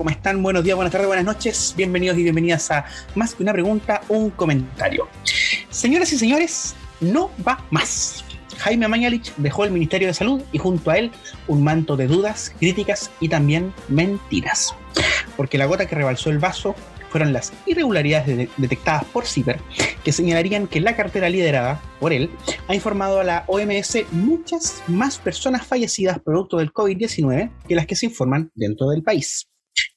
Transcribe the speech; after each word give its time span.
¿cómo 0.00 0.08
están? 0.08 0.42
Buenos 0.42 0.64
días, 0.64 0.76
buenas 0.76 0.92
tardes, 0.92 1.08
buenas 1.08 1.26
noches. 1.26 1.74
Bienvenidos 1.76 2.16
y 2.16 2.22
bienvenidas 2.22 2.70
a 2.70 2.86
Más 3.16 3.34
que 3.34 3.42
una 3.42 3.52
pregunta, 3.52 4.00
un 4.08 4.30
comentario. 4.30 5.06
Señoras 5.68 6.10
y 6.14 6.18
señores, 6.18 6.74
no 7.02 7.30
va 7.46 7.62
más. 7.70 8.24
Jaime 8.60 8.88
Mañalich 8.88 9.30
dejó 9.36 9.66
el 9.66 9.72
Ministerio 9.72 10.08
de 10.08 10.14
Salud 10.14 10.40
y 10.52 10.58
junto 10.58 10.90
a 10.90 10.96
él 10.96 11.10
un 11.48 11.62
manto 11.62 11.98
de 11.98 12.06
dudas, 12.06 12.50
críticas 12.58 13.10
y 13.20 13.28
también 13.28 13.74
mentiras. 13.88 14.74
Porque 15.36 15.58
la 15.58 15.66
gota 15.66 15.84
que 15.84 15.96
rebalsó 15.96 16.30
el 16.30 16.38
vaso 16.38 16.74
fueron 17.10 17.34
las 17.34 17.52
irregularidades 17.66 18.48
detectadas 18.56 19.04
por 19.04 19.26
CIPER, 19.26 19.60
que 20.02 20.12
señalarían 20.12 20.66
que 20.66 20.80
la 20.80 20.96
cartera 20.96 21.28
liderada 21.28 21.78
por 22.00 22.14
él 22.14 22.30
ha 22.68 22.74
informado 22.74 23.20
a 23.20 23.24
la 23.24 23.44
OMS 23.48 23.98
muchas 24.12 24.82
más 24.86 25.18
personas 25.18 25.66
fallecidas 25.66 26.20
producto 26.20 26.56
del 26.56 26.72
COVID-19 26.72 27.50
que 27.68 27.74
las 27.74 27.84
que 27.84 27.96
se 27.96 28.06
informan 28.06 28.50
dentro 28.54 28.88
del 28.88 29.02
país. 29.02 29.50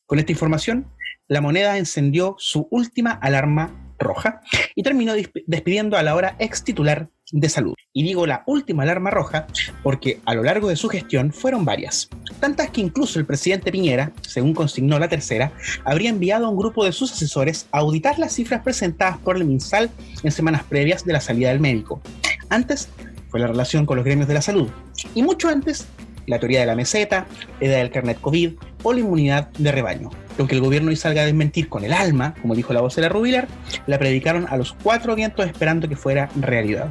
Con 0.06 0.20
esta 0.20 0.34
información, 0.34 0.88
la 1.28 1.40
moneda 1.40 1.78
encendió 1.78 2.36
su 2.38 2.68
última 2.72 3.12
alarma 3.12 3.96
roja 3.98 4.42
y 4.76 4.84
terminó 4.84 5.14
despidiendo 5.48 5.98
a 5.98 6.04
la 6.04 6.16
hora 6.16 6.36
ex 6.40 6.64
titular 6.64 7.10
de 7.32 7.48
salud. 7.48 7.74
Y 7.94 8.04
digo 8.04 8.28
la 8.28 8.44
última 8.46 8.84
alarma 8.84 9.12
roja 9.12 9.48
porque 9.82 10.20
a 10.26 10.34
lo 10.34 10.44
largo 10.44 10.68
de 10.68 10.76
su 10.76 10.90
gestión 10.90 11.32
fueron 11.32 11.64
varias, 11.64 12.10
tantas 12.42 12.70
que 12.72 12.82
incluso 12.82 13.18
el 13.18 13.26
presidente 13.26 13.72
Piñera, 13.72 14.12
según 14.22 14.54
consignó 14.54 15.00
la 15.00 15.08
tercera, 15.08 15.54
habría 15.86 16.10
enviado 16.10 16.48
a 16.48 16.50
un 16.50 16.58
grupo 16.58 16.84
de 16.84 16.92
sus 16.92 17.14
asesores 17.14 17.68
a 17.72 17.80
auditar 17.80 18.20
las 18.20 18.34
cifras 18.34 18.62
presentadas 18.62 19.18
por 19.20 19.38
el 19.38 19.46
MinSal 19.46 19.90
en 20.22 20.32
semanas 20.32 20.64
previas 20.64 21.06
de 21.06 21.14
la 21.14 21.22
salida 21.22 21.50
del 21.50 21.62
médico. 21.62 22.02
Antes 22.50 22.90
fue 23.30 23.40
la 23.40 23.48
relación 23.48 23.86
con 23.86 23.96
los 23.96 24.06
gremios 24.06 24.28
de 24.28 24.34
la 24.34 24.42
salud 24.42 24.70
y 25.16 25.24
mucho 25.24 25.48
antes 25.48 25.88
la 26.28 26.40
teoría 26.40 26.62
de 26.62 26.66
la 26.66 26.76
meseta, 26.76 27.28
la 27.60 27.68
idea 27.68 27.78
del 27.80 27.92
carnet 27.92 28.20
COVID 28.20 28.54
o 28.84 28.94
la 28.94 29.00
inmunidad 29.00 29.50
de 29.52 29.72
rebaño. 29.72 30.10
Aunque 30.38 30.56
el 30.56 30.62
gobierno 30.62 30.90
hoy 30.90 30.96
salga 30.96 31.22
a 31.22 31.26
desmentir 31.26 31.70
con 31.70 31.84
el 31.84 31.94
alma, 31.94 32.34
como 32.42 32.56
dijo 32.56 32.74
la 32.74 32.82
voz 32.82 32.96
de 32.96 33.04
la 33.04 33.10
Rubilar, 33.10 33.48
la 33.86 34.00
predicaron 34.00 34.48
a 34.50 34.58
los 34.58 34.74
cuatro 34.74 35.16
vientos 35.16 35.46
esperando 35.46 35.88
que 35.88 35.96
fuera 35.96 36.30
realidad. 36.36 36.90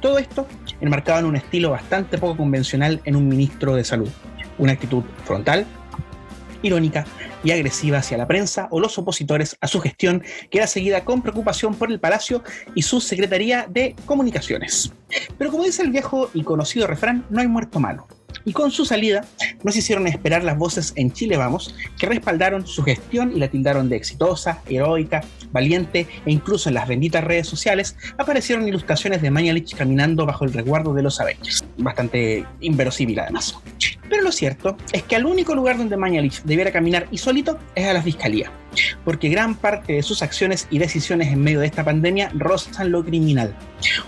Todo 0.00 0.18
esto 0.18 0.46
enmarcado 0.80 1.20
en 1.20 1.26
un 1.26 1.36
estilo 1.36 1.70
bastante 1.70 2.18
poco 2.18 2.36
convencional 2.36 3.00
en 3.04 3.16
un 3.16 3.28
ministro 3.28 3.74
de 3.74 3.84
salud. 3.84 4.10
Una 4.58 4.72
actitud 4.72 5.02
frontal, 5.24 5.66
irónica 6.62 7.04
y 7.42 7.50
agresiva 7.50 7.98
hacia 7.98 8.16
la 8.16 8.26
prensa 8.26 8.68
o 8.70 8.80
los 8.80 8.98
opositores 8.98 9.56
a 9.60 9.66
su 9.66 9.80
gestión, 9.80 10.22
que 10.50 10.58
era 10.58 10.66
seguida 10.66 11.04
con 11.04 11.22
preocupación 11.22 11.74
por 11.74 11.90
el 11.90 12.00
Palacio 12.00 12.42
y 12.74 12.82
su 12.82 13.00
Secretaría 13.00 13.66
de 13.68 13.94
Comunicaciones. 14.06 14.92
Pero 15.38 15.50
como 15.50 15.64
dice 15.64 15.82
el 15.82 15.90
viejo 15.90 16.30
y 16.34 16.42
conocido 16.42 16.86
refrán, 16.86 17.24
no 17.30 17.40
hay 17.40 17.48
muerto 17.48 17.80
malo 17.80 18.06
y 18.44 18.52
con 18.52 18.70
su 18.70 18.84
salida 18.84 19.24
nos 19.62 19.76
hicieron 19.76 20.06
esperar 20.06 20.44
las 20.44 20.58
voces 20.58 20.92
en 20.96 21.12
Chile 21.12 21.36
Vamos, 21.36 21.74
que 21.98 22.06
respaldaron 22.06 22.66
su 22.66 22.82
gestión 22.82 23.32
y 23.34 23.40
la 23.40 23.48
tildaron 23.48 23.88
de 23.88 23.96
exitosa, 23.96 24.62
heroica, 24.68 25.22
valiente 25.52 26.06
e 26.26 26.32
incluso 26.32 26.68
en 26.68 26.74
las 26.74 26.88
benditas 26.88 27.24
redes 27.24 27.46
sociales 27.46 27.96
aparecieron 28.18 28.66
ilustraciones 28.68 29.22
de 29.22 29.30
Mañalich 29.30 29.74
caminando 29.74 30.26
bajo 30.26 30.44
el 30.44 30.52
resguardo 30.52 30.92
de 30.94 31.02
los 31.02 31.20
Avengers. 31.20 31.64
Bastante 31.78 32.44
inverosímil 32.60 33.20
además. 33.20 33.56
Pero 34.08 34.22
lo 34.22 34.32
cierto 34.32 34.76
es 34.92 35.02
que 35.02 35.16
al 35.16 35.26
único 35.26 35.54
lugar 35.54 35.78
donde 35.78 35.96
Mañalich 35.96 36.42
debiera 36.42 36.70
caminar 36.70 37.06
y 37.10 37.18
solito 37.18 37.58
es 37.74 37.86
a 37.86 37.92
la 37.92 38.02
fiscalía, 38.02 38.52
porque 39.04 39.28
gran 39.28 39.54
parte 39.54 39.94
de 39.94 40.02
sus 40.02 40.22
acciones 40.22 40.66
y 40.70 40.78
decisiones 40.78 41.32
en 41.32 41.42
medio 41.42 41.60
de 41.60 41.66
esta 41.66 41.84
pandemia 41.84 42.30
rozan 42.34 42.90
lo 42.90 43.04
criminal. 43.04 43.56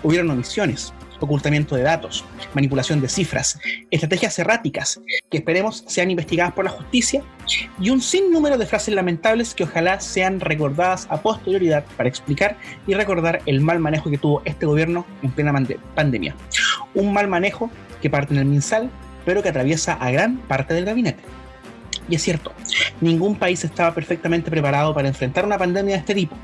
Hubieron 0.03 0.31
omisiones, 0.31 0.93
ocultamiento 1.21 1.77
de 1.77 1.83
datos, 1.83 2.25
manipulación 2.55 3.01
de 3.01 3.09
cifras, 3.09 3.59
estrategias 3.91 4.39
erráticas 4.39 5.01
que 5.31 5.39
esperemos 5.39 5.85
sean 5.87 6.11
investigadas 6.11 6.53
por 6.53 6.65
la 6.65 6.71
justicia 6.71 7.23
y 7.81 7.91
un 7.91 8.01
sinnúmero 8.01 8.59
de 8.59 8.67
frases 8.67 8.95
lamentables 8.95 9.55
que 9.55 9.65
ojalá 9.65 10.01
sean 10.01 10.41
recordadas 10.41 11.07
a 11.11 11.21
posterioridad 11.21 11.85
para 11.97 12.09
explicar 12.09 12.57
y 12.87 12.95
recordar 12.95 13.41
el 13.47 13.61
mal 13.61 13.79
manejo 13.79 14.11
que 14.11 14.19
tuvo 14.19 14.43
este 14.45 14.67
gobierno 14.67 15.07
en 15.23 15.31
plena 15.31 15.55
pandemia. 15.95 16.35
Un 16.95 17.13
mal 17.13 17.29
manejo 17.29 17.71
que 18.01 18.11
parte 18.11 18.35
en 18.35 18.41
el 18.41 18.47
MinSal, 18.47 18.91
pero 19.25 19.43
que 19.43 19.49
atraviesa 19.49 19.95
a 19.95 20.11
gran 20.11 20.39
parte 20.39 20.75
del 20.75 20.85
gabinete. 20.85 21.23
Y 22.09 22.15
es 22.15 22.23
cierto, 22.23 22.53
ningún 23.01 23.37
país 23.37 23.65
estaba 23.65 23.93
perfectamente 23.93 24.51
preparado 24.51 24.95
para 24.95 25.09
enfrentar 25.09 25.45
una 25.45 25.59
pandemia 25.59 25.95
de 25.95 26.01
este 26.01 26.15
tipo, 26.15 26.37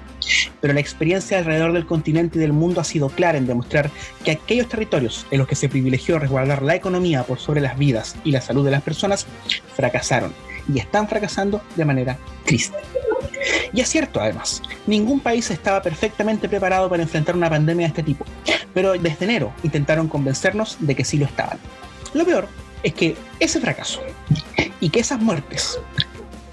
pero 0.60 0.74
la 0.74 0.80
experiencia 0.80 1.38
alrededor 1.38 1.72
del 1.72 1.86
continente 1.86 2.38
y 2.38 2.40
del 2.40 2.52
mundo 2.52 2.80
ha 2.80 2.84
sido 2.84 3.08
clara 3.08 3.38
en 3.38 3.46
demostrar 3.46 3.90
que 4.24 4.32
aquellos 4.32 4.68
territorios 4.68 5.26
en 5.30 5.38
los 5.38 5.46
que 5.46 5.54
se 5.54 5.68
privilegió 5.68 6.18
resguardar 6.18 6.62
la 6.62 6.74
economía 6.74 7.22
por 7.22 7.38
sobre 7.38 7.60
las 7.60 7.78
vidas 7.78 8.16
y 8.24 8.32
la 8.32 8.40
salud 8.40 8.64
de 8.64 8.72
las 8.72 8.82
personas 8.82 9.26
fracasaron 9.74 10.32
y 10.72 10.78
están 10.78 11.08
fracasando 11.08 11.62
de 11.76 11.84
manera 11.84 12.18
triste. 12.44 12.78
Y 13.72 13.80
es 13.80 13.88
cierto, 13.88 14.20
además, 14.20 14.62
ningún 14.86 15.20
país 15.20 15.50
estaba 15.50 15.80
perfectamente 15.82 16.48
preparado 16.48 16.88
para 16.88 17.02
enfrentar 17.02 17.36
una 17.36 17.50
pandemia 17.50 17.86
de 17.86 17.88
este 17.88 18.02
tipo, 18.02 18.24
pero 18.74 18.92
desde 18.92 19.24
enero 19.24 19.52
intentaron 19.62 20.08
convencernos 20.08 20.76
de 20.80 20.94
que 20.94 21.04
sí 21.04 21.18
lo 21.18 21.26
estaban. 21.26 21.58
Lo 22.14 22.24
peor 22.24 22.48
es 22.82 22.94
que 22.94 23.16
ese 23.40 23.60
fracaso 23.60 24.00
y 24.80 24.90
que 24.90 25.00
esas 25.00 25.20
muertes 25.20 25.78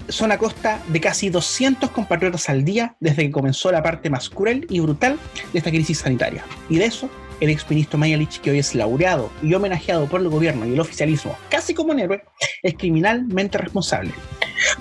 son 0.08 0.32
a 0.32 0.38
costa 0.38 0.82
de 0.88 1.00
casi 1.00 1.30
200 1.30 1.90
compatriotas 1.90 2.48
al 2.48 2.64
día 2.64 2.96
desde 3.00 3.22
que 3.22 3.30
comenzó 3.30 3.70
la 3.70 3.82
parte 3.82 4.10
más 4.10 4.28
cruel 4.28 4.66
y 4.68 4.80
brutal 4.80 5.18
de 5.52 5.58
esta 5.58 5.70
crisis 5.70 5.98
sanitaria. 5.98 6.44
Y 6.68 6.78
de 6.78 6.86
eso, 6.86 7.08
el 7.40 7.50
exministro 7.50 7.98
Mayalich, 7.98 8.40
que 8.40 8.50
hoy 8.50 8.58
es 8.58 8.74
laureado 8.74 9.30
y 9.42 9.54
homenajeado 9.54 10.06
por 10.06 10.20
el 10.20 10.28
gobierno 10.28 10.66
y 10.66 10.72
el 10.74 10.80
oficialismo, 10.80 11.36
casi 11.48 11.74
como 11.74 11.92
un 11.92 12.00
héroe, 12.00 12.22
es 12.62 12.74
criminalmente 12.74 13.58
responsable. 13.58 14.12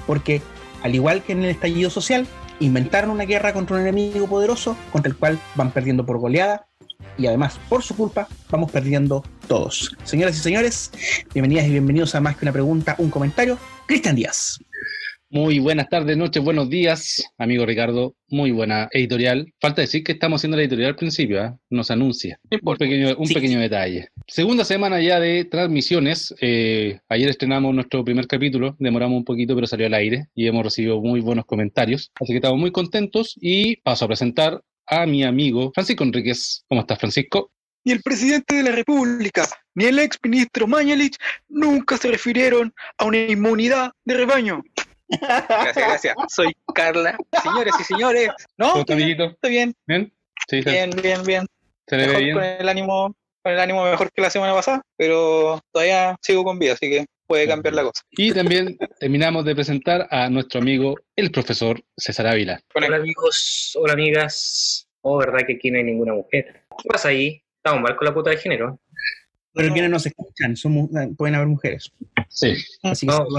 Porque, 0.08 0.42
al 0.84 0.96
igual 0.96 1.24
que 1.24 1.34
en 1.34 1.44
el 1.44 1.50
estallido 1.50 1.90
social, 1.90 2.28
inventaron 2.60 3.12
una 3.12 3.26
guerra 3.26 3.54
contra 3.54 3.76
un 3.76 3.84
enemigo 3.84 4.28
poderoso 4.28 4.76
contra 4.92 5.10
el 5.10 5.18
cual 5.18 5.40
van 5.56 5.72
perdiendo 5.72 6.06
por 6.06 6.18
goleada 6.18 6.69
y 7.20 7.28
además 7.28 7.60
por 7.70 7.84
su 7.84 7.96
culpa 7.96 8.28
vamos 8.50 8.72
perdiendo 8.72 9.24
todos. 9.48 9.96
Señoras 10.04 10.38
y 10.38 10.40
señores, 10.40 10.92
bienvenidas 11.34 11.68
y 11.68 11.72
bienvenidos 11.72 12.16
a 12.16 12.22
Más 12.22 12.38
que 12.38 12.46
una 12.46 12.54
pregunta, 12.54 12.96
un 12.98 13.10
comentario. 13.10 13.58
Cristian 13.86 14.16
Díaz. 14.16 14.60
Muy 15.32 15.60
buenas 15.60 15.90
tardes, 15.90 16.18
noches, 16.18 16.44
buenos 16.44 16.72
días, 16.72 17.24
amigo 17.38 17.64
Ricardo. 17.64 18.16
Muy 18.30 18.50
buena 18.50 18.90
editorial. 18.92 19.54
Falta 19.62 19.82
decir 19.82 20.04
que 20.04 20.14
estamos 20.14 20.40
haciendo 20.40 20.58
la 20.58 20.64
editorial 20.64 20.90
al 20.90 20.96
principio, 20.96 21.44
¿eh? 21.44 21.54
nos 21.70 21.92
anuncia. 21.92 22.40
Un 22.50 22.78
pequeño, 22.78 23.16
un 23.16 23.28
pequeño 23.28 23.60
detalle. 23.60 24.10
Segunda 24.28 24.66
semana 24.66 25.00
ya 25.00 25.20
de 25.20 25.46
transmisiones. 25.46 26.34
Eh, 26.42 27.00
ayer 27.10 27.30
estrenamos 27.30 27.76
nuestro 27.76 28.04
primer 28.04 28.26
capítulo, 28.26 28.76
demoramos 28.80 29.18
un 29.18 29.24
poquito, 29.24 29.54
pero 29.54 29.68
salió 29.68 29.86
al 29.86 29.94
aire 29.94 30.30
y 30.34 30.48
hemos 30.48 30.64
recibido 30.64 31.00
muy 31.00 31.20
buenos 31.20 31.46
comentarios. 31.46 32.12
Así 32.20 32.34
que 32.34 32.38
estamos 32.38 32.60
muy 32.60 32.72
contentos 32.72 33.38
y 33.40 33.76
paso 33.82 34.06
a 34.06 34.08
presentar 34.08 34.64
a 34.90 35.06
mi 35.06 35.24
amigo 35.24 35.72
Francisco 35.74 36.04
Enríquez. 36.04 36.66
¿Cómo 36.68 36.82
estás, 36.82 37.00
Francisco? 37.00 37.52
Ni 37.86 37.94
el 37.94 38.02
presidente 38.02 38.56
de 38.56 38.64
la 38.64 38.72
República, 38.72 39.48
ni 39.76 39.86
el 39.86 40.00
ex 40.00 40.20
ministro 40.22 40.68
Mañalich 40.68 41.16
nunca 41.48 41.98
se 41.98 42.10
refirieron 42.10 42.74
a 42.98 43.06
una 43.06 43.18
inmunidad 43.18 43.92
de 44.04 44.14
rebaño. 44.16 44.62
Gracias, 45.08 45.76
gracias. 45.76 46.16
Soy 46.28 46.54
Carla. 46.74 47.18
Señores 47.42 47.74
y 47.80 47.84
señores. 47.84 48.30
No, 48.58 48.74
¿Cómo 48.74 48.86
amiguito? 48.90 49.26
Estoy 49.26 49.52
bien. 49.52 49.76
¿Bien? 49.88 50.14
Sí, 50.48 50.62
bien, 50.62 50.92
bien, 51.02 51.24
bien. 51.24 51.46
¿Se 51.88 51.98
le 51.98 52.08
ve 52.08 52.18
bien? 52.18 52.36
Con 52.36 52.44
el 52.44 52.70
ánimo, 52.70 53.16
con 53.42 53.54
el 53.54 53.60
ánimo 53.60 53.84
mejor 53.84 54.12
que 54.12 54.22
la 54.22 54.30
semana 54.30 54.54
pasada, 54.54 54.84
pero 54.98 55.60
todavía 55.72 56.18
sigo 56.22 56.44
con 56.44 56.60
vida, 56.60 56.74
así 56.74 56.90
que 56.90 57.06
puede 57.30 57.48
cambiar 57.48 57.76
la 57.76 57.84
cosa. 57.84 58.02
Y 58.10 58.34
también 58.34 58.76
terminamos 59.00 59.46
de 59.46 59.54
presentar 59.54 60.08
a 60.10 60.30
nuestro 60.30 60.60
amigo, 60.60 60.96
el 61.16 61.30
profesor 61.30 61.80
César 61.96 62.26
Ávila. 62.26 62.60
Hola 62.74 62.98
amigos, 62.98 63.78
hola 63.80 63.94
amigas. 63.94 64.90
Oh, 65.02 65.20
verdad 65.20 65.46
que 65.46 65.54
aquí 65.54 65.70
no 65.70 65.78
hay 65.78 65.84
ninguna 65.84 66.14
mujer. 66.14 66.64
¿Qué 66.82 66.90
pasa 66.90 67.10
ahí? 67.10 67.42
Estamos 67.58 67.84
mal 67.84 67.96
con 67.96 68.06
la 68.08 68.14
puta 68.16 68.32
de 68.32 68.38
género. 68.38 68.80
Pero 69.54 69.72
quienes 69.74 69.92
nos 69.92 70.06
escuchan, 70.08 70.56
somos, 70.56 70.90
pueden 71.18 71.36
haber 71.36 71.48
mujeres. 71.48 71.92
Sí. 72.30 72.56
Así 72.82 73.06
que 73.06 73.14
estamos 73.14 73.36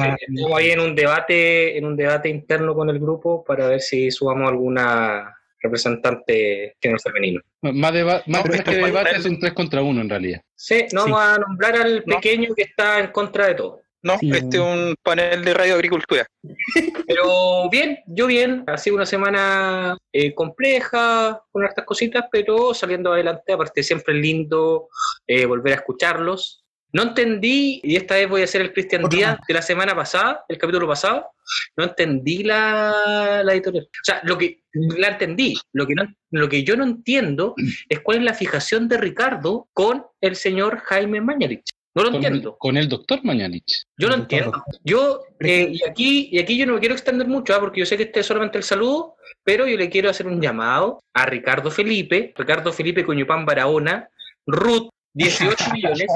ahí 0.56 0.70
en 0.70 0.81
un 0.81 0.94
debate, 0.94 1.76
en 1.76 1.84
un 1.84 1.96
debate 1.96 2.28
interno 2.28 2.75
con 2.75 2.90
el 2.90 3.00
grupo 3.00 3.44
para 3.44 3.66
ver 3.66 3.81
si 3.81 4.10
subamos 4.12 4.50
alguna 4.50 5.34
representante 5.60 6.76
género 6.81 7.00
femenino. 7.00 7.40
Más, 7.62 7.93
deba 7.93 8.22
más 8.26 8.44
no, 8.44 8.64
que 8.64 8.76
debate 8.76 9.16
es 9.16 9.25
un 9.26 9.38
3 9.38 9.52
contra 9.52 9.82
1 9.82 10.00
en 10.00 10.08
realidad. 10.08 10.43
Sí, 10.62 10.84
no 10.92 11.04
vamos 11.04 11.20
a 11.22 11.38
nombrar 11.38 11.74
al 11.74 12.02
pequeño 12.02 12.54
que 12.54 12.64
está 12.64 12.98
en 12.98 13.10
contra 13.12 13.46
de 13.46 13.54
todo. 13.54 13.80
No, 14.02 14.18
este 14.20 14.58
es 14.58 14.62
un 14.62 14.94
panel 15.02 15.42
de 15.42 15.54
radio 15.54 15.74
agricultura. 15.74 16.26
Pero 17.06 17.70
bien, 17.70 17.98
yo 18.06 18.26
bien. 18.26 18.64
Ha 18.66 18.76
sido 18.76 18.96
una 18.96 19.06
semana 19.06 19.96
eh, 20.12 20.34
compleja, 20.34 21.42
con 21.50 21.64
estas 21.64 21.86
cositas, 21.86 22.26
pero 22.30 22.74
saliendo 22.74 23.10
adelante. 23.10 23.54
Aparte, 23.54 23.82
siempre 23.82 24.14
es 24.14 24.20
lindo 24.20 24.88
eh, 25.26 25.46
volver 25.46 25.72
a 25.72 25.76
escucharlos. 25.76 26.62
No 26.92 27.02
entendí, 27.02 27.81
y 27.84 27.96
esta 27.96 28.14
vez 28.16 28.28
voy 28.28 28.40
a 28.40 28.44
hacer 28.44 28.60
el 28.62 28.72
Cristian 28.72 29.08
Díaz 29.08 29.38
de 29.46 29.54
la 29.54 29.62
semana 29.62 29.94
pasada, 29.94 30.44
el 30.48 30.58
capítulo 30.58 30.88
pasado. 30.88 31.28
No 31.76 31.84
entendí 31.84 32.42
la, 32.42 33.42
la 33.44 33.52
editorial. 33.52 33.84
O 33.87 34.04
sea, 34.04 34.20
lo 34.25 34.37
que 34.38 34.62
la 34.72 35.08
entendí. 35.08 35.54
Lo 35.72 35.87
que, 35.87 35.94
no, 35.94 36.04
lo 36.31 36.48
que 36.48 36.62
yo 36.64 36.76
no 36.76 36.84
entiendo 36.84 37.54
es 37.88 38.00
cuál 38.00 38.19
es 38.19 38.25
la 38.25 38.34
fijación 38.34 38.88
de 38.88 38.98
Ricardo 38.98 39.69
con 39.72 40.04
el 40.20 40.37
señor 40.37 40.78
Jaime 40.81 41.20
Mañalich. 41.20 41.64
No 41.92 42.04
lo 42.04 42.10
Con, 42.12 42.25
entiendo. 42.25 42.56
con 42.56 42.76
el 42.76 42.88
doctor 42.88 43.19
Mañalich. 43.25 43.84
Yo 43.98 44.08
todo. 44.08 44.19
entiendo. 44.19 44.64
Yo, 44.84 45.22
eh, 45.40 45.70
y, 45.72 45.82
aquí, 45.88 46.28
y 46.31 46.38
aquí 46.38 46.56
yo 46.56 46.64
no 46.66 46.75
me 46.75 46.81
quiero 46.81 46.94
extender 46.94 47.26
mucho, 47.26 47.52
¿ah? 47.52 47.58
porque 47.58 47.81
yo 47.81 47.86
sé 47.86 47.96
que 47.96 48.04
este 48.04 48.20
es 48.20 48.26
solamente 48.26 48.58
el 48.58 48.64
saludo, 48.64 49.16
pero 49.43 49.66
yo 49.66 49.76
le 49.76 49.90
quiero 49.90 50.08
hacer 50.08 50.28
un 50.28 50.40
llamado 50.40 51.02
a 51.14 51.26
Ricardo 51.26 51.69
Felipe, 51.70 52.32
Ricardo 52.36 52.72
Felipe 52.72 53.04
Coñupán 53.04 53.44
Barahona, 53.44 54.08
Ruth, 54.46 54.88
18 55.14 55.72
millones. 55.72 56.06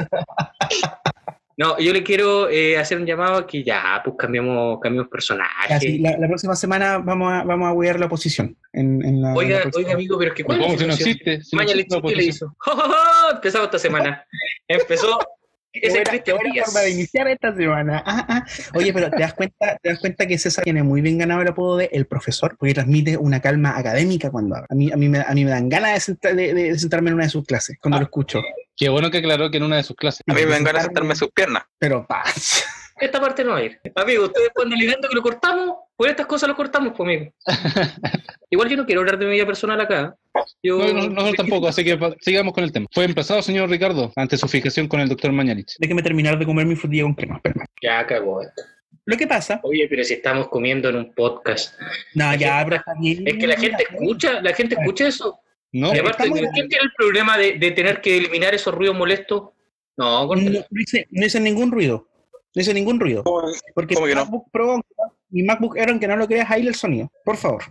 No, 1.57 1.79
yo 1.79 1.93
le 1.93 2.03
quiero 2.03 2.51
eh, 2.51 2.77
hacer 2.77 2.99
un 2.99 3.07
llamado 3.07 3.37
a 3.37 3.47
que 3.47 3.63
ya, 3.63 4.01
pues 4.05 4.17
cambiamos, 4.19 4.81
cambiamos 4.81 5.09
personaje. 5.09 5.73
Así, 5.73 5.99
la, 6.01 6.19
la 6.19 6.27
próxima 6.27 6.57
semana 6.57 6.99
vamos 6.99 7.33
a, 7.33 7.45
vamos 7.45 7.69
a 7.69 7.73
huear 7.73 8.01
la 8.01 8.07
oposición. 8.07 8.57
En, 8.73 9.01
en 9.05 9.23
la, 9.23 9.35
Oiga, 9.35 9.61
la 9.65 9.71
oiga, 9.73 9.93
amigo, 9.93 10.19
pero 10.19 10.33
es 10.33 10.37
que 10.37 10.43
¿cuál 10.43 10.59
¿Cómo 10.59 10.77
si 10.77 10.85
no 10.85 10.95
existe? 10.95 11.43
Si 11.45 11.55
no 11.55 11.63
Mañalich, 11.63 11.87
existe 11.87 12.03
la 12.03 12.09
¿qué 12.09 12.17
le 12.17 12.25
hizo? 12.25 12.55
¡Jo, 12.59 12.73
jo, 12.73 12.81
jo! 12.83 13.35
Empezamos 13.37 13.67
esta 13.67 13.79
semana. 13.79 14.27
Empezó 14.67 15.19
Díaz. 15.73 16.67
forma 16.67 16.81
de 16.81 16.91
iniciar 16.91 17.29
esta 17.29 17.55
semana. 17.55 18.03
Ah, 18.05 18.27
ah. 18.29 18.45
Oye, 18.75 18.93
pero 18.93 19.09
te 19.11 19.21
das 19.21 19.35
cuenta, 19.35 19.77
te 19.81 19.91
das 19.91 20.01
cuenta 20.01 20.27
que 20.27 20.39
César 20.39 20.65
tiene 20.65 20.83
muy 20.83 21.03
bien 21.03 21.19
ganado 21.19 21.43
el 21.43 21.49
apodo 21.49 21.77
de 21.77 21.89
el 21.93 22.07
profesor, 22.07 22.57
porque 22.59 22.75
transmite 22.75 23.17
una 23.17 23.41
calma 23.41 23.77
académica 23.79 24.29
cuando 24.31 24.57
habla. 24.57 24.67
A 24.71 24.75
mí, 24.75 24.91
a 24.93 24.97
mí, 24.97 25.09
me, 25.09 25.19
a 25.21 25.33
mí 25.35 25.45
me 25.45 25.51
dan 25.53 25.69
ganas 25.69 25.95
de, 25.95 26.01
sentar- 26.15 26.35
de- 26.35 26.53
de 26.55 26.79
sentarme 26.81 27.11
en 27.11 27.15
una 27.15 27.25
de 27.25 27.31
sus 27.31 27.45
clases 27.45 27.77
cuando 27.81 27.97
Ah. 27.99 28.01
lo 28.01 28.05
escucho. 28.07 28.41
Qué 28.77 28.89
bueno 28.89 29.11
que 29.11 29.19
aclaró 29.19 29.51
que 29.51 29.59
en 29.59 29.63
una 29.63 29.77
de 29.77 29.83
sus 29.85 29.97
clases. 29.97 30.23
A 30.27 30.35
mí 30.35 30.43
me 30.45 30.51
dan 30.51 30.65
ganas 30.65 30.83
de 30.83 30.87
sentarme 30.87 31.11
en 31.11 31.17
sus 31.17 31.31
piernas. 31.31 31.63
Pero 31.79 32.07
paz. 32.07 32.65
Esta 33.01 33.21
parte 33.21 33.45
no 33.45 33.53
va 33.53 33.59
a 33.59 33.63
ir. 33.65 33.81
Amigo, 33.97 34.25
ustedes 34.25 34.51
cuando 34.55 34.77
le 34.77 34.87
que 34.87 35.15
lo 35.15 35.23
cortamos, 35.23 35.77
por 35.97 36.09
estas 36.09 36.27
cosas 36.27 36.49
lo 36.49 36.55
cortamos, 36.55 36.93
pues, 36.97 37.07
amigo. 37.09 37.33
Igual 38.51 38.69
yo 38.69 38.77
no 38.77 38.87
quiero 38.87 39.01
hablar 39.01 39.19
de 39.19 39.27
mi 39.27 39.33
vida 39.33 39.47
personal 39.47 39.81
acá. 39.81 40.17
Yo, 40.63 40.79
No, 40.79 40.93
no, 40.93 41.09
nosotros 41.09 41.37
tampoco, 41.37 41.69
así 41.69 41.85
que 41.85 41.99
sigamos 42.21 42.53
con 42.55 42.63
el 42.63 42.73
tema. 42.73 42.87
Fue 42.93 43.05
emplazado, 43.05 43.43
señor 43.43 43.69
Ricardo, 43.69 44.13
ante 44.15 44.37
su 44.37 44.47
fijación 44.47 44.87
con 44.87 45.01
el 45.01 45.09
doctor 45.09 45.33
Mañalich. 45.33 45.75
Déjeme 45.79 46.03
terminar 46.03 46.39
de 46.39 46.47
comer 46.47 46.67
mi 46.67 46.77
frutilla 46.77 47.03
con 47.03 47.15
crema. 47.15 47.41
Ya 47.83 48.07
cagó 48.07 48.43
esto. 48.43 48.63
Lo 49.07 49.17
que 49.17 49.27
pasa, 49.27 49.61
Oye, 49.65 49.87
pero 49.89 50.03
si 50.03 50.15
estamos 50.15 50.49
comiendo 50.49 50.89
en 50.89 50.97
un 50.97 51.15
podcast. 51.15 51.75
no, 52.15 52.35
ya, 52.37 52.65
que- 52.65 52.71
pero. 52.71 52.83
Es 53.27 53.35
que 53.39 53.47
la 53.47 53.57
gente 53.57 53.85
escucha, 53.91 54.41
la 54.41 54.55
gente 54.55 54.77
escucha 54.79 55.09
eso. 55.09 55.41
No, 55.75 55.93
Y 55.93 55.99
aparte, 55.99 56.31
¿quién 56.31 56.69
tiene 56.69 56.85
el 56.85 56.93
problema 56.97 57.37
de, 57.37 57.59
de 57.59 57.71
tener 57.73 58.01
que 58.01 58.17
eliminar 58.17 58.55
esos 58.55 58.73
ruidos 58.73 58.97
molestos? 58.97 59.51
No, 59.97 60.25
No, 60.27 60.37
no 60.37 60.81
hice, 60.81 61.09
no 61.11 61.27
hice 61.27 61.41
ningún 61.41 61.73
ruido. 61.73 62.09
No 62.55 62.63
hice 62.63 62.73
ningún 62.73 63.01
ruido. 63.01 63.25
Porque 63.75 63.95
¿Cómo 63.97 64.07
mi 64.07 64.13
que 64.13 64.15
no? 64.17 64.23
MacBook 64.25 64.51
Pro, 64.53 64.81
mi 65.31 65.43
MacBook 65.43 65.77
Air, 65.77 65.91
aunque 65.91 66.07
no 66.07 66.17
lo 66.17 66.29
creas, 66.29 66.49
ahí 66.49 66.67
el 66.69 66.77
sonido. 66.77 67.11
Por 67.25 67.37
favor. 67.37 67.65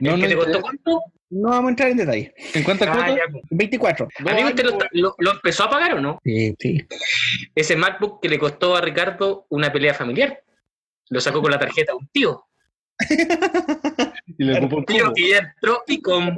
no, 0.00 0.14
¿El 0.14 0.20
no 0.20 0.22
que 0.22 0.28
te 0.28 0.36
costó 0.36 0.60
cuánto? 0.60 1.00
No 1.30 1.50
vamos 1.50 1.66
a 1.66 1.70
entrar 1.70 1.90
en 1.90 1.96
detalle. 1.98 2.34
¿En 2.54 2.64
cuántas 2.64 2.88
Ah, 2.88 2.92
cuotas? 2.92 3.16
ya. 3.16 3.40
24. 3.50 4.08
Amigo, 4.28 4.48
¿usted 4.48 4.64
lo, 4.64 4.78
lo- 4.92 5.14
lo 5.16 5.30
empezó 5.30 5.64
a 5.64 5.70
pagar 5.70 5.94
o 5.94 6.00
no? 6.00 6.18
Sí, 6.24 6.52
sí. 6.58 6.84
Ese 7.54 7.76
MacBook 7.76 8.20
que 8.20 8.28
le 8.28 8.38
costó 8.40 8.74
a 8.76 8.80
Ricardo 8.80 9.46
una 9.50 9.72
pelea 9.72 9.94
familiar. 9.94 10.42
Lo 11.10 11.20
sacó 11.20 11.40
con 11.42 11.52
la 11.52 11.58
tarjeta 11.60 11.92
de 11.92 11.98
un 11.98 12.08
tío. 12.08 12.44
Y 14.38 14.44
le 14.44 14.58
ocupó 14.58 14.78
el 14.80 14.86
Tío 14.86 15.12
que 15.14 15.30
ya 15.30 15.38
entró 15.38 15.82
y 15.86 16.02
con... 16.02 16.34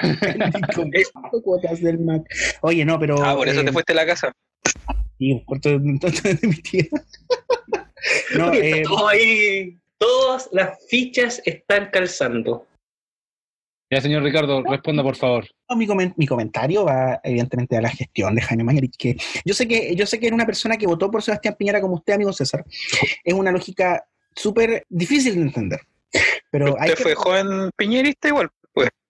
Cuotas 1.44 1.80
del 1.80 1.98
Mac. 1.98 2.22
Oye, 2.62 2.84
no, 2.84 2.98
pero. 2.98 3.22
Ah, 3.22 3.34
por 3.34 3.48
eso 3.48 3.60
eh, 3.60 3.64
te 3.64 3.72
fuiste 3.72 3.92
a 3.92 3.96
la 3.96 4.06
casa. 4.06 4.32
Sí, 5.18 5.32
un 5.32 5.44
cuarto 5.44 5.68
de, 5.70 5.76
un 5.76 5.98
cuarto 5.98 6.20
de 6.22 6.38
mi 6.46 6.54
tía. 6.56 6.84
no, 8.36 8.52
eh, 8.54 8.82
Todo 8.84 9.08
ahí, 9.08 9.76
todas 9.98 10.48
las 10.52 10.78
fichas 10.88 11.42
están 11.44 11.90
calzando. 11.92 12.66
Ya, 13.90 14.02
señor 14.02 14.22
Ricardo, 14.22 14.62
responda, 14.64 15.02
por 15.02 15.16
favor. 15.16 15.46
no, 15.70 15.74
mi, 15.76 15.86
comen- 15.86 16.12
mi 16.18 16.26
comentario 16.26 16.84
va 16.84 17.20
evidentemente 17.24 17.74
a 17.74 17.80
la 17.80 17.88
gestión 17.88 18.34
de 18.34 18.42
Jaime 18.42 18.62
Mañalich, 18.62 18.94
que 18.98 19.16
yo 19.46 19.54
sé 19.54 19.66
que 19.66 19.96
yo 19.96 20.04
sé 20.04 20.20
que 20.20 20.26
era 20.26 20.34
una 20.36 20.44
persona 20.44 20.76
que 20.76 20.86
votó 20.86 21.10
por 21.10 21.22
Sebastián 21.22 21.56
Piñera 21.58 21.80
como 21.80 21.94
usted, 21.94 22.12
amigo 22.12 22.32
César. 22.34 22.64
Es 23.24 23.32
una 23.32 23.50
lógica 23.50 24.06
súper 24.36 24.84
difícil 24.90 25.36
de 25.36 25.40
entender. 25.40 25.80
Pero 26.50 26.76
hay 26.78 26.90
Usted 26.90 26.96
que 26.96 27.02
fue 27.02 27.14
joven 27.14 27.70
piñerista 27.76 28.28
igual. 28.28 28.50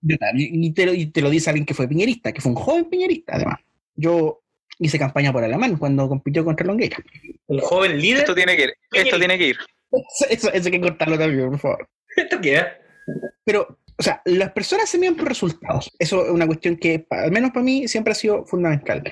Y, 0.02 0.66
y 0.66 0.72
te 0.72 0.86
lo, 0.86 0.94
y 0.94 1.06
te 1.06 1.20
lo 1.20 1.30
dice 1.30 1.50
alguien 1.50 1.66
que 1.66 1.74
fue 1.74 1.88
piñerista, 1.88 2.32
que 2.32 2.40
fue 2.40 2.52
un 2.52 2.56
joven 2.56 2.84
piñerista, 2.86 3.36
además. 3.36 3.60
Yo 3.94 4.42
hice 4.78 4.98
campaña 4.98 5.32
por 5.32 5.42
Alamán 5.42 5.76
cuando 5.76 6.08
compitió 6.08 6.44
contra 6.44 6.66
Longueira. 6.66 6.98
Un 7.46 7.60
joven 7.60 7.98
líder. 7.98 8.20
esto 8.20 8.34
tiene 8.34 8.56
que 8.56 8.64
ir. 8.64 8.74
Esto 8.92 9.18
tiene 9.18 9.38
que 9.38 9.48
ir. 9.48 9.56
Eso, 9.90 10.30
eso, 10.30 10.52
eso 10.52 10.66
hay 10.66 10.72
que 10.72 10.80
cortarlo 10.80 11.18
también, 11.18 11.50
por 11.50 11.58
favor. 11.58 11.88
¿Esto 12.16 12.40
qué 12.40 12.56
es? 12.56 12.64
Pero, 13.44 13.78
o 13.98 14.02
sea, 14.02 14.22
las 14.26 14.52
personas 14.52 14.88
se 14.88 14.96
miden 14.96 15.16
por 15.16 15.26
resultados. 15.26 15.90
Eso 15.98 16.24
es 16.24 16.30
una 16.30 16.46
cuestión 16.46 16.76
que, 16.76 17.04
al 17.10 17.32
menos 17.32 17.50
para 17.50 17.64
mí, 17.64 17.88
siempre 17.88 18.12
ha 18.12 18.14
sido 18.14 18.46
fundamental. 18.46 19.02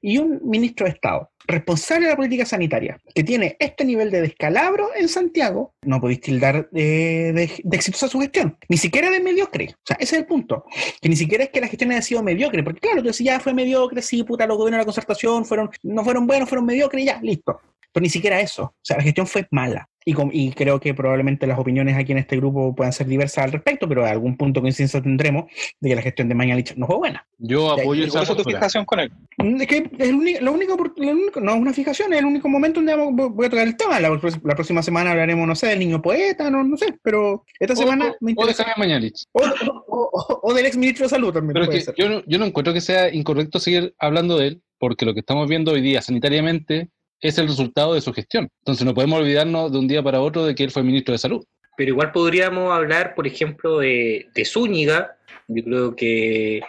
Y 0.00 0.18
un 0.18 0.40
ministro 0.44 0.86
de 0.86 0.92
Estado 0.92 1.30
responsable 1.48 2.04
de 2.04 2.12
la 2.12 2.16
política 2.16 2.44
sanitaria 2.44 3.00
que 3.14 3.24
tiene 3.24 3.56
este 3.58 3.84
nivel 3.84 4.10
de 4.10 4.20
descalabro 4.20 4.90
en 4.94 5.08
Santiago, 5.08 5.72
no 5.82 5.98
podéis 5.98 6.20
tildar 6.20 6.68
de, 6.70 7.32
de, 7.64 7.76
exitosa 7.76 8.06
su 8.06 8.20
gestión, 8.20 8.56
ni 8.68 8.76
siquiera 8.76 9.10
de 9.10 9.20
mediocre. 9.20 9.74
O 9.74 9.86
sea, 9.86 9.96
ese 9.98 10.16
es 10.16 10.20
el 10.20 10.26
punto. 10.26 10.64
Que 11.00 11.08
ni 11.08 11.16
siquiera 11.16 11.44
es 11.44 11.50
que 11.50 11.60
la 11.60 11.68
gestión 11.68 11.90
haya 11.90 12.02
sido 12.02 12.22
mediocre, 12.22 12.62
porque 12.62 12.80
claro, 12.80 13.00
tú 13.00 13.08
decís, 13.08 13.26
ya 13.26 13.40
fue 13.40 13.54
mediocre, 13.54 14.02
sí, 14.02 14.22
puta, 14.22 14.46
los 14.46 14.58
gobiernos 14.58 14.78
de 14.78 14.82
la 14.82 14.84
concertación 14.84 15.46
fueron, 15.46 15.70
no 15.82 16.04
fueron 16.04 16.26
buenos, 16.26 16.48
fueron 16.48 16.66
mediocres, 16.66 17.04
ya, 17.04 17.18
listo. 17.22 17.60
Pero 17.92 18.02
ni 18.02 18.10
siquiera 18.10 18.40
eso. 18.40 18.62
O 18.64 18.74
sea, 18.82 18.96
la 18.98 19.02
gestión 19.02 19.26
fue 19.26 19.46
mala. 19.50 19.88
Y, 20.04 20.14
com- 20.14 20.30
y 20.32 20.52
creo 20.52 20.80
que 20.80 20.94
probablemente 20.94 21.46
las 21.46 21.58
opiniones 21.58 21.94
aquí 21.94 22.12
en 22.12 22.18
este 22.18 22.36
grupo 22.38 22.74
puedan 22.74 22.94
ser 22.94 23.06
diversas 23.06 23.44
al 23.44 23.52
respecto, 23.52 23.86
pero 23.86 24.06
a 24.06 24.10
algún 24.10 24.38
punto 24.38 24.60
de 24.60 24.62
coincidencia 24.62 25.02
tendremos 25.02 25.44
de 25.80 25.88
que 25.90 25.94
la 25.96 26.00
gestión 26.00 26.30
de 26.30 26.34
Mañalich 26.34 26.74
no 26.76 26.86
fue 26.86 26.96
buena. 26.96 27.26
Yo 27.36 27.70
apoyo 27.72 28.04
esa 28.04 28.12
¿Cuál 28.12 28.26
fue 28.26 28.36
tu 28.36 28.44
fijación 28.44 28.86
con 28.86 29.00
él? 29.00 29.12
Es 29.60 29.66
que 29.66 29.90
es 29.98 30.10
único, 30.10 30.40
lo 30.40 30.52
único, 30.52 30.76
por- 30.78 30.94
lo 30.98 31.10
único- 31.10 31.40
no 31.40 31.52
es 31.54 31.60
una 31.60 31.72
fijación, 31.74 32.12
es 32.14 32.20
el 32.20 32.24
único 32.24 32.48
momento 32.48 32.80
donde 32.80 32.96
vamos- 32.96 33.34
voy 33.34 33.46
a 33.46 33.50
tocar 33.50 33.66
el 33.66 33.76
tema. 33.76 34.00
La, 34.00 34.08
la 34.08 34.54
próxima 34.54 34.82
semana 34.82 35.10
hablaremos, 35.10 35.46
no 35.46 35.54
sé, 35.54 35.66
del 35.68 35.78
niño 35.80 36.00
poeta, 36.00 36.48
no, 36.48 36.64
no 36.64 36.76
sé, 36.78 36.94
pero 37.02 37.44
esta 37.60 37.76
semana 37.76 38.06
O, 38.06 38.16
me 38.20 38.32
o 38.32 38.46
de 38.46 38.52
interesa. 38.52 38.64
Jaime 38.64 38.78
Mañalich. 38.86 39.24
O, 39.32 40.54
del 40.54 40.66
ex 40.66 40.76
ministro 40.76 41.04
de 41.04 41.10
Salud 41.10 41.32
también 41.34 41.52
Pero 41.52 41.64
es 41.64 41.68
puede 41.68 41.78
que 41.80 41.84
ser. 41.84 41.94
yo 41.96 42.08
no, 42.08 42.22
yo 42.26 42.38
no 42.38 42.46
encuentro 42.46 42.72
que 42.72 42.80
sea 42.80 43.12
incorrecto 43.12 43.58
seguir 43.60 43.94
hablando 43.98 44.38
de 44.38 44.46
él, 44.48 44.62
porque 44.78 45.04
lo 45.04 45.12
que 45.12 45.20
estamos 45.20 45.48
viendo 45.48 45.72
hoy 45.72 45.82
día 45.82 46.00
sanitariamente 46.00 46.88
es 47.20 47.38
el 47.38 47.48
resultado 47.48 47.94
de 47.94 48.00
su 48.00 48.12
gestión. 48.12 48.48
Entonces 48.60 48.84
no 48.84 48.94
podemos 48.94 49.20
olvidarnos 49.20 49.72
de 49.72 49.78
un 49.78 49.88
día 49.88 50.02
para 50.02 50.20
otro 50.20 50.44
de 50.44 50.54
que 50.54 50.64
él 50.64 50.70
fue 50.70 50.82
ministro 50.82 51.12
de 51.12 51.18
Salud. 51.18 51.44
Pero 51.76 51.90
igual 51.90 52.12
podríamos 52.12 52.72
hablar, 52.72 53.14
por 53.14 53.26
ejemplo, 53.26 53.78
de, 53.78 54.26
de 54.34 54.44
Zúñiga. 54.44 55.16
Yo 55.46 55.64
creo 55.64 55.96
que, 55.96 56.60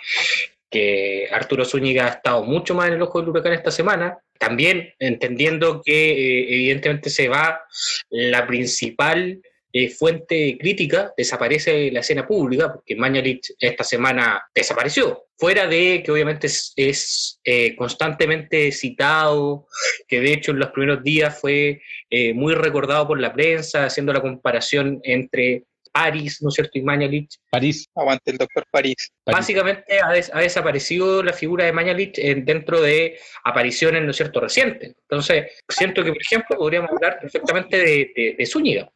que 0.70 1.28
Arturo 1.32 1.66
Zúñiga 1.66 2.06
ha 2.06 2.10
estado 2.10 2.44
mucho 2.44 2.76
más 2.76 2.88
en 2.88 2.94
el 2.94 3.02
ojo 3.02 3.20
del 3.20 3.30
huracán 3.30 3.54
esta 3.54 3.72
semana. 3.72 4.20
También 4.38 4.94
entendiendo 5.00 5.82
que 5.84 6.12
eh, 6.12 6.54
evidentemente 6.56 7.10
se 7.10 7.28
va 7.28 7.62
la 8.10 8.46
principal 8.46 9.42
eh, 9.72 9.90
fuente 9.90 10.58
crítica, 10.60 11.14
desaparece 11.16 11.72
de 11.72 11.92
la 11.92 12.00
escena 12.00 12.26
pública, 12.28 12.74
porque 12.74 12.96
Mañalich 12.96 13.54
esta 13.60 13.84
semana 13.84 14.42
desapareció. 14.54 15.26
Fuera 15.38 15.68
de 15.68 16.02
que 16.04 16.12
obviamente 16.12 16.48
es, 16.48 16.74
es, 16.76 17.40
eh, 17.44 17.76
constantemente 17.76 18.72
citado, 18.72 19.68
que 20.08 20.20
de 20.20 20.34
hecho 20.34 20.52
en 20.52 20.60
los 20.60 20.72
primeros 20.72 21.04
días 21.04 21.40
fue 21.40 21.82
eh, 22.10 22.34
muy 22.34 22.54
recordado 22.56 23.08
por 23.08 23.20
la 23.20 23.32
prensa, 23.34 23.86
haciendo 23.86 24.12
la 24.12 24.22
comparación 24.22 25.00
entre 25.04 25.64
París, 25.92 26.40
¿no 26.42 26.50
es 26.50 26.56
cierto?, 26.56 26.78
y 26.78 26.82
Mañalich. 26.84 27.30
París. 27.50 27.86
Aguante 27.96 28.30
el 28.32 28.38
doctor 28.38 28.64
París. 28.70 29.12
París. 29.24 29.38
Básicamente 29.40 30.00
ha, 30.00 30.12
des- 30.12 30.30
ha 30.34 30.40
desaparecido 30.40 31.24
la 31.24 31.34
figura 31.34 31.66
de 31.66 31.72
Mañalich 31.72 32.20
en- 32.20 32.46
dentro 32.46 32.80
de 32.80 33.18
apariciones, 33.44 34.04
¿no 34.04 34.12
es 34.12 34.18
cierto?, 34.18 34.40
recientes. 34.40 34.96
Entonces, 35.10 35.48
siento 35.68 36.04
que, 36.04 36.10
por 36.12 36.22
ejemplo, 36.22 36.58
podríamos 36.58 36.92
hablar 36.92 37.18
perfectamente 37.20 37.78
de, 37.78 38.12
de, 38.16 38.36
de 38.38 38.46
Zúñiga. 38.46 38.92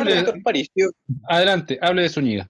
Hable- 0.00 0.14
Adelante, 1.28 1.78
hable 1.80 2.02
de 2.02 2.08
Zúñiga. 2.08 2.46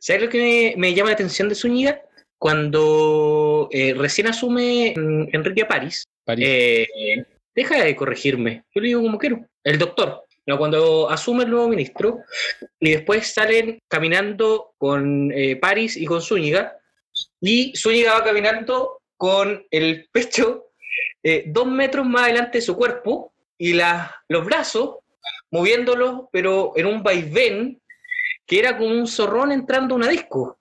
¿Sabes 0.00 0.22
lo 0.22 0.28
que 0.28 0.74
me, 0.76 0.80
me 0.80 0.94
llama 0.94 1.10
la 1.10 1.14
atención 1.14 1.48
de 1.48 1.54
Zúñiga? 1.54 2.02
Cuando 2.38 3.68
eh, 3.72 3.94
recién 3.96 4.26
asume 4.26 4.94
mm, 4.96 5.28
Enrique 5.32 5.64
París, 5.64 6.04
París. 6.24 6.46
Eh, 6.48 7.24
deja 7.54 7.82
de 7.84 7.96
corregirme, 7.96 8.64
yo 8.74 8.80
le 8.82 8.88
digo 8.88 9.02
como 9.02 9.18
quiero, 9.18 9.46
el 9.64 9.78
doctor. 9.78 10.22
No, 10.46 10.58
cuando 10.58 11.10
asume 11.10 11.42
el 11.44 11.50
nuevo 11.50 11.68
ministro 11.68 12.20
y 12.78 12.90
después 12.90 13.26
salen 13.32 13.80
caminando 13.88 14.74
con 14.78 15.32
eh, 15.32 15.56
París 15.56 15.96
y 15.96 16.04
con 16.06 16.22
Zúñiga, 16.22 16.76
y 17.40 17.72
Zúñiga 17.76 18.14
va 18.14 18.22
caminando 18.24 19.00
con 19.16 19.66
el 19.70 20.08
pecho 20.12 20.66
eh, 21.22 21.44
dos 21.48 21.66
metros 21.66 22.06
más 22.06 22.24
adelante 22.24 22.58
de 22.58 22.62
su 22.62 22.76
cuerpo 22.76 23.32
y 23.58 23.72
la- 23.72 24.14
los 24.28 24.44
brazos 24.44 24.98
moviéndolos, 25.50 26.22
pero 26.32 26.72
en 26.76 26.86
un 26.86 27.02
vaivén 27.02 27.80
que 28.46 28.58
era 28.58 28.76
como 28.76 28.90
un 28.90 29.06
zorrón 29.06 29.52
entrando 29.52 29.94
a 29.94 29.98
una 29.98 30.08
disco. 30.08 30.58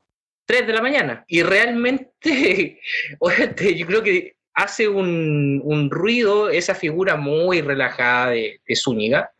3 0.48 0.68
de 0.68 0.74
la 0.74 0.82
mañana. 0.82 1.26
Y 1.28 1.44
realmente, 1.44 2.80
yo 3.76 3.88
creo 3.88 4.04
que 4.04 4.36
hace 4.54 4.88
un, 4.88 5.62
un 5.64 5.90
ruido 5.90 6.50
esa 6.50 6.74
figura 6.74 7.18
muy 7.18 7.62
relajada 7.62 8.30
de, 8.30 8.62
de 8.66 8.76
Zúñiga, 8.76 9.32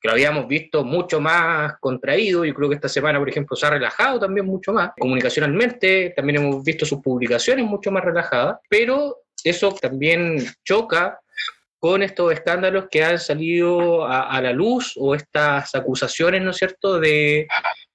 que 0.00 0.08
lo 0.08 0.14
habíamos 0.14 0.48
visto 0.48 0.84
mucho 0.84 1.20
más 1.20 1.74
contraído. 1.80 2.44
Yo 2.44 2.54
creo 2.54 2.68
que 2.68 2.74
esta 2.74 2.88
semana, 2.88 3.18
por 3.18 3.28
ejemplo, 3.28 3.56
se 3.56 3.66
ha 3.66 3.70
relajado 3.70 4.18
también 4.18 4.46
mucho 4.46 4.72
más. 4.72 4.90
Comunicacionalmente, 4.98 6.12
también 6.16 6.42
hemos 6.42 6.64
visto 6.64 6.84
sus 6.84 7.00
publicaciones 7.00 7.64
mucho 7.64 7.92
más 7.92 8.04
relajadas, 8.04 8.58
pero 8.68 9.18
eso 9.44 9.72
también 9.74 10.44
choca 10.64 11.20
con 11.84 12.02
estos 12.02 12.32
escándalos 12.32 12.86
que 12.90 13.04
han 13.04 13.18
salido 13.18 14.06
a, 14.06 14.22
a 14.34 14.40
la 14.40 14.54
luz 14.54 14.94
o 14.96 15.14
estas 15.14 15.74
acusaciones, 15.74 16.40
¿no 16.40 16.52
es 16.52 16.56
cierto?, 16.56 16.98
de 16.98 17.46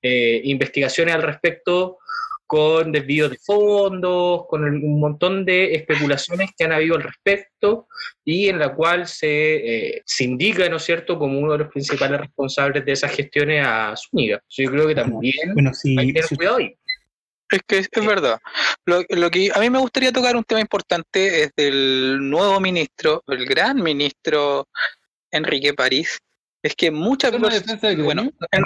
eh, 0.04 0.42
investigaciones 0.44 1.16
al 1.16 1.24
respecto 1.24 1.98
con 2.46 2.92
desvíos 2.92 3.32
de 3.32 3.40
fondos, 3.44 4.46
con 4.48 4.64
un 4.64 5.00
montón 5.00 5.44
de 5.44 5.74
especulaciones 5.74 6.52
que 6.56 6.66
han 6.66 6.72
habido 6.74 6.98
al 6.98 7.02
respecto 7.02 7.88
y 8.24 8.48
en 8.48 8.60
la 8.60 8.76
cual 8.76 9.08
se, 9.08 9.56
eh, 9.98 10.02
se 10.06 10.24
indica, 10.24 10.70
¿no 10.70 10.78
es 10.78 10.84
cierto?, 10.84 11.18
como 11.18 11.40
uno 11.40 11.54
de 11.54 11.58
los 11.58 11.70
principales 11.70 12.20
responsables 12.20 12.86
de 12.86 12.92
esas 12.92 13.12
gestiones 13.12 13.66
a 13.66 13.96
Zúñiga. 13.98 14.40
Yo 14.50 14.70
creo 14.70 14.88
que 14.88 14.94
también 14.94 15.52
Bueno, 15.56 15.74
si, 15.74 15.98
hay 15.98 16.08
que 16.08 16.14
tener 16.14 16.28
si- 16.28 16.36
cuidado 16.36 16.58
ahí. 16.58 16.76
Es 17.52 17.62
que 17.68 17.78
es, 17.80 17.90
es 17.92 18.06
verdad. 18.06 18.40
Lo, 18.86 19.04
lo 19.10 19.32
que 19.32 19.52
a 19.54 19.60
mí 19.60 19.70
me 19.70 19.80
gustaría 19.80 20.12
tocar 20.12 20.36
un 20.36 20.44
tema 20.44 20.62
importante 20.62 21.44
es 21.44 21.52
del 21.56 22.18
nuevo 22.30 22.60
ministro, 22.60 23.24
el 23.28 23.46
gran 23.46 23.82
ministro 23.82 24.68
Enrique 25.32 25.74
París. 25.74 26.20
Es 26.62 26.76
que 26.76 26.92
muchas 26.92 27.32
¿Tema 27.32 27.48
veces, 27.48 27.64
defensa 27.64 27.88
del 27.88 28.04
bueno, 28.04 28.30
en, 28.52 28.64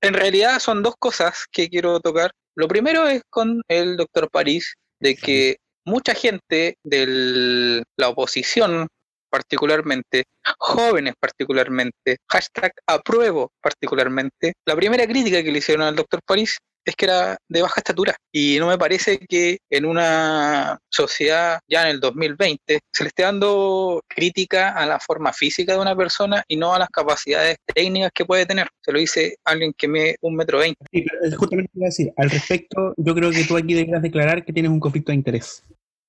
en 0.00 0.14
realidad 0.14 0.58
son 0.60 0.82
dos 0.82 0.94
cosas 0.98 1.46
que 1.50 1.68
quiero 1.68 2.00
tocar. 2.00 2.32
Lo 2.54 2.68
primero 2.68 3.06
es 3.06 3.22
con 3.28 3.62
el 3.68 3.96
doctor 3.96 4.30
París, 4.30 4.74
de 5.00 5.16
que 5.16 5.56
mucha 5.84 6.14
gente 6.14 6.78
de 6.84 7.82
la 7.96 8.08
oposición 8.08 8.88
particularmente, 9.32 10.24
jóvenes 10.58 11.14
particularmente, 11.18 12.18
hashtag 12.28 12.72
apruebo 12.86 13.50
particularmente, 13.62 14.52
la 14.66 14.76
primera 14.76 15.06
crítica 15.06 15.42
que 15.42 15.50
le 15.50 15.58
hicieron 15.58 15.86
al 15.86 15.96
doctor 15.96 16.20
París 16.22 16.58
es 16.84 16.96
que 16.96 17.06
era 17.06 17.38
de 17.48 17.62
baja 17.62 17.74
estatura 17.80 18.14
y 18.30 18.56
no 18.58 18.66
me 18.66 18.76
parece 18.76 19.18
que 19.18 19.58
en 19.70 19.86
una 19.86 20.78
sociedad 20.90 21.60
ya 21.68 21.82
en 21.82 21.88
el 21.88 22.00
2020 22.00 22.80
se 22.92 23.04
le 23.04 23.08
esté 23.08 23.22
dando 23.22 24.02
crítica 24.08 24.70
a 24.70 24.84
la 24.84 24.98
forma 24.98 25.32
física 25.32 25.72
de 25.72 25.78
una 25.78 25.96
persona 25.96 26.44
y 26.48 26.56
no 26.56 26.74
a 26.74 26.80
las 26.80 26.88
capacidades 26.90 27.56
técnicas 27.72 28.10
que 28.12 28.24
puede 28.24 28.46
tener. 28.46 28.68
Se 28.80 28.92
lo 28.92 28.98
dice 28.98 29.36
alguien 29.44 29.72
que 29.78 29.88
mide 29.88 30.16
un 30.20 30.34
metro 30.34 30.58
veinte. 30.58 30.84
Sí, 30.92 31.04
justamente 31.36 31.70
a 31.80 31.86
decir. 31.86 32.12
Al 32.16 32.30
respecto, 32.30 32.94
yo 32.96 33.14
creo 33.14 33.30
que 33.30 33.44
tú 33.44 33.56
aquí 33.56 33.74
deberías 33.74 34.02
declarar 34.02 34.44
que 34.44 34.52
tienes 34.52 34.70
un 34.70 34.80
conflicto 34.80 35.12
de 35.12 35.16
interés 35.16 35.62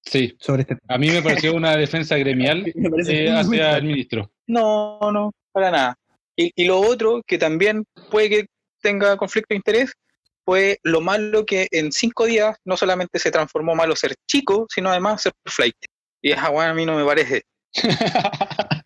Sí, 0.05 0.35
sobre 0.39 0.63
este 0.63 0.75
tema. 0.75 0.95
a 0.95 0.97
mí 0.97 1.09
me 1.09 1.21
pareció 1.21 1.55
una 1.55 1.77
defensa 1.77 2.17
gremial 2.17 2.65
eh, 3.07 3.31
hacia 3.31 3.77
el 3.77 3.83
ministro. 3.83 4.31
No, 4.47 4.99
no, 5.11 5.31
para 5.51 5.71
nada. 5.71 5.95
Y, 6.35 6.51
y 6.55 6.65
lo 6.65 6.79
otro 6.79 7.21
que 7.25 7.37
también 7.37 7.85
puede 8.11 8.29
que 8.29 8.45
tenga 8.81 9.15
conflicto 9.17 9.47
de 9.53 9.57
interés 9.57 9.93
fue 10.45 10.77
lo 10.83 11.01
malo 11.01 11.45
que 11.45 11.67
en 11.71 11.91
cinco 11.91 12.25
días 12.25 12.57
no 12.65 12.77
solamente 12.77 13.17
se 13.19 13.31
transformó 13.31 13.75
malo 13.75 13.95
ser 13.95 14.13
chico, 14.27 14.67
sino 14.69 14.89
además 14.89 15.21
ser 15.21 15.33
flight. 15.45 15.75
Y 16.21 16.31
esa 16.31 16.49
weá 16.49 16.69
a 16.69 16.73
mí 16.73 16.85
no 16.85 16.95
me 16.97 17.05
parece. 17.05 17.43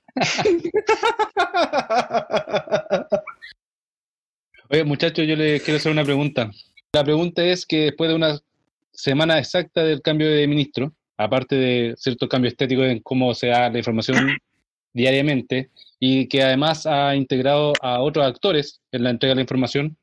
Oye, 4.69 4.83
muchachos, 4.83 5.25
yo 5.27 5.36
les 5.36 5.63
quiero 5.63 5.77
hacer 5.77 5.91
una 5.91 6.03
pregunta. 6.03 6.51
La 6.93 7.03
pregunta 7.03 7.43
es 7.43 7.65
que 7.65 7.86
después 7.86 8.09
de 8.09 8.15
una 8.15 8.39
semana 8.91 9.39
exacta 9.39 9.83
del 9.83 10.01
cambio 10.01 10.29
de 10.29 10.47
ministro, 10.47 10.93
aparte 11.17 11.55
de 11.55 11.95
ciertos 11.97 12.29
cambios 12.29 12.53
estéticos 12.53 12.86
en 12.86 13.00
cómo 13.00 13.33
se 13.33 13.47
da 13.47 13.69
la 13.69 13.77
información 13.77 14.17
diariamente, 14.93 15.71
y 16.00 16.27
que 16.27 16.43
además 16.43 16.86
ha 16.86 17.15
integrado 17.15 17.74
a 17.81 18.01
otros 18.01 18.25
actores 18.25 18.81
en 18.91 19.03
la 19.03 19.09
entrega 19.09 19.31
de 19.31 19.38
la 19.38 19.41
información, 19.41 19.97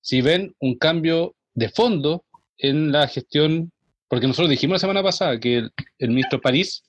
si 0.00 0.20
ven 0.20 0.54
un 0.60 0.76
cambio 0.76 1.34
de 1.54 1.68
fondo 1.68 2.24
en 2.58 2.92
la 2.92 3.08
gestión, 3.08 3.72
porque 4.08 4.26
nosotros 4.26 4.50
dijimos 4.50 4.76
la 4.76 4.80
semana 4.80 5.02
pasada 5.02 5.38
que 5.40 5.56
el, 5.56 5.72
el 5.98 6.08
ministro 6.10 6.40
París 6.40 6.82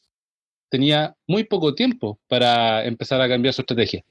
tenía 0.69 1.15
muy 1.27 1.43
poco 1.43 1.73
tiempo 1.73 2.19
para 2.27 2.85
empezar 2.85 3.21
a 3.21 3.27
cambiar 3.27 3.53
su 3.53 3.61
estrategia. 3.61 4.03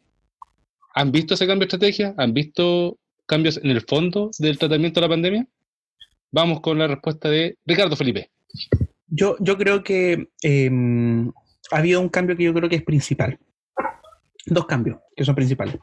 ¿Han 0.94 1.12
visto 1.12 1.34
ese 1.34 1.46
cambio 1.46 1.66
de 1.66 1.76
estrategia? 1.76 2.14
¿Han 2.16 2.34
visto 2.34 2.98
cambios 3.26 3.58
en 3.58 3.70
el 3.70 3.82
fondo 3.82 4.30
del 4.38 4.58
tratamiento 4.58 5.00
de 5.00 5.06
la 5.06 5.10
pandemia? 5.10 5.46
Vamos 6.30 6.60
con 6.60 6.78
la 6.78 6.88
respuesta 6.88 7.28
de 7.30 7.56
Ricardo 7.64 7.96
Felipe. 7.96 8.30
Yo, 9.08 9.36
yo 9.40 9.56
creo 9.56 9.82
que 9.82 10.28
eh, 10.42 10.70
ha 11.70 11.76
habido 11.76 12.00
un 12.00 12.08
cambio 12.08 12.36
que 12.36 12.44
yo 12.44 12.54
creo 12.54 12.68
que 12.68 12.76
es 12.76 12.84
principal. 12.84 13.38
Dos 14.46 14.66
cambios 14.66 14.98
que 15.16 15.24
son 15.24 15.34
principales. 15.34 15.76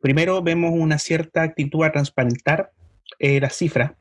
Primero, 0.00 0.42
vemos 0.42 0.72
una 0.74 0.98
cierta 0.98 1.42
actitud 1.42 1.84
a 1.84 1.92
transparentar 1.92 2.72
eh, 3.18 3.40
las 3.40 3.56
cifras. 3.56 3.92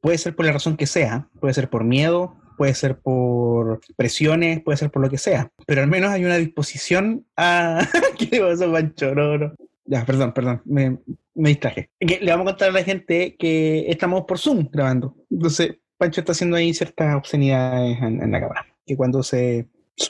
Puede 0.00 0.18
ser 0.18 0.36
por 0.36 0.46
la 0.46 0.52
razón 0.52 0.76
que 0.76 0.86
sea, 0.86 1.28
puede 1.40 1.54
ser 1.54 1.70
por 1.70 1.84
miedo, 1.84 2.36
puede 2.56 2.74
ser 2.74 2.98
por 2.98 3.80
presiones, 3.96 4.62
puede 4.62 4.76
ser 4.76 4.90
por 4.90 5.02
lo 5.02 5.10
que 5.10 5.18
sea, 5.18 5.50
pero 5.66 5.82
al 5.82 5.88
menos 5.88 6.10
hay 6.10 6.24
una 6.24 6.36
disposición 6.36 7.26
a... 7.36 7.86
¿Qué 8.18 8.40
pasó, 8.40 8.70
Pancho? 8.70 9.14
No, 9.14 9.38
no. 9.38 9.54
Ya, 9.86 10.04
perdón, 10.06 10.32
perdón, 10.32 10.62
me, 10.64 10.98
distraje. 11.34 11.90
Le 12.00 12.30
vamos 12.30 12.46
a 12.46 12.50
contar 12.52 12.68
a 12.70 12.72
la 12.72 12.84
gente 12.84 13.36
que 13.36 13.84
estamos 13.90 14.24
por 14.26 14.38
Zoom 14.38 14.68
grabando. 14.70 15.16
Entonces, 15.30 15.76
Pancho 15.98 16.20
está 16.20 16.32
haciendo 16.32 16.56
ahí 16.56 16.74
ciertas 16.74 17.14
obscenidades 17.14 17.98
en, 18.00 18.22
en 18.22 18.30
la 18.32 18.40
cámara. 18.40 18.66
Que 18.86 18.96
cuando 18.96 19.22
se 19.22 19.66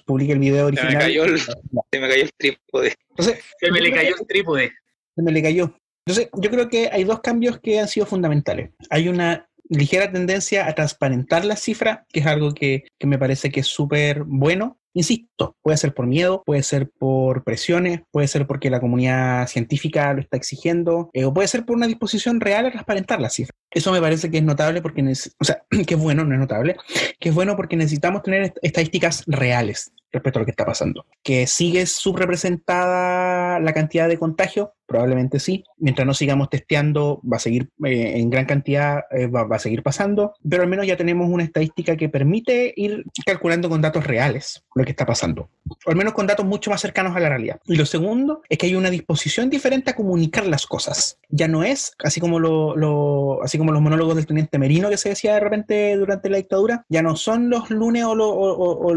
publique 0.07 0.33
el 0.33 0.39
video 0.39 0.61
Se 0.61 0.67
original... 0.67 0.95
me 0.95 0.99
cayó 1.01 1.25
el, 1.25 1.39
se 1.39 2.01
me 2.01 2.09
cayó 2.09 2.23
el 2.23 2.33
trípode. 2.37 2.95
Entonces, 3.11 3.45
Se 3.61 3.71
me 3.71 3.81
le 3.81 3.93
cayó 3.93 4.15
el 4.21 4.27
trípode. 4.27 4.73
se 5.15 5.23
me 5.23 5.33
le 5.33 5.43
cayó. 5.43 5.75
Entonces, 6.07 6.31
yo 6.41 6.51
creo 6.51 6.69
que 6.69 6.89
hay 6.93 7.05
dos 7.05 7.21
cambios 7.21 7.61
que 7.61 7.81
han 7.81 7.89
sido 7.89 8.07
fundamentales. 8.07 8.71
Hay 8.91 9.09
una 9.09 9.49
ligera 9.71 10.11
tendencia 10.13 10.67
a 10.67 10.75
transparentar 10.75 11.45
las 11.45 11.61
cifras, 11.63 12.01
que 12.13 12.21
es 12.21 12.27
algo 12.27 12.53
que, 12.53 12.85
que 12.99 13.07
me 13.07 13.19
parece 13.19 13.51
que 13.51 13.61
es 13.61 13.67
súper 13.67 14.25
bueno. 14.25 14.79
Insisto, 14.97 15.57
puede 15.61 15.77
ser 15.77 15.93
por 15.93 16.07
miedo, 16.07 16.43
puede 16.47 16.63
ser 16.63 16.89
por 16.89 17.43
presiones, 17.43 18.03
puede 18.13 18.29
ser 18.29 18.47
porque 18.47 18.71
la 18.71 18.81
comunidad 18.81 19.49
científica 19.49 20.13
lo 20.15 20.21
está 20.21 20.37
exigiendo, 20.37 21.11
eh, 21.13 21.25
o 21.25 21.35
puede 21.35 21.49
ser 21.49 21.65
por 21.65 21.77
una 21.77 21.89
disposición 21.89 22.41
real 22.41 22.67
a 22.67 22.71
transparentar 22.71 23.21
las 23.21 23.35
cifras. 23.35 23.59
Eso 23.71 23.91
me 23.91 24.01
parece 24.01 24.31
que 24.31 24.39
es 24.39 24.45
notable 24.45 24.81
porque, 24.83 25.03
o 25.03 25.45
sea, 25.45 25.63
que 25.87 25.95
es 25.95 26.01
bueno, 26.01 26.25
no 26.25 26.35
es 26.35 26.41
notable, 26.41 26.77
que 27.19 27.31
es 27.31 27.35
bueno 27.35 27.57
porque 27.57 27.77
necesitamos 27.77 28.23
tener 28.23 28.43
est- 28.43 28.59
estadísticas 28.63 29.25
reales 29.27 29.93
respecto 30.15 30.39
a 30.39 30.41
lo 30.41 30.47
que 30.47 30.51
está 30.53 30.65
pasando. 30.65 31.05
Que 31.23 31.47
sigue 31.47 31.85
subrepresentada 31.87 33.61
la 33.61 33.73
cantidad 33.73 34.09
de 34.09 34.19
contagios, 34.19 34.69
probablemente 34.87 35.41
sí. 35.41 35.65
Mientras 35.79 36.07
no 36.07 36.15
sigamos 36.15 36.51
testeando, 36.51 37.21
va 37.31 37.39
a 37.39 37.41
seguir 37.41 37.71
eh, 37.85 38.15
en 38.17 38.29
gran 38.31 38.45
cantidad, 38.45 39.05
eh, 39.11 39.27
va, 39.27 39.47
a 39.55 39.59
seguir 39.59 39.83
pasando, 39.83 40.35
pero 40.49 40.63
al 40.63 40.69
menos 40.69 40.87
ya 40.87 40.97
tenemos 40.97 41.29
una 41.31 41.43
estadística 41.45 41.97
que 41.97 42.09
permite 42.09 42.73
ir 42.77 43.05
calculando 43.25 43.69
con 43.69 43.81
datos 43.81 44.07
reales 44.07 44.63
lo 44.75 44.85
que 44.85 44.91
está 44.91 45.07
pasando, 45.07 45.49
o 45.87 45.91
al 45.91 45.97
menos 45.97 46.13
con 46.13 46.27
datos 46.27 46.45
mucho 46.45 46.71
más 46.71 46.81
cercanos 46.81 47.17
a 47.17 47.21
la 47.21 47.29
realidad. 47.31 47.61
Y 47.67 47.77
lo 47.77 47.87
segundo 47.87 48.43
es 48.49 48.59
que 48.59 48.67
hay 48.67 48.75
una 48.75 48.91
disposición 48.91 49.49
diferente 49.51 49.91
a 49.91 49.97
comunicar 49.97 50.47
las 50.47 50.67
cosas. 50.67 51.19
Ya 51.31 51.49
no 51.49 51.65
es, 51.65 51.93
así 52.05 52.21
como, 52.21 52.39
lo, 52.39 53.43
así 53.43 53.57
como 53.59 53.73
los 53.73 53.81
monólogos 53.83 54.17
del 54.17 54.27
teniente 54.27 54.59
Merino 54.59 54.91
que 54.91 54.97
se 54.97 55.09
decía 55.11 55.35
de 55.35 55.41
repente 55.41 55.97
durante 55.97 56.29
la 56.29 56.37
dictadura, 56.37 56.85
ya 56.89 57.03
no 57.03 57.17
son 57.17 57.49
los 57.51 57.71
lunes 57.71 58.05
o, 58.05 58.15
lo- 58.15 58.29
o- 58.31 58.95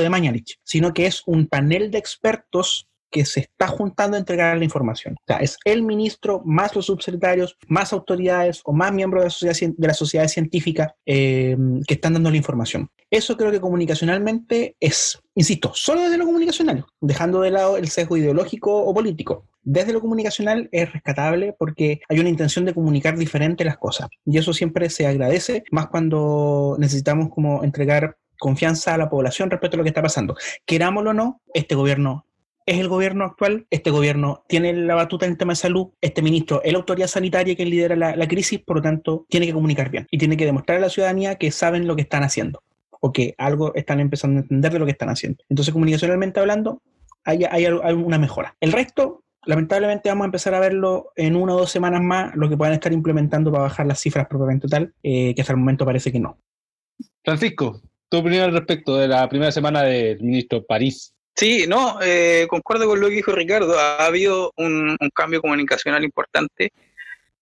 de 0.00 0.09
Sino 0.64 0.92
que 0.92 1.06
es 1.06 1.22
un 1.26 1.46
panel 1.46 1.90
de 1.90 1.98
expertos 1.98 2.90
que 3.10 3.24
se 3.24 3.40
está 3.40 3.66
juntando 3.66 4.16
a 4.16 4.20
entregar 4.20 4.56
la 4.56 4.64
información. 4.64 5.14
O 5.14 5.22
sea, 5.26 5.38
es 5.38 5.58
el 5.64 5.82
ministro, 5.82 6.42
más 6.44 6.74
los 6.76 6.86
subsecretarios, 6.86 7.56
más 7.66 7.92
autoridades 7.92 8.60
o 8.64 8.72
más 8.72 8.92
miembros 8.92 9.22
de 9.22 9.26
la 9.26 9.30
sociedad, 9.30 9.74
de 9.76 9.86
la 9.88 9.94
sociedad 9.94 10.28
científica 10.28 10.94
eh, 11.04 11.56
que 11.86 11.94
están 11.94 12.14
dando 12.14 12.30
la 12.30 12.36
información. 12.36 12.88
Eso 13.10 13.36
creo 13.36 13.50
que 13.50 13.60
comunicacionalmente 13.60 14.76
es, 14.78 15.20
insisto, 15.34 15.72
solo 15.74 16.02
desde 16.02 16.18
lo 16.18 16.26
comunicacional, 16.26 16.84
dejando 17.00 17.40
de 17.40 17.50
lado 17.50 17.76
el 17.76 17.88
sesgo 17.88 18.16
ideológico 18.16 18.84
o 18.84 18.94
político. 18.94 19.46
Desde 19.62 19.92
lo 19.92 20.00
comunicacional 20.00 20.68
es 20.70 20.92
rescatable 20.92 21.54
porque 21.58 22.00
hay 22.08 22.20
una 22.20 22.28
intención 22.28 22.64
de 22.64 22.72
comunicar 22.72 23.18
diferente 23.18 23.64
las 23.64 23.76
cosas. 23.76 24.08
Y 24.24 24.38
eso 24.38 24.52
siempre 24.52 24.88
se 24.88 25.06
agradece, 25.06 25.64
más 25.72 25.88
cuando 25.88 26.76
necesitamos 26.78 27.30
como 27.30 27.64
entregar 27.64 28.16
confianza 28.40 28.94
a 28.94 28.98
la 28.98 29.08
población 29.08 29.50
respecto 29.50 29.76
a 29.76 29.78
lo 29.78 29.84
que 29.84 29.90
está 29.90 30.02
pasando. 30.02 30.34
Querámoslo 30.66 31.10
o 31.10 31.14
no, 31.14 31.40
este 31.54 31.76
gobierno 31.76 32.26
es 32.66 32.78
el 32.78 32.88
gobierno 32.88 33.24
actual, 33.24 33.66
este 33.70 33.90
gobierno 33.90 34.44
tiene 34.48 34.72
la 34.72 34.94
batuta 34.94 35.26
en 35.26 35.32
el 35.32 35.38
tema 35.38 35.52
de 35.52 35.56
salud, 35.56 35.88
este 36.00 36.22
ministro 36.22 36.62
es 36.62 36.72
la 36.72 36.78
autoridad 36.78 37.08
sanitaria 37.08 37.56
que 37.56 37.64
lidera 37.64 37.96
la, 37.96 38.28
crisis, 38.28 38.60
por 38.60 38.76
lo 38.76 38.82
tanto, 38.82 39.26
tiene 39.28 39.46
que 39.46 39.52
comunicar 39.52 39.90
bien 39.90 40.06
y 40.10 40.18
tiene 40.18 40.36
que 40.36 40.44
demostrar 40.44 40.78
a 40.78 40.80
la 40.80 40.88
ciudadanía 40.88 41.34
que 41.36 41.50
saben 41.50 41.86
lo 41.86 41.96
que 41.96 42.02
están 42.02 42.22
haciendo 42.22 42.62
o 43.00 43.12
que 43.12 43.34
algo 43.38 43.74
están 43.74 43.98
empezando 43.98 44.38
a 44.38 44.42
entender 44.42 44.72
de 44.72 44.78
lo 44.78 44.84
que 44.84 44.92
están 44.92 45.08
haciendo. 45.08 45.42
Entonces, 45.48 45.72
comunicacionalmente 45.72 46.38
hablando, 46.38 46.82
hay, 47.24 47.44
hay, 47.50 47.64
hay 47.64 47.94
una 47.94 48.18
mejora. 48.18 48.54
El 48.60 48.72
resto, 48.72 49.24
lamentablemente, 49.46 50.08
vamos 50.08 50.24
a 50.24 50.26
empezar 50.26 50.54
a 50.54 50.60
verlo 50.60 51.10
en 51.16 51.34
una 51.34 51.54
o 51.54 51.58
dos 51.58 51.70
semanas 51.70 52.02
más, 52.02 52.36
lo 52.36 52.48
que 52.48 52.56
puedan 52.56 52.74
estar 52.74 52.92
implementando 52.92 53.50
para 53.50 53.64
bajar 53.64 53.86
las 53.86 54.00
cifras 54.00 54.26
propiamente 54.28 54.68
tal, 54.68 54.94
eh, 55.02 55.34
que 55.34 55.40
hasta 55.40 55.54
el 55.54 55.58
momento 55.58 55.84
parece 55.84 56.12
que 56.12 56.20
no. 56.20 56.38
Francisco, 57.24 57.80
tu 58.10 58.18
opinión 58.18 58.44
al 58.44 58.52
respecto 58.52 58.98
de 58.98 59.08
la 59.08 59.28
primera 59.28 59.52
semana 59.52 59.82
del 59.82 60.20
ministro 60.20 60.64
París. 60.64 61.14
Sí, 61.34 61.64
no, 61.66 61.98
eh, 62.02 62.46
concuerdo 62.50 62.86
con 62.86 63.00
lo 63.00 63.08
que 63.08 63.14
dijo 63.14 63.32
Ricardo. 63.32 63.78
Ha 63.78 64.04
habido 64.04 64.52
un, 64.56 64.96
un 65.00 65.10
cambio 65.14 65.40
comunicacional 65.40 66.04
importante 66.04 66.72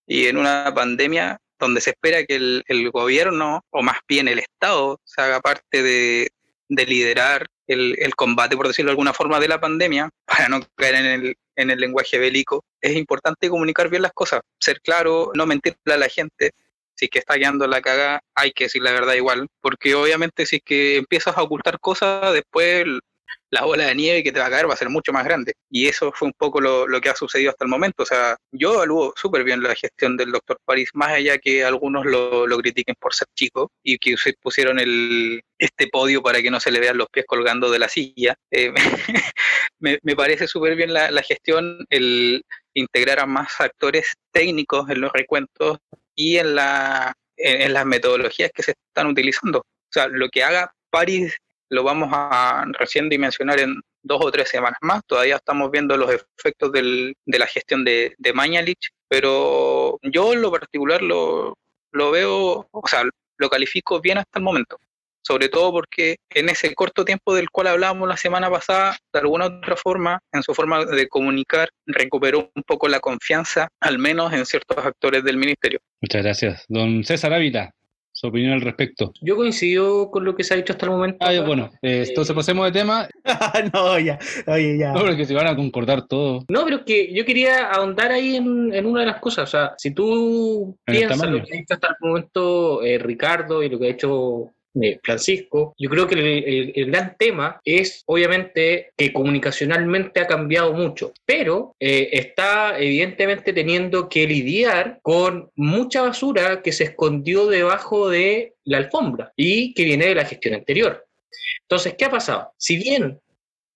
y 0.07 0.27
en 0.27 0.37
una 0.37 0.71
pandemia 0.73 1.39
donde 1.59 1.81
se 1.81 1.89
espera 1.89 2.23
que 2.23 2.35
el, 2.35 2.63
el 2.67 2.89
gobierno, 2.91 3.65
o 3.71 3.81
más 3.81 3.97
bien 4.07 4.27
el 4.27 4.39
Estado, 4.39 4.99
se 5.03 5.21
haga 5.21 5.41
parte 5.41 5.83
de, 5.83 6.29
de 6.69 6.85
liderar 6.85 7.47
el, 7.67 7.95
el, 7.99 8.15
combate, 8.15 8.55
por 8.55 8.67
decirlo 8.67 8.89
de 8.89 8.93
alguna 8.93 9.13
forma, 9.13 9.39
de 9.39 9.49
la 9.49 9.59
pandemia, 9.59 10.09
para 10.25 10.47
no 10.47 10.61
caer 10.75 10.95
en 10.95 11.05
el, 11.05 11.35
en 11.55 11.69
el 11.69 11.79
lenguaje 11.79 12.17
bélico, 12.17 12.63
es 12.79 12.95
importante 12.95 13.49
comunicar 13.49 13.89
bien 13.89 14.03
las 14.03 14.13
cosas, 14.13 14.41
ser 14.59 14.79
claro, 14.81 15.31
no 15.35 15.45
mentirle 15.45 15.93
a 15.93 15.97
la 15.97 16.07
gente. 16.07 16.51
Si 16.99 17.05
es 17.05 17.11
que 17.11 17.19
está 17.19 17.35
guiando 17.35 17.65
la 17.65 17.81
caga, 17.81 18.19
hay 18.35 18.51
que 18.51 18.65
decir 18.65 18.83
la 18.83 18.91
verdad 18.91 19.13
igual, 19.13 19.47
porque 19.61 19.95
obviamente 19.95 20.45
si 20.45 20.57
es 20.57 20.61
que 20.65 20.97
empiezas 20.97 21.37
a 21.37 21.43
ocultar 21.43 21.79
cosas, 21.79 22.33
después 22.33 22.85
la 23.51 23.63
bola 23.63 23.85
de 23.85 23.95
nieve 23.95 24.21
que 24.21 24.33
te 24.33 24.39
va 24.41 24.47
a 24.47 24.49
caer 24.49 24.69
va 24.69 24.73
a 24.73 24.77
ser 24.77 24.89
mucho 24.89 25.13
más 25.13 25.23
grande. 25.23 25.53
Y 25.69 25.87
eso 25.87 26.11
fue 26.13 26.27
un 26.27 26.33
poco 26.37 26.59
lo, 26.59 26.89
lo 26.89 26.99
que 26.99 27.07
ha 27.07 27.15
sucedido 27.15 27.51
hasta 27.51 27.63
el 27.63 27.69
momento. 27.69 28.03
O 28.03 28.05
sea, 28.05 28.35
yo 28.51 28.73
evalúo 28.73 29.13
súper 29.15 29.45
bien 29.45 29.63
la 29.63 29.75
gestión 29.75 30.17
del 30.17 30.33
doctor 30.33 30.59
París, 30.65 30.89
más 30.93 31.11
allá 31.11 31.37
que 31.37 31.63
algunos 31.63 32.05
lo, 32.05 32.45
lo, 32.45 32.57
critiquen 32.57 32.95
por 32.99 33.13
ser 33.13 33.29
chico 33.33 33.71
y 33.81 33.97
que 33.97 34.15
pusieron 34.41 34.77
el, 34.77 35.41
este 35.57 35.87
podio 35.87 36.21
para 36.21 36.41
que 36.41 36.51
no 36.51 36.59
se 36.59 36.71
le 36.71 36.81
vean 36.81 36.97
los 36.97 37.07
pies 37.07 37.25
colgando 37.25 37.71
de 37.71 37.79
la 37.79 37.87
silla. 37.87 38.35
Eh, 38.51 38.73
me, 39.79 39.99
me, 40.03 40.15
parece 40.17 40.47
súper 40.47 40.75
bien 40.75 40.93
la, 40.93 41.11
la 41.11 41.23
gestión, 41.23 41.85
el 41.89 42.43
integrar 42.73 43.21
a 43.21 43.25
más 43.25 43.61
actores 43.61 44.15
técnicos 44.31 44.89
en 44.89 44.99
los 44.99 45.13
recuentos 45.13 45.77
y 46.19 46.37
en, 46.37 46.53
la, 46.53 47.13
en, 47.37 47.71
las 47.71 47.85
metodologías 47.85 48.51
que 48.53 48.61
se 48.61 48.71
están 48.71 49.07
utilizando. 49.07 49.59
O 49.59 49.89
sea, 49.89 50.07
lo 50.09 50.27
que 50.27 50.43
haga 50.43 50.69
París 50.89 51.37
lo 51.69 51.81
vamos 51.83 52.09
a 52.11 52.65
recién 52.77 53.07
dimensionar 53.07 53.57
en 53.61 53.79
dos 54.03 54.19
o 54.25 54.29
tres 54.29 54.49
semanas 54.49 54.79
más. 54.81 55.01
Todavía 55.07 55.37
estamos 55.37 55.71
viendo 55.71 55.95
los 55.95 56.11
efectos 56.37 56.73
del, 56.73 57.15
de 57.25 57.39
la 57.39 57.47
gestión 57.47 57.85
de, 57.85 58.15
de 58.17 58.33
Mañalich, 58.33 58.89
pero 59.07 59.97
yo 60.01 60.33
en 60.33 60.41
lo 60.41 60.51
particular 60.51 61.01
lo, 61.01 61.57
lo 61.93 62.11
veo, 62.11 62.67
o 62.69 62.87
sea, 62.87 63.03
lo 63.37 63.49
califico 63.49 64.01
bien 64.01 64.17
hasta 64.17 64.39
el 64.39 64.43
momento. 64.43 64.77
Sobre 65.21 65.49
todo 65.49 65.71
porque 65.71 66.17
en 66.29 66.49
ese 66.49 66.73
corto 66.73 67.05
tiempo 67.05 67.35
del 67.35 67.49
cual 67.49 67.67
hablábamos 67.67 68.07
la 68.07 68.17
semana 68.17 68.49
pasada, 68.49 68.97
de 69.13 69.19
alguna 69.19 69.45
otra 69.45 69.75
forma, 69.75 70.19
en 70.31 70.43
su 70.43 70.53
forma 70.53 70.85
de 70.85 71.07
comunicar, 71.07 71.69
recuperó 71.85 72.51
un 72.55 72.63
poco 72.63 72.87
la 72.87 72.99
confianza, 72.99 73.67
al 73.79 73.99
menos 73.99 74.33
en 74.33 74.45
ciertos 74.45 74.77
actores 74.85 75.23
del 75.23 75.37
ministerio. 75.37 75.79
Muchas 76.01 76.23
gracias. 76.23 76.65
Don 76.67 77.03
César 77.03 77.33
Ávila, 77.33 77.73
su 78.19 78.27
opinión 78.27 78.51
al 78.51 78.61
respecto. 78.61 79.13
Yo 79.21 79.37
coincido 79.37 80.11
con 80.11 80.25
lo 80.25 80.35
que 80.35 80.43
se 80.43 80.53
ha 80.53 80.57
dicho 80.57 80.73
hasta 80.73 80.85
el 80.85 80.91
momento. 80.91 81.17
Ah, 81.21 81.31
bueno, 81.45 81.71
eh, 81.81 82.03
entonces 82.05 82.35
pasemos 82.35 82.65
de 82.65 82.77
tema. 82.77 83.07
no, 83.73 83.97
ya, 83.97 84.19
oye, 84.47 84.77
ya. 84.77 84.91
No, 84.91 85.05
porque 85.05 85.25
se 85.25 85.33
van 85.33 85.47
a 85.47 85.55
concordar 85.55 86.05
todo. 86.05 86.43
No, 86.49 86.65
pero 86.65 86.77
es 86.77 86.83
que 86.83 87.13
yo 87.13 87.23
quería 87.23 87.69
ahondar 87.69 88.11
ahí 88.11 88.35
en, 88.35 88.73
en 88.73 88.85
una 88.85 89.01
de 89.01 89.05
las 89.05 89.21
cosas. 89.21 89.47
O 89.47 89.51
sea, 89.51 89.73
si 89.77 89.93
tú 89.93 90.77
piensas 90.85 91.29
lo 91.29 91.41
que 91.45 91.53
ha 91.53 91.57
dicho 91.59 91.73
hasta 91.75 91.87
el 91.87 91.95
momento 92.01 92.83
eh, 92.83 92.97
Ricardo 92.97 93.63
y 93.63 93.69
lo 93.69 93.79
que 93.79 93.87
ha 93.87 93.91
hecho 93.91 94.51
Francisco, 95.03 95.73
yo 95.77 95.89
creo 95.89 96.07
que 96.07 96.73
el, 96.75 96.91
gran 96.91 97.15
tema 97.17 97.59
es 97.63 98.03
obviamente 98.05 98.91
que 98.97 99.13
comunicacionalmente 99.13 100.19
ha 100.19 100.27
cambiado 100.27 100.73
mucho, 100.73 101.13
pero 101.25 101.75
eh, 101.79 102.09
está 102.13 102.79
evidentemente 102.79 103.53
teniendo 103.53 104.09
que 104.09 104.27
lidiar 104.27 104.99
con 105.01 105.49
mucha 105.55 106.01
basura 106.01 106.61
que 106.61 106.71
se 106.71 106.85
escondió 106.85 107.47
debajo 107.47 108.09
de 108.09 108.53
la 108.63 108.77
alfombra 108.77 109.33
y 109.35 109.73
que 109.73 109.83
viene 109.83 110.07
de 110.07 110.15
la 110.15 110.25
gestión 110.25 110.55
anterior. 110.55 111.05
Entonces, 111.61 111.95
¿qué 111.97 112.05
ha 112.05 112.11
pasado? 112.11 112.53
Si 112.57 112.77
bien 112.77 113.19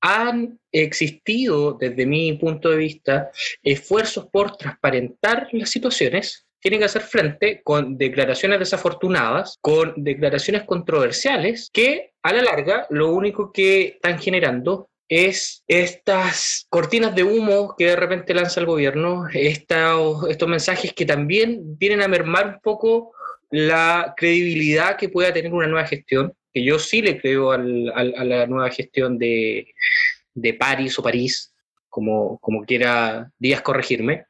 han 0.01 0.59
existido, 0.71 1.77
desde 1.79 2.05
mi 2.05 2.33
punto 2.33 2.69
de 2.69 2.77
vista, 2.77 3.31
esfuerzos 3.61 4.27
por 4.27 4.57
transparentar 4.57 5.47
las 5.53 5.69
situaciones, 5.69 6.45
tienen 6.63 6.79
que 6.79 6.85
hacer 6.85 7.01
frente 7.01 7.61
con 7.61 7.97
declaraciones 7.97 8.57
desafortunadas, 8.57 9.57
con 9.59 9.93
declaraciones 9.97 10.63
controversiales, 10.63 11.69
que 11.73 12.13
a 12.23 12.31
la 12.31 12.41
larga 12.41 12.87
lo 12.89 13.11
único 13.11 13.51
que 13.51 13.83
están 13.95 14.17
generando 14.17 14.89
es 15.09 15.61
estas 15.67 16.65
cortinas 16.69 17.13
de 17.13 17.25
humo 17.25 17.75
que 17.77 17.87
de 17.87 17.95
repente 17.97 18.33
lanza 18.33 18.61
el 18.61 18.65
gobierno, 18.65 19.27
estos, 19.33 20.47
mensajes 20.47 20.93
que 20.93 21.05
también 21.05 21.77
vienen 21.77 22.01
a 22.01 22.07
mermar 22.07 22.47
un 22.47 22.59
poco 22.61 23.11
la 23.51 24.13
credibilidad 24.15 24.95
que 24.95 25.09
pueda 25.09 25.33
tener 25.33 25.53
una 25.53 25.67
nueva 25.67 25.85
gestión, 25.85 26.33
que 26.53 26.63
yo 26.63 26.79
sí 26.79 27.01
le 27.01 27.19
creo 27.19 27.51
a 27.51 27.57
la 27.57 28.47
nueva 28.47 28.69
gestión 28.69 29.19
de, 29.19 29.67
de 30.33 30.53
París 30.53 30.97
o 30.97 31.03
París, 31.03 31.53
como, 31.89 32.39
como 32.39 32.63
quiera 32.63 33.29
Díaz 33.37 33.61
corregirme, 33.61 34.27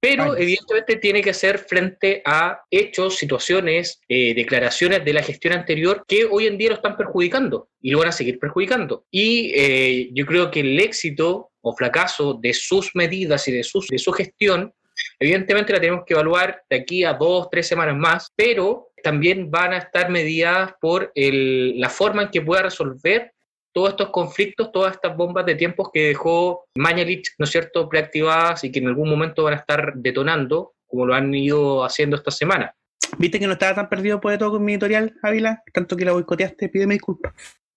pero 0.00 0.32
Ay. 0.32 0.42
evidentemente 0.42 0.96
tiene 0.96 1.22
que 1.22 1.34
ser 1.34 1.58
frente 1.58 2.22
a 2.24 2.60
hechos, 2.70 3.16
situaciones, 3.16 4.00
eh, 4.08 4.34
declaraciones 4.34 5.04
de 5.04 5.12
la 5.12 5.22
gestión 5.22 5.52
anterior 5.52 6.04
que 6.08 6.24
hoy 6.24 6.46
en 6.46 6.56
día 6.56 6.70
lo 6.70 6.76
están 6.76 6.96
perjudicando 6.96 7.68
y 7.82 7.90
lo 7.90 7.98
van 7.98 8.08
a 8.08 8.12
seguir 8.12 8.38
perjudicando. 8.38 9.04
Y 9.10 9.52
eh, 9.54 10.08
yo 10.12 10.24
creo 10.24 10.50
que 10.50 10.60
el 10.60 10.80
éxito 10.80 11.50
o 11.60 11.76
fracaso 11.76 12.34
de 12.34 12.54
sus 12.54 12.94
medidas 12.94 13.46
y 13.48 13.52
de, 13.52 13.62
sus, 13.62 13.88
de 13.88 13.98
su 13.98 14.12
gestión, 14.12 14.72
evidentemente 15.18 15.74
la 15.74 15.80
tenemos 15.80 16.04
que 16.06 16.14
evaluar 16.14 16.62
de 16.70 16.76
aquí 16.76 17.04
a 17.04 17.12
dos, 17.12 17.48
tres 17.50 17.66
semanas 17.68 17.96
más, 17.96 18.28
pero 18.34 18.88
también 19.02 19.50
van 19.50 19.74
a 19.74 19.78
estar 19.78 20.10
mediadas 20.10 20.72
por 20.80 21.12
el, 21.14 21.78
la 21.78 21.90
forma 21.90 22.22
en 22.22 22.30
que 22.30 22.40
pueda 22.40 22.62
resolver 22.62 23.32
todos 23.72 23.90
estos 23.90 24.10
conflictos, 24.10 24.72
todas 24.72 24.94
estas 24.94 25.16
bombas 25.16 25.46
de 25.46 25.54
tiempos 25.54 25.90
que 25.92 26.08
dejó 26.08 26.64
Mañalich, 26.76 27.34
¿no 27.38 27.44
es 27.44 27.50
cierto?, 27.50 27.88
preactivadas 27.88 28.64
y 28.64 28.72
que 28.72 28.80
en 28.80 28.88
algún 28.88 29.08
momento 29.08 29.44
van 29.44 29.54
a 29.54 29.58
estar 29.58 29.92
detonando, 29.94 30.74
como 30.86 31.06
lo 31.06 31.14
han 31.14 31.32
ido 31.34 31.84
haciendo 31.84 32.16
esta 32.16 32.30
semana. 32.30 32.74
¿Viste 33.18 33.38
que 33.38 33.46
no 33.46 33.54
estaba 33.54 33.74
tan 33.74 33.88
perdido 33.88 34.20
por 34.20 34.36
todo 34.38 34.52
con 34.52 34.64
mi 34.64 34.72
editorial, 34.72 35.14
Ávila? 35.22 35.62
Tanto 35.72 35.96
que 35.96 36.04
la 36.04 36.12
boicoteaste, 36.12 36.68
pídeme 36.68 36.94
disculpas. 36.94 37.32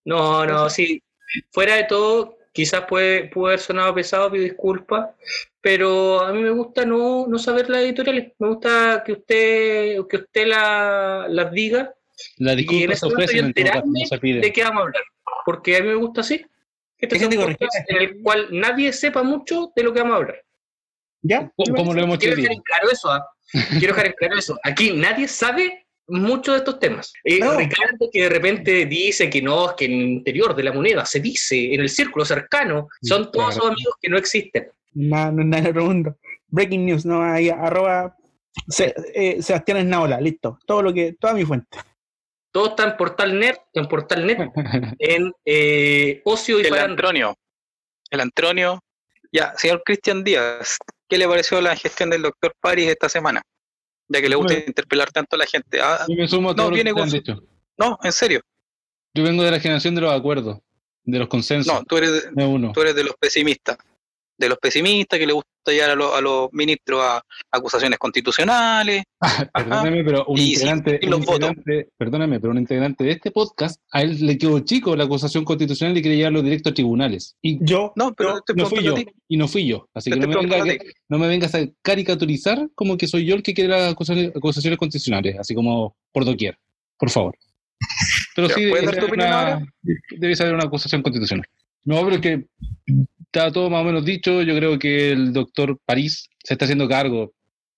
No, 0.06 0.46
no, 0.46 0.70
sí. 0.70 1.02
Fuera 1.52 1.76
de 1.76 1.86
todo, 1.86 2.38
quizás 2.52 2.86
puede, 2.88 3.30
puede 3.30 3.54
haber 3.54 3.60
sonado 3.60 3.96
pesado, 3.96 4.32
pido 4.32 4.44
disculpas, 4.44 5.10
pero 5.62 6.22
a 6.22 6.32
mí 6.32 6.42
me 6.42 6.52
gusta 6.52 6.86
no, 6.86 7.26
no 7.28 7.40
saber 7.40 7.70
las 7.70 7.82
editoriales. 7.82 8.34
Me 8.38 8.48
gusta 8.50 9.04
que 9.06 9.14
usted, 9.14 9.98
que 10.08 10.18
usted 10.18 10.48
las 10.48 11.32
la 11.32 11.46
diga. 11.46 11.94
La 12.38 12.56
disculpa 12.56 12.82
y 12.82 12.84
en 12.84 12.92
ese 12.92 13.06
momento 13.08 13.32
yo 13.34 13.40
enterarme 13.40 14.00
no 14.02 14.06
se 14.06 14.18
pide. 14.20 14.42
de 14.42 14.54
qué 14.54 14.64
vamos 14.64 14.82
a 14.82 14.86
hablar 14.86 15.04
porque 15.46 15.78
a 15.78 15.82
mí 15.82 15.88
me 15.88 15.96
gusta 15.96 16.22
así. 16.22 16.46
Este 16.98 17.18
es 17.18 17.24
un 17.24 17.36
podcast 17.36 17.90
en 17.90 17.98
el 17.98 18.22
cual 18.22 18.48
nadie 18.52 18.94
sepa 18.94 19.24
mucho 19.24 19.72
de 19.76 19.84
lo 19.84 19.94
que 19.94 20.00
vamos 20.00 20.14
a 20.14 20.18
hablar. 20.18 20.44
¿Ya? 21.22 21.52
¿Cómo 21.76 21.94
lo 21.94 22.02
hemos 22.02 22.18
Quiero 22.18 22.36
dejar 22.36 22.54
en 22.54 22.62
claro 22.62 22.90
eso. 22.92 23.16
¿eh? 23.16 23.20
Quiero 23.80 23.94
dejar 23.94 24.08
en 24.08 24.14
claro 24.14 24.38
eso. 24.38 24.60
Aquí 24.64 24.94
nadie 24.94 25.28
sabe 25.28 25.86
mucho 26.08 26.54
de 26.54 26.60
estos 26.60 26.80
temas. 26.80 27.14
Eh, 27.24 27.40
no. 27.40 27.58
Ricardo 27.58 28.10
que 28.12 28.24
de 28.24 28.30
repente 28.30 28.86
dice 28.86 29.30
que 29.30 29.42
no, 29.42 29.70
es 29.70 29.76
que 29.76 29.86
en 29.86 29.92
el 29.92 30.02
interior 30.02 30.56
de 30.56 30.64
la 30.64 30.74
moneda 30.74 31.06
se 31.06 31.20
dice, 31.20 31.74
en 31.74 31.82
el 31.82 31.90
círculo 31.90 32.26
cercano, 32.26 32.88
son 33.02 33.32
todos 33.32 33.48
claro. 33.48 33.52
esos 33.52 33.66
amigos 33.72 33.96
que 34.02 34.10
no 34.10 34.18
existen. 34.18 34.68
No, 34.94 35.32
no, 35.32 35.44
no, 35.44 35.86
mundo. 35.86 36.18
Breaking 36.48 36.86
news, 36.86 37.06
no, 37.06 37.24
ahí, 37.24 37.50
arroba 37.50 38.16
se, 38.68 38.94
eh, 39.14 39.42
Sebastián 39.42 39.80
Esnaola, 39.80 40.20
listo. 40.22 40.60
Todo 40.66 40.82
lo 40.82 40.94
que, 40.94 41.14
toda 41.14 41.34
mi 41.34 41.46
fuente. 41.46 41.78
Todo 42.54 42.68
está 42.68 42.84
en 42.84 42.98
Portalnet, 42.98 43.60
en 43.74 43.88
Portalnet, 43.88 44.52
en 45.00 45.34
eh, 45.44 46.22
Ocio 46.24 46.60
y 46.60 46.68
El 46.68 46.76
Antronio. 46.76 47.36
El 48.12 48.22
Antronio. 48.22 48.80
Ya, 49.32 49.56
señor 49.58 49.82
Cristian 49.84 50.24
Díaz, 50.24 50.78
¿qué 51.10 51.18
le 51.18 51.28
pareció 51.28 51.60
la 51.60 51.76
gestión 51.76 52.12
del 52.12 52.22
doctor 52.22 52.54
París 52.62 52.88
esta 52.88 53.10
semana? 53.10 53.42
Ya 54.08 54.22
que 54.22 54.30
le 54.30 54.36
gusta 54.36 54.54
bueno, 54.54 54.68
interpelar 54.68 55.12
tanto 55.12 55.36
a 55.36 55.40
la 55.40 55.48
gente. 55.48 55.82
Ah, 55.82 56.06
yo 56.08 56.16
me 56.16 56.28
sumo 56.28 56.52
a 56.52 56.56
todo 56.56 56.70
no, 56.70 56.76
viene 56.76 56.94
con 56.94 57.10
su... 57.10 57.20
No, 57.76 57.98
en 58.04 58.12
serio. 58.12 58.42
Yo 59.16 59.24
vengo 59.24 59.42
de 59.42 59.50
la 59.50 59.60
generación 59.60 59.96
de 59.96 60.02
los 60.02 60.14
acuerdos, 60.14 60.60
de 61.06 61.18
los 61.18 61.28
consensos. 61.28 61.74
No, 61.74 61.84
tú 61.84 61.98
eres, 61.98 62.30
de, 62.32 62.46
uno. 62.46 62.72
Tú 62.72 62.82
eres 62.82 62.94
de 62.94 63.04
los 63.04 63.16
pesimistas. 63.16 63.78
De 64.38 64.50
los 64.50 64.58
pesimistas 64.58 65.20
que 65.20 65.28
le 65.28 65.34
gusta 65.34 65.50
llevar 65.68 65.92
a, 65.92 65.96
lo, 65.96 66.16
a 66.16 66.22
los 66.22 66.50
ministros 66.52 67.02
a 67.02 67.24
acusaciones 67.52 68.00
constitucionales. 68.00 69.04
perdóname, 69.54 70.04
pero 70.04 70.26
un, 70.26 70.38
y, 70.38 70.54
integrante, 70.54 71.00
y 71.02 71.08
un 71.08 71.14
integrante, 71.14 71.90
perdóname, 71.98 72.40
pero 72.40 72.52
un 72.52 72.58
integrante 72.58 73.04
de 73.04 73.12
este 73.12 73.32
podcast, 73.32 73.80
a 73.92 74.02
él 74.02 74.26
le 74.26 74.38
quedó 74.38 74.60
chico 74.60 74.96
la 74.96 75.06
acusación 75.06 75.46
constitucional 75.46 75.98
y 75.98 76.02
quería 76.02 76.18
llevarlo 76.18 76.42
directo 76.42 76.70
a 76.70 76.74
tribunales. 76.74 77.36
Y 77.42 77.64
yo, 77.64 77.94
no, 77.96 78.14
pero 78.14 78.36
yo, 78.48 78.56
no 78.56 78.66
fui 78.66 78.84
yo, 78.84 78.96
y 79.28 79.38
no 79.38 79.48
fui 79.48 79.68
yo. 79.68 79.88
Así 79.94 80.10
que 80.10 80.18
no 80.18 80.28
me, 80.28 80.36
venga, 80.36 80.64
que 80.64 80.92
no 81.10 81.18
me, 81.18 81.28
vengas 81.28 81.56
a 81.56 81.60
caricaturizar 81.82 82.70
como 82.76 82.98
que 82.98 83.08
soy 83.08 83.26
yo 83.26 83.36
el 83.36 83.44
que 83.44 83.54
quiere 83.54 83.70
las 83.70 83.94
acusaciones, 83.94 84.36
acusaciones 84.36 84.80
constitucionales, 84.80 85.38
así 85.40 85.54
como 85.54 85.96
por 86.12 86.26
doquier, 86.26 86.58
por 86.98 87.10
favor. 87.10 87.36
Pero 88.36 88.50
sí, 88.50 88.66
debe 88.66 88.94
ser, 88.94 89.14
una, 89.14 89.66
debe 90.18 90.36
ser 90.36 90.54
una 90.54 90.64
acusación 90.64 91.02
constitucional. 91.02 91.46
No, 91.86 92.02
pero 92.04 92.16
es 92.16 92.22
que 92.22 92.46
está 93.34 93.52
todo 93.52 93.70
más 93.70 93.82
o 93.82 93.86
menos 93.86 94.06
dicho. 94.06 94.44
Yo 94.44 94.56
creo 94.56 94.78
que 94.78 95.12
el 95.12 95.34
doctor 95.34 95.80
París 95.86 96.30
se 96.44 96.54
está 96.54 96.66
haciendo 96.66 96.88
cargo 96.88 97.34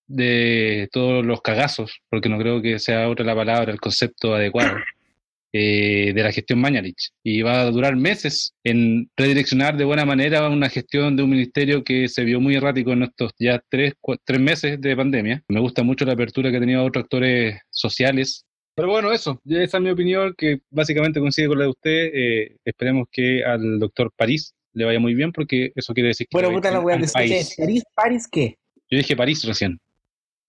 de 0.07 0.89
todos 0.91 1.25
los 1.25 1.41
cagazos, 1.41 1.99
porque 2.09 2.29
no 2.29 2.37
creo 2.37 2.61
que 2.61 2.77
sea 2.77 3.09
otra 3.09 3.25
la 3.25 3.35
palabra, 3.35 3.71
el 3.71 3.79
concepto 3.79 4.35
adecuado 4.35 4.75
eh, 5.53 6.11
de 6.13 6.23
la 6.23 6.33
gestión 6.33 6.59
Mañalich. 6.59 7.11
Y 7.23 7.41
va 7.41 7.61
a 7.61 7.71
durar 7.71 7.95
meses 7.95 8.53
en 8.65 9.09
redireccionar 9.15 9.77
de 9.77 9.85
buena 9.85 10.03
manera 10.05 10.49
una 10.49 10.69
gestión 10.69 11.15
de 11.15 11.23
un 11.23 11.29
ministerio 11.29 11.85
que 11.85 12.09
se 12.09 12.25
vio 12.25 12.41
muy 12.41 12.55
errático 12.55 12.91
en 12.91 13.03
estos 13.03 13.31
ya 13.39 13.63
tres, 13.69 13.93
cuatro, 14.01 14.23
tres 14.25 14.41
meses 14.41 14.81
de 14.81 14.95
pandemia. 14.95 15.41
Me 15.47 15.61
gusta 15.61 15.83
mucho 15.83 16.03
la 16.05 16.13
apertura 16.13 16.51
que 16.51 16.57
ha 16.57 16.59
tenido 16.59 16.83
otros 16.83 17.03
actores 17.03 17.61
sociales 17.69 18.45
Pero 18.75 18.89
bueno, 18.89 19.13
eso, 19.13 19.41
esa 19.45 19.77
es 19.77 19.83
mi 19.83 19.89
opinión, 19.89 20.35
que 20.37 20.59
básicamente 20.69 21.21
coincide 21.21 21.47
con 21.47 21.59
la 21.59 21.63
de 21.63 21.69
usted. 21.69 22.11
Eh, 22.13 22.57
esperemos 22.65 23.07
que 23.09 23.41
al 23.45 23.79
doctor 23.79 24.11
París 24.17 24.53
le 24.75 24.85
vaya 24.85 24.99
muy 24.99 25.15
bien, 25.15 25.31
porque 25.31 25.71
eso 25.75 25.93
quiere 25.93 26.09
decir 26.09 26.27
que... 26.27 26.35
Bueno, 26.35 26.51
puta 26.51 26.69
la 26.69 26.79
weá. 26.79 26.99
¿París, 27.13 27.55
París 27.95 28.27
qué? 28.31 28.57
Yo 28.91 28.97
dije 28.97 29.15
París 29.15 29.43
recién. 29.45 29.79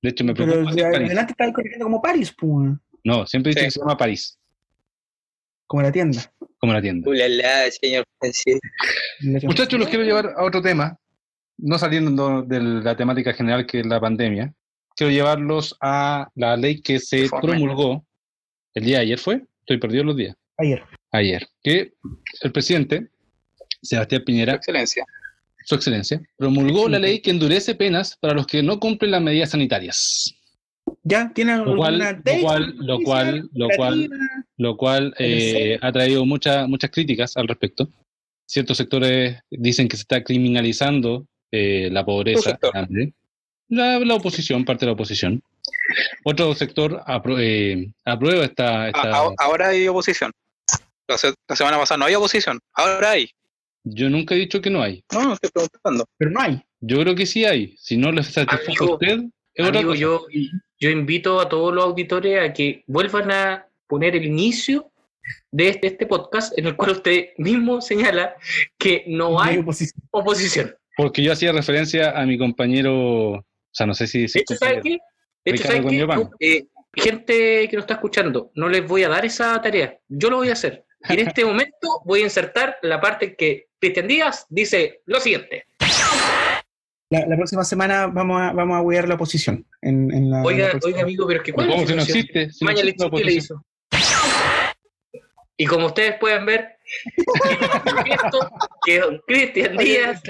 De 0.02 0.10
hecho, 0.10 0.24
me 0.24 0.34
preocupa 0.34 0.70
Pero 0.74 0.86
adelante 0.96 1.32
está 1.32 1.50
corrigiendo 1.52 1.86
como 1.86 2.02
París, 2.02 2.34
pues. 2.38 2.76
No, 3.04 3.26
siempre 3.26 3.50
dice 3.50 3.60
Sí. 3.60 3.66
que 3.66 3.70
se 3.70 3.80
llama 3.80 3.96
París, 3.96 4.38
Como 5.66 5.82
la 5.82 5.90
tienda. 5.92 6.30
como 6.58 6.72
la 6.72 6.82
tienda. 6.82 7.08
Ulala, 7.08 7.70
señor 7.70 8.04
Francis. 8.18 8.58
Muchachos, 9.44 9.78
los 9.78 9.88
quiero 9.88 10.04
llevar 10.04 10.34
a 10.36 10.44
otro 10.44 10.60
tema, 10.60 10.98
no 11.58 11.78
saliendo 11.78 12.42
de 12.42 12.60
la 12.60 12.96
temática 12.96 13.32
general 13.32 13.66
que 13.66 13.80
es 13.80 13.86
la 13.86 14.00
pandemia. 14.00 14.52
Quiero 14.96 15.12
llevarlos 15.12 15.76
a 15.80 16.28
la 16.34 16.56
ley 16.56 16.80
que 16.80 16.98
se 16.98 17.28
promulgó 17.40 18.04
el 18.74 18.84
día 18.84 18.96
de 18.98 19.02
ayer, 19.04 19.18
¿fue? 19.18 19.42
Estoy 19.60 19.78
perdido 19.78 20.04
los 20.04 20.16
días. 20.16 20.36
Ayer. 20.58 20.82
Ayer. 21.12 21.46
Que 21.62 21.92
el 22.42 22.52
presidente, 22.52 23.08
Sebastián 23.86 24.22
Piñera, 24.24 24.54
Excelencia. 24.54 25.04
su 25.64 25.74
excelencia, 25.74 26.20
promulgó 26.36 26.88
la 26.88 26.98
ley 26.98 27.20
que 27.20 27.30
endurece 27.30 27.74
penas 27.74 28.16
para 28.20 28.34
los 28.34 28.46
que 28.46 28.62
no 28.62 28.78
cumplen 28.78 29.10
las 29.12 29.22
medidas 29.22 29.50
sanitarias. 29.50 30.32
¿Ya? 31.02 31.32
¿Tiene 31.34 31.56
Lo 31.58 31.76
cual, 31.76 32.00
alguna 32.00 32.22
lo 32.24 32.40
cual, 32.40 32.74
lo 32.78 32.98
cual, 33.00 33.48
lo 33.52 33.68
cual, 33.76 34.10
lo 34.56 34.76
cual 34.76 35.14
eh, 35.18 35.78
ha 35.82 35.90
traído 35.92 36.24
muchas 36.24 36.68
muchas 36.68 36.90
críticas 36.90 37.36
al 37.36 37.48
respecto. 37.48 37.88
Ciertos 38.48 38.76
sectores 38.76 39.38
dicen 39.50 39.88
que 39.88 39.96
se 39.96 40.02
está 40.02 40.22
criminalizando 40.22 41.26
eh, 41.50 41.88
la 41.90 42.04
pobreza. 42.04 42.56
La, 43.68 43.98
la 43.98 44.14
oposición, 44.14 44.64
parte 44.64 44.84
de 44.84 44.86
la 44.86 44.92
oposición. 44.92 45.42
Otro 46.24 46.54
sector 46.54 47.02
apro- 47.06 47.38
eh, 47.40 47.90
aprueba 48.04 48.44
esta, 48.44 48.82
A- 48.82 48.86
esta 48.88 49.16
a- 49.16 49.34
ahora 49.38 49.68
hay 49.70 49.88
oposición. 49.88 50.30
La, 51.08 51.18
se- 51.18 51.34
la 51.48 51.56
semana 51.56 51.76
pasada 51.78 51.98
no 51.98 52.04
había 52.04 52.18
oposición. 52.18 52.60
Ahora 52.74 53.10
hay. 53.12 53.28
Yo 53.88 54.10
nunca 54.10 54.34
he 54.34 54.38
dicho 54.38 54.60
que 54.60 54.68
no 54.70 54.82
hay. 54.82 55.04
No, 55.12 55.22
no 55.22 55.32
estoy 55.34 55.50
preguntando. 55.50 56.08
Pero 56.18 56.30
no 56.32 56.40
hay. 56.40 56.60
Yo 56.80 56.98
creo 57.00 57.14
que 57.14 57.24
sí 57.24 57.44
hay. 57.44 57.76
Si 57.78 57.96
no 57.96 58.10
les 58.10 58.26
satisface 58.26 58.74
a 58.80 58.84
usted, 58.84 59.20
es 59.54 59.66
otra 59.66 59.78
Amigo, 59.80 59.90
cosa. 59.92 60.00
yo, 60.00 60.26
yo 60.80 60.90
invito 60.90 61.40
a 61.40 61.48
todos 61.48 61.72
los 61.72 61.84
auditores 61.84 62.40
a 62.40 62.52
que 62.52 62.82
vuelvan 62.88 63.30
a 63.30 63.66
poner 63.86 64.16
el 64.16 64.24
inicio 64.24 64.90
de 65.52 65.68
este, 65.68 65.86
este 65.88 66.06
podcast 66.06 66.56
en 66.58 66.66
el 66.66 66.76
cual 66.76 66.90
usted 66.92 67.28
mismo 67.38 67.80
señala 67.80 68.34
que 68.76 69.04
no 69.06 69.30
No 69.30 69.40
hay 69.40 69.58
oposición. 69.58 70.02
oposición. 70.10 70.74
Porque 70.96 71.22
yo 71.22 71.32
hacía 71.32 71.52
referencia 71.52 72.10
a 72.18 72.26
mi 72.26 72.36
compañero, 72.38 72.94
o 73.34 73.44
sea, 73.70 73.86
no 73.86 73.94
sé 73.94 74.06
si 74.08 74.18
De 74.18 74.22
decir 74.22 74.42
hecho, 74.42 74.54
¿sabes 74.56 74.74
compañero. 74.76 75.02
qué? 75.44 75.50
De 75.50 75.56
hecho, 75.56 75.62
Ricardo 75.68 76.08
¿sabes 76.22 76.28
qué? 76.38 76.56
Eh, 76.56 76.66
gente 76.94 77.68
que 77.68 77.76
nos 77.76 77.82
está 77.84 77.94
escuchando, 77.94 78.50
no 78.54 78.68
les 78.68 78.86
voy 78.86 79.04
a 79.04 79.08
dar 79.08 79.24
esa 79.24 79.60
tarea. 79.62 79.98
Yo 80.08 80.30
lo 80.30 80.38
voy 80.38 80.48
a 80.48 80.54
hacer. 80.54 80.85
Y 81.08 81.12
en 81.14 81.28
este 81.28 81.44
momento 81.44 82.02
voy 82.04 82.20
a 82.20 82.24
insertar 82.24 82.76
la 82.82 83.00
parte 83.00 83.26
en 83.26 83.36
que 83.36 83.66
Cristian 83.78 84.08
Díaz 84.08 84.46
dice 84.48 85.02
lo 85.06 85.20
siguiente. 85.20 85.66
La, 87.10 87.24
la 87.26 87.36
próxima 87.36 87.64
semana 87.64 88.08
vamos 88.08 88.40
a, 88.40 88.52
vamos 88.52 88.76
a 88.76 88.80
huear 88.80 89.08
la 89.08 89.14
oposición. 89.14 89.64
En, 89.80 90.12
en 90.12 90.30
la, 90.30 90.38
la 90.38 90.42
Oiga, 90.44 90.72
oiga, 90.84 91.02
amigo, 91.02 91.26
pero 91.26 91.40
es 91.40 91.44
que 91.44 91.52
¿cuál 91.52 91.68
¿Cómo 91.68 91.82
es 91.82 91.88
si 91.88 91.94
no 91.94 92.02
existe? 92.02 92.50
Si 92.50 92.64
no 92.64 92.70
Maña 92.70 92.80
existe 92.80 93.04
la 93.04 93.10
¿qué 93.10 93.24
le 93.24 93.32
hizo? 93.32 93.64
Y 95.58 95.66
como 95.66 95.86
ustedes 95.86 96.18
pueden 96.18 96.44
ver, 96.44 96.76
esto 98.06 98.50
que 98.84 99.00
don 99.00 99.22
Cristian 99.26 99.76
Díaz 99.76 100.20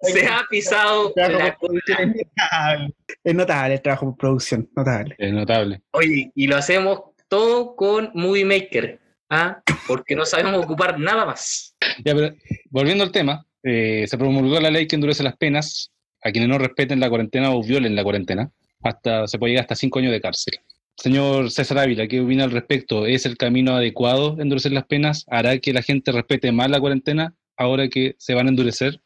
se 0.00 0.26
ha 0.26 0.44
pisado 0.48 1.12
la 1.16 1.48
es 1.48 1.56
notable. 1.58 2.94
Es 3.24 3.34
notable 3.34 3.74
el 3.74 3.82
trabajo 3.82 4.06
por 4.06 4.16
producción, 4.16 4.70
notable. 4.76 5.14
Es 5.18 5.32
notable. 5.32 5.82
Oye, 5.92 6.30
y 6.34 6.46
lo 6.46 6.56
hacemos 6.56 7.00
todo 7.28 7.74
con 7.74 8.10
Movie 8.14 8.44
Maker, 8.44 9.00
¿ah? 9.30 9.62
porque 9.86 10.14
no 10.16 10.24
sabemos 10.24 10.64
ocupar 10.64 10.98
nada 10.98 11.24
más. 11.26 11.74
Ya, 12.04 12.14
pero 12.14 12.34
volviendo 12.70 13.04
al 13.04 13.12
tema, 13.12 13.44
eh, 13.62 14.04
se 14.08 14.18
promulgó 14.18 14.60
la 14.60 14.70
ley 14.70 14.86
que 14.86 14.96
endurece 14.96 15.22
las 15.22 15.36
penas 15.36 15.90
a 16.22 16.30
quienes 16.30 16.48
no 16.48 16.58
respeten 16.58 17.00
la 17.00 17.08
cuarentena 17.08 17.50
o 17.52 17.62
violen 17.62 17.94
la 17.96 18.02
cuarentena. 18.02 18.50
Hasta, 18.82 19.26
se 19.26 19.38
puede 19.38 19.52
llegar 19.52 19.64
hasta 19.64 19.74
cinco 19.76 19.98
años 19.98 20.12
de 20.12 20.20
cárcel. 20.20 20.54
Señor 20.96 21.50
César 21.50 21.78
Ávila, 21.78 22.06
¿qué 22.08 22.20
opina 22.20 22.44
al 22.44 22.50
respecto? 22.52 23.04
¿Es 23.06 23.26
el 23.26 23.36
camino 23.36 23.76
adecuado 23.76 24.36
endurecer 24.40 24.72
las 24.72 24.86
penas? 24.86 25.24
¿Hará 25.28 25.58
que 25.58 25.72
la 25.72 25.82
gente 25.82 26.10
respete 26.12 26.52
más 26.52 26.70
la 26.70 26.80
cuarentena 26.80 27.34
ahora 27.56 27.88
que 27.88 28.14
se 28.18 28.34
van 28.34 28.46
a 28.46 28.50
endurecer 28.50 29.00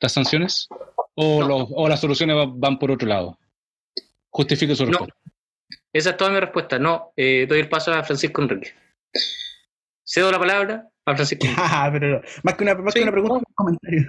las 0.00 0.12
sanciones? 0.12 0.68
¿O, 1.14 1.40
No. 1.40 1.48
los- 1.48 1.68
o 1.72 1.88
las 1.88 2.00
soluciones 2.00 2.36
va- 2.36 2.46
van 2.52 2.78
por 2.78 2.90
otro 2.90 3.08
lado? 3.08 3.38
Justifique 4.30 4.74
su 4.76 4.84
No. 4.84 4.90
respuesta. 4.90 5.16
Esa 5.92 6.10
es 6.10 6.16
toda 6.16 6.30
mi 6.30 6.40
respuesta. 6.40 6.78
No, 6.78 7.12
eh, 7.16 7.46
doy 7.48 7.60
el 7.60 7.68
paso 7.68 7.92
a 7.92 8.02
Francisco 8.04 8.42
Enrique. 8.42 8.72
Cedo 10.04 10.30
la 10.30 10.38
palabra 10.38 10.88
a 11.06 11.14
Francisco. 11.14 11.46
Ah, 11.56 11.88
pero 11.92 12.22
más 12.42 12.54
que 12.54 12.64
una, 12.64 12.74
más 12.74 12.94
que 12.94 13.02
una 13.02 13.12
pregunta, 13.12 13.36
un 13.36 13.44
comentario. 13.54 14.06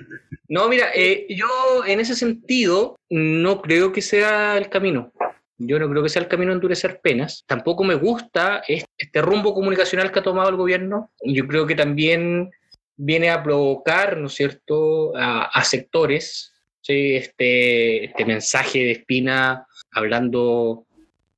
No, 0.48 0.68
mira, 0.70 0.88
eh, 0.94 1.26
yo 1.30 1.84
en 1.86 2.00
ese 2.00 2.16
sentido 2.16 3.00
no 3.10 3.62
creo 3.62 3.92
que 3.92 4.02
sea 4.02 4.58
el 4.58 4.70
camino. 4.70 5.12
Yo 5.58 5.80
no 5.80 5.90
creo 5.90 6.04
que 6.04 6.10
sea 6.10 6.22
el 6.22 6.28
camino 6.28 6.52
a 6.52 6.56
endurecer 6.56 7.00
penas. 7.02 7.46
Tampoco 7.48 7.84
me 7.84 7.96
gusta 7.96 8.62
este, 8.68 8.90
este 8.98 9.22
rumbo 9.22 9.54
comunicacional 9.54 10.12
que 10.12 10.20
ha 10.20 10.24
tomado 10.24 10.50
el 10.50 10.58
gobierno. 10.58 11.12
Yo 11.24 11.48
creo 11.48 11.66
que 11.66 11.76
también 11.76 12.52
viene 12.98 13.30
a 13.30 13.42
provocar, 13.42 14.18
¿no 14.18 14.28
es 14.28 14.34
cierto?, 14.34 15.16
a, 15.16 15.46
a 15.46 15.64
sectores, 15.64 16.54
¿sí? 16.82 17.16
este, 17.16 18.06
este 18.06 18.26
mensaje 18.26 18.80
de 18.80 18.92
Espina 18.92 19.66
hablando 19.92 20.86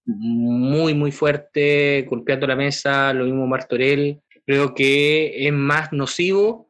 muy, 0.05 0.93
muy 0.93 1.11
fuerte, 1.11 2.05
golpeando 2.09 2.47
la 2.47 2.55
mesa, 2.55 3.13
lo 3.13 3.25
mismo 3.25 3.45
Martorell. 3.45 4.19
Creo 4.47 4.73
que 4.73 5.45
es 5.45 5.51
más 5.53 5.91
nocivo 5.91 6.69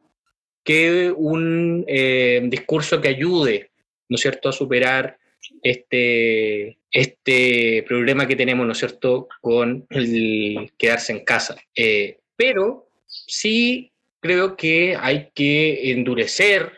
que 0.63 1.13
un 1.15 1.85
eh, 1.87 2.41
discurso 2.45 2.99
que 2.99 3.09
ayude, 3.09 3.69
¿no 4.09 4.15
es 4.15 4.21
cierto?, 4.21 4.49
a 4.49 4.51
superar 4.51 5.19
este, 5.61 6.79
este 6.91 7.85
problema 7.87 8.27
que 8.27 8.35
tenemos, 8.35 8.65
¿no 8.65 8.71
es 8.71 8.79
cierto?, 8.79 9.27
con 9.41 9.85
el 9.91 10.71
quedarse 10.75 11.13
en 11.13 11.23
casa. 11.23 11.55
Eh, 11.75 12.17
pero 12.35 12.89
sí 13.05 13.91
creo 14.19 14.57
que 14.57 14.97
hay 14.99 15.29
que 15.35 15.91
endurecer, 15.91 16.73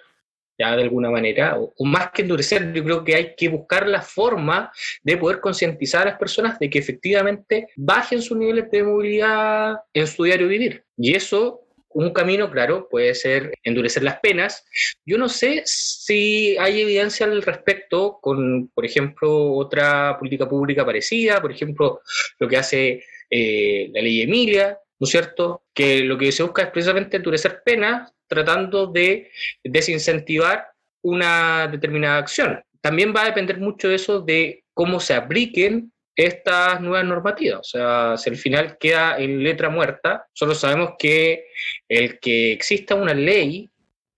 ya 0.60 0.76
de 0.76 0.84
alguna 0.84 1.10
manera, 1.10 1.58
o, 1.58 1.86
más 1.86 2.12
que 2.12 2.22
endurecer, 2.24 2.74
yo 2.74 2.84
creo 2.84 3.04
que 3.04 3.16
hay 3.16 3.36
que 3.36 3.48
buscar 3.48 3.88
la 3.88 4.02
forma 4.02 4.72
de 5.04 5.18
poder 5.18 5.40
concientizar 5.40 6.02
a 6.02 6.12
las 6.12 6.20
personas 6.20 6.60
de 6.60 6.70
que 6.70 6.80
efectivamente 6.80 7.68
bajen 7.78 8.22
sus 8.22 8.38
niveles 8.38 8.70
de 8.70 8.84
movilidad 8.84 9.78
en 9.94 10.06
su 10.06 10.24
diario 10.24 10.50
vivir. 10.50 10.84
Y 10.98 11.16
eso 11.16 11.66
un 11.92 12.12
camino, 12.12 12.52
claro, 12.52 12.88
puede 12.90 13.16
ser 13.16 13.54
endurecer 13.64 14.04
las 14.04 14.20
penas. 14.20 14.64
Yo 15.06 15.18
no 15.18 15.28
sé 15.28 15.64
si 15.66 16.56
hay 16.58 16.82
evidencia 16.82 17.26
al 17.26 17.42
respecto 17.42 18.20
con, 18.22 18.68
por 18.70 18.86
ejemplo, 18.86 19.54
otra 19.54 20.16
política 20.20 20.48
pública 20.48 20.86
parecida, 20.86 21.42
por 21.42 21.52
ejemplo, 21.52 22.02
lo 22.38 22.48
que 22.48 22.58
hace 22.58 23.04
eh, 23.30 23.90
la 23.92 24.02
ley 24.02 24.22
Emilia, 24.22 24.78
¿no 25.00 25.06
es 25.06 25.10
cierto? 25.10 25.64
Que 25.74 26.02
lo 26.04 26.18
que 26.18 26.32
se 26.32 26.44
busca 26.44 26.64
es 26.64 26.70
precisamente 26.70 27.18
endurecer 27.18 27.62
penas 27.64 28.12
tratando 28.28 28.88
de 28.88 29.32
desincentivar 29.64 30.68
una 31.02 31.68
determinada 31.68 32.18
acción. 32.18 32.62
También 32.82 33.14
va 33.16 33.24
a 33.24 33.26
depender 33.26 33.60
mucho 33.60 33.90
de 33.90 33.96
eso 33.96 34.22
de 34.22 34.64
cómo 34.74 35.00
se 35.00 35.14
apliquen 35.14 35.92
estas 36.16 36.82
nuevas 36.82 37.06
normativas. 37.06 37.60
O 37.60 37.64
sea, 37.64 38.18
si 38.18 38.30
al 38.30 38.36
final 38.36 38.78
queda 38.78 39.18
en 39.18 39.42
letra 39.42 39.70
muerta, 39.70 40.28
solo 40.34 40.54
sabemos 40.54 40.92
que 41.00 41.46
el 41.88 42.20
que 42.20 42.52
exista 42.52 42.96
una 42.96 43.14
ley 43.14 43.70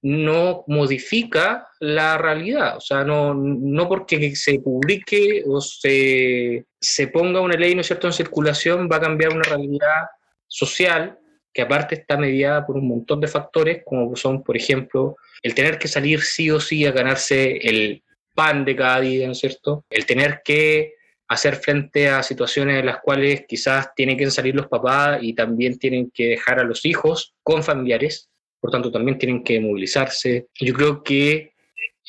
no 0.03 0.63
modifica 0.67 1.67
la 1.79 2.17
realidad. 2.17 2.77
O 2.77 2.81
sea, 2.81 3.03
no, 3.03 3.35
no 3.35 3.87
porque 3.87 4.35
se 4.35 4.59
publique 4.59 5.43
o 5.45 5.61
se, 5.61 6.65
se 6.79 7.07
ponga 7.07 7.39
una 7.39 7.55
ley, 7.55 7.75
¿no 7.75 7.81
es 7.81 7.87
cierto?, 7.87 8.07
en 8.07 8.13
circulación, 8.13 8.89
va 8.91 8.95
a 8.95 9.01
cambiar 9.01 9.31
una 9.31 9.43
realidad 9.43 10.07
social 10.51 11.17
que 11.53 11.61
aparte 11.61 11.95
está 11.95 12.17
mediada 12.17 12.65
por 12.65 12.77
un 12.77 12.87
montón 12.87 13.19
de 13.19 13.27
factores, 13.27 13.83
como 13.85 14.15
son, 14.15 14.43
por 14.43 14.55
ejemplo, 14.55 15.15
el 15.41 15.53
tener 15.53 15.77
que 15.77 15.87
salir 15.87 16.21
sí 16.21 16.49
o 16.49 16.59
sí 16.59 16.85
a 16.85 16.91
ganarse 16.91 17.57
el 17.57 18.03
pan 18.33 18.63
de 18.63 18.75
cada 18.75 19.01
día, 19.01 19.25
¿no 19.25 19.33
es 19.33 19.39
cierto? 19.39 19.85
El 19.89 20.05
tener 20.05 20.41
que 20.43 20.93
hacer 21.27 21.55
frente 21.55 22.09
a 22.09 22.23
situaciones 22.23 22.79
en 22.79 22.85
las 22.85 22.99
cuales 22.99 23.45
quizás 23.47 23.93
tienen 23.95 24.17
que 24.17 24.29
salir 24.29 24.55
los 24.55 24.67
papás 24.67 25.19
y 25.21 25.33
también 25.33 25.77
tienen 25.77 26.11
que 26.13 26.29
dejar 26.29 26.59
a 26.59 26.63
los 26.63 26.85
hijos 26.85 27.33
con 27.43 27.63
familiares, 27.63 28.29
por 28.59 28.71
tanto 28.71 28.91
también 28.91 29.17
tienen 29.17 29.43
que 29.43 29.59
movilizarse. 29.59 30.47
Yo 30.59 30.73
creo 30.73 31.03
que 31.03 31.53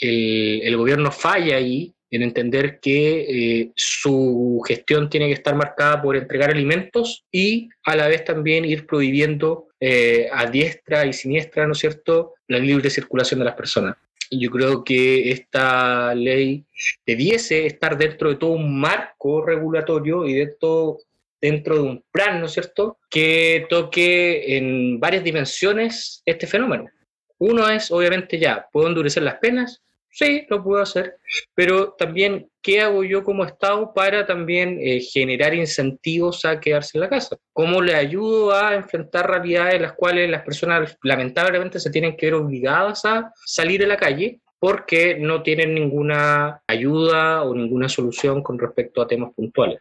el, 0.00 0.62
el 0.62 0.76
gobierno 0.76 1.11
falla 1.11 1.57
ahí 1.57 1.94
en 2.12 2.22
entender 2.22 2.79
que 2.79 3.61
eh, 3.61 3.72
su 3.75 4.62
gestión 4.68 5.09
tiene 5.09 5.29
que 5.29 5.33
estar 5.33 5.57
marcada 5.57 6.03
por 6.03 6.14
entregar 6.14 6.51
alimentos 6.51 7.25
y 7.33 7.70
a 7.85 7.96
la 7.96 8.07
vez 8.07 8.22
también 8.25 8.66
ir 8.66 8.87
prohibiendo 8.87 9.68
eh, 9.81 10.29
a 10.31 10.46
diestra 10.46 11.07
y 11.07 11.14
siniestra, 11.14 11.66
¿no 11.66 11.72
es 11.72 11.79
cierto?, 11.79 12.35
la 12.48 12.59
libre 12.59 12.90
circulación 12.90 13.40
de 13.40 13.46
las 13.46 13.55
personas. 13.55 13.96
Y 14.29 14.40
yo 14.40 14.51
creo 14.51 14.85
que 14.85 15.31
esta 15.31 16.14
ley 16.14 16.64
debiese 17.07 17.64
estar 17.64 17.96
dentro 17.96 18.29
de 18.29 18.37
todo 18.37 18.51
un 18.51 18.79
marco 18.79 19.44
regulatorio 19.44 20.27
y 20.27 20.35
de 20.35 20.48
todo 20.61 20.98
dentro 21.40 21.77
de 21.77 21.81
un 21.81 22.05
plan, 22.12 22.40
¿no 22.40 22.46
es 22.46 22.53
cierto?, 22.53 22.98
que 23.09 23.66
toque 23.70 24.59
en 24.59 25.01
varias 25.01 25.25
dimensiones 25.25 26.22
este 26.27 26.46
fenómeno. 26.46 26.90
Uno 27.38 27.68
es, 27.70 27.90
obviamente, 27.90 28.38
ya, 28.38 28.68
¿puedo 28.70 28.87
endurecer 28.87 29.22
las 29.22 29.37
penas? 29.37 29.83
Sí, 30.14 30.46
lo 30.51 30.62
puedo 30.62 30.83
hacer, 30.83 31.16
pero 31.55 31.94
también, 31.94 32.51
¿qué 32.61 32.83
hago 32.83 33.03
yo 33.03 33.25
como 33.25 33.46
Estado 33.46 33.94
para 33.94 34.27
también 34.27 34.79
eh, 34.79 35.01
generar 35.01 35.55
incentivos 35.55 36.44
a 36.44 36.61
quedarse 36.61 36.98
en 36.98 37.01
la 37.01 37.09
casa? 37.09 37.38
¿Cómo 37.55 37.81
le 37.81 37.94
ayudo 37.94 38.55
a 38.55 38.75
enfrentar 38.75 39.31
realidades 39.31 39.77
en 39.77 39.83
las 39.83 39.94
cuales 39.94 40.29
las 40.29 40.42
personas 40.42 40.98
lamentablemente 41.03 41.81
se 41.81 41.90
tienen 41.90 42.14
que 42.14 42.27
ver 42.27 42.35
obligadas 42.35 43.07
a 43.07 43.33
salir 43.46 43.83
a 43.85 43.87
la 43.87 43.96
calle 43.96 44.42
porque 44.59 45.16
no 45.18 45.42
tienen 45.42 45.75
ninguna 45.75 46.62
ayuda 46.66 47.42
o 47.44 47.55
ninguna 47.55 47.88
solución 47.88 48.42
con 48.42 48.59
respecto 48.59 49.01
a 49.01 49.07
temas 49.07 49.33
puntuales? 49.35 49.81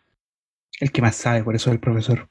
El 0.79 0.93
que 0.93 1.01
más 1.01 1.17
sabe, 1.17 1.43
por 1.43 1.55
eso 1.55 1.69
es 1.69 1.73
el 1.73 1.81
profesor. 1.81 2.29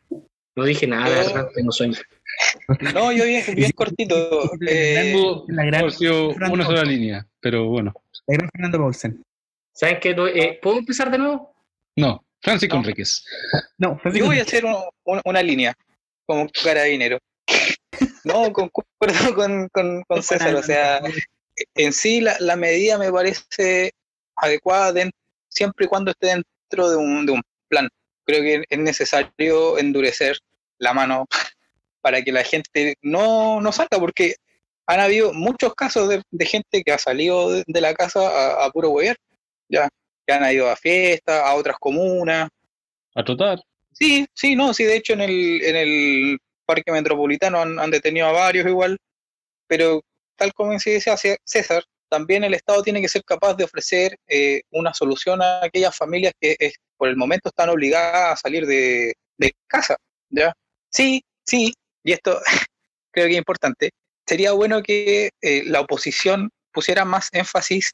No 0.56 0.64
dije 0.64 0.86
nada, 0.86 1.08
¿verdad? 1.08 1.48
Tengo 1.54 1.70
sueño. 1.70 1.98
No, 2.94 3.12
yo 3.12 3.24
bien, 3.24 3.44
bien 3.54 3.70
cortito. 3.72 4.50
eh, 4.66 5.12
Tengo 5.12 5.44
la 5.48 5.64
gran- 5.64 5.84
una 6.52 6.64
sola 6.64 6.82
línea, 6.84 7.26
pero 7.40 7.66
bueno. 7.66 7.92
El 8.26 8.38
gran 8.38 8.50
Fernando 8.50 8.78
Paulsen. 8.78 9.24
¿Saben 9.72 9.98
qué? 10.00 10.10
Eh, 10.34 10.58
¿Puedo 10.62 10.78
empezar 10.78 11.10
de 11.10 11.18
nuevo? 11.18 11.54
No, 11.96 12.24
Francisco 12.40 12.76
No. 12.76 12.80
Enríquez. 12.82 13.24
No, 13.78 14.00
yo 14.14 14.26
voy 14.26 14.38
a 14.38 14.42
hacer 14.42 14.64
un- 14.64 14.76
un- 15.04 15.20
una 15.24 15.42
línea 15.42 15.74
como 16.26 16.48
carabinero. 16.62 17.18
No, 18.24 18.52
concuerdo 18.52 18.90
con, 19.34 19.68
con, 19.68 20.02
con 20.02 20.22
César. 20.22 20.54
O 20.54 20.62
sea, 20.62 21.00
en 21.74 21.92
sí 21.92 22.20
la, 22.20 22.36
la 22.40 22.56
medida 22.56 22.98
me 22.98 23.10
parece 23.12 23.92
adecuada 24.36 24.92
siempre 25.48 25.86
y 25.86 25.88
cuando 25.88 26.10
esté 26.12 26.28
dentro 26.28 26.88
de 26.90 26.96
un, 26.96 27.26
de 27.26 27.32
un 27.32 27.42
plan. 27.68 27.88
Creo 28.24 28.42
que 28.42 28.64
es 28.68 28.78
necesario 28.78 29.78
endurecer 29.78 30.38
la 30.78 30.94
mano 30.94 31.26
para 32.00 32.22
que 32.22 32.32
la 32.32 32.44
gente 32.44 32.94
no, 33.02 33.60
no 33.60 33.72
salga, 33.72 33.98
porque 33.98 34.36
han 34.86 35.00
habido 35.00 35.32
muchos 35.32 35.74
casos 35.74 36.08
de, 36.08 36.22
de 36.30 36.46
gente 36.46 36.82
que 36.82 36.92
ha 36.92 36.98
salido 36.98 37.50
de, 37.50 37.64
de 37.66 37.80
la 37.80 37.94
casa 37.94 38.20
a, 38.20 38.64
a 38.64 38.70
puro 38.70 38.90
huear, 38.90 39.16
ya, 39.68 39.88
que 40.26 40.32
han 40.32 40.52
ido 40.52 40.68
a 40.68 40.76
fiestas, 40.76 41.42
a 41.42 41.54
otras 41.54 41.76
comunas. 41.78 42.48
A 43.14 43.24
trotar. 43.24 43.60
Sí, 43.92 44.26
sí, 44.34 44.56
no, 44.56 44.72
sí, 44.72 44.84
de 44.84 44.96
hecho 44.96 45.12
en 45.12 45.20
el, 45.20 45.62
en 45.62 45.76
el 45.76 46.38
parque 46.64 46.92
metropolitano 46.92 47.60
han, 47.60 47.78
han 47.78 47.90
detenido 47.90 48.26
a 48.26 48.32
varios 48.32 48.66
igual, 48.66 48.96
pero 49.66 50.00
tal 50.36 50.52
como 50.54 50.78
se 50.78 51.00
César, 51.00 51.82
también 52.08 52.44
el 52.44 52.54
Estado 52.54 52.82
tiene 52.82 53.00
que 53.00 53.08
ser 53.08 53.22
capaz 53.24 53.54
de 53.54 53.64
ofrecer 53.64 54.16
eh, 54.26 54.62
una 54.70 54.94
solución 54.94 55.42
a 55.42 55.64
aquellas 55.64 55.96
familias 55.96 56.32
que 56.40 56.56
eh, 56.58 56.72
por 56.96 57.08
el 57.08 57.16
momento 57.16 57.50
están 57.50 57.68
obligadas 57.68 58.32
a 58.32 58.36
salir 58.36 58.66
de, 58.66 59.14
de 59.38 59.52
casa, 59.66 59.96
¿ya? 60.28 60.52
Sí, 60.88 61.22
sí, 61.46 61.72
y 62.04 62.12
esto 62.12 62.40
creo 63.12 63.26
que 63.26 63.32
es 63.32 63.38
importante, 63.38 63.90
sería 64.26 64.52
bueno 64.52 64.82
que 64.82 65.30
eh, 65.40 65.62
la 65.66 65.80
oposición 65.80 66.50
pusiera 66.72 67.04
más 67.04 67.28
énfasis 67.32 67.92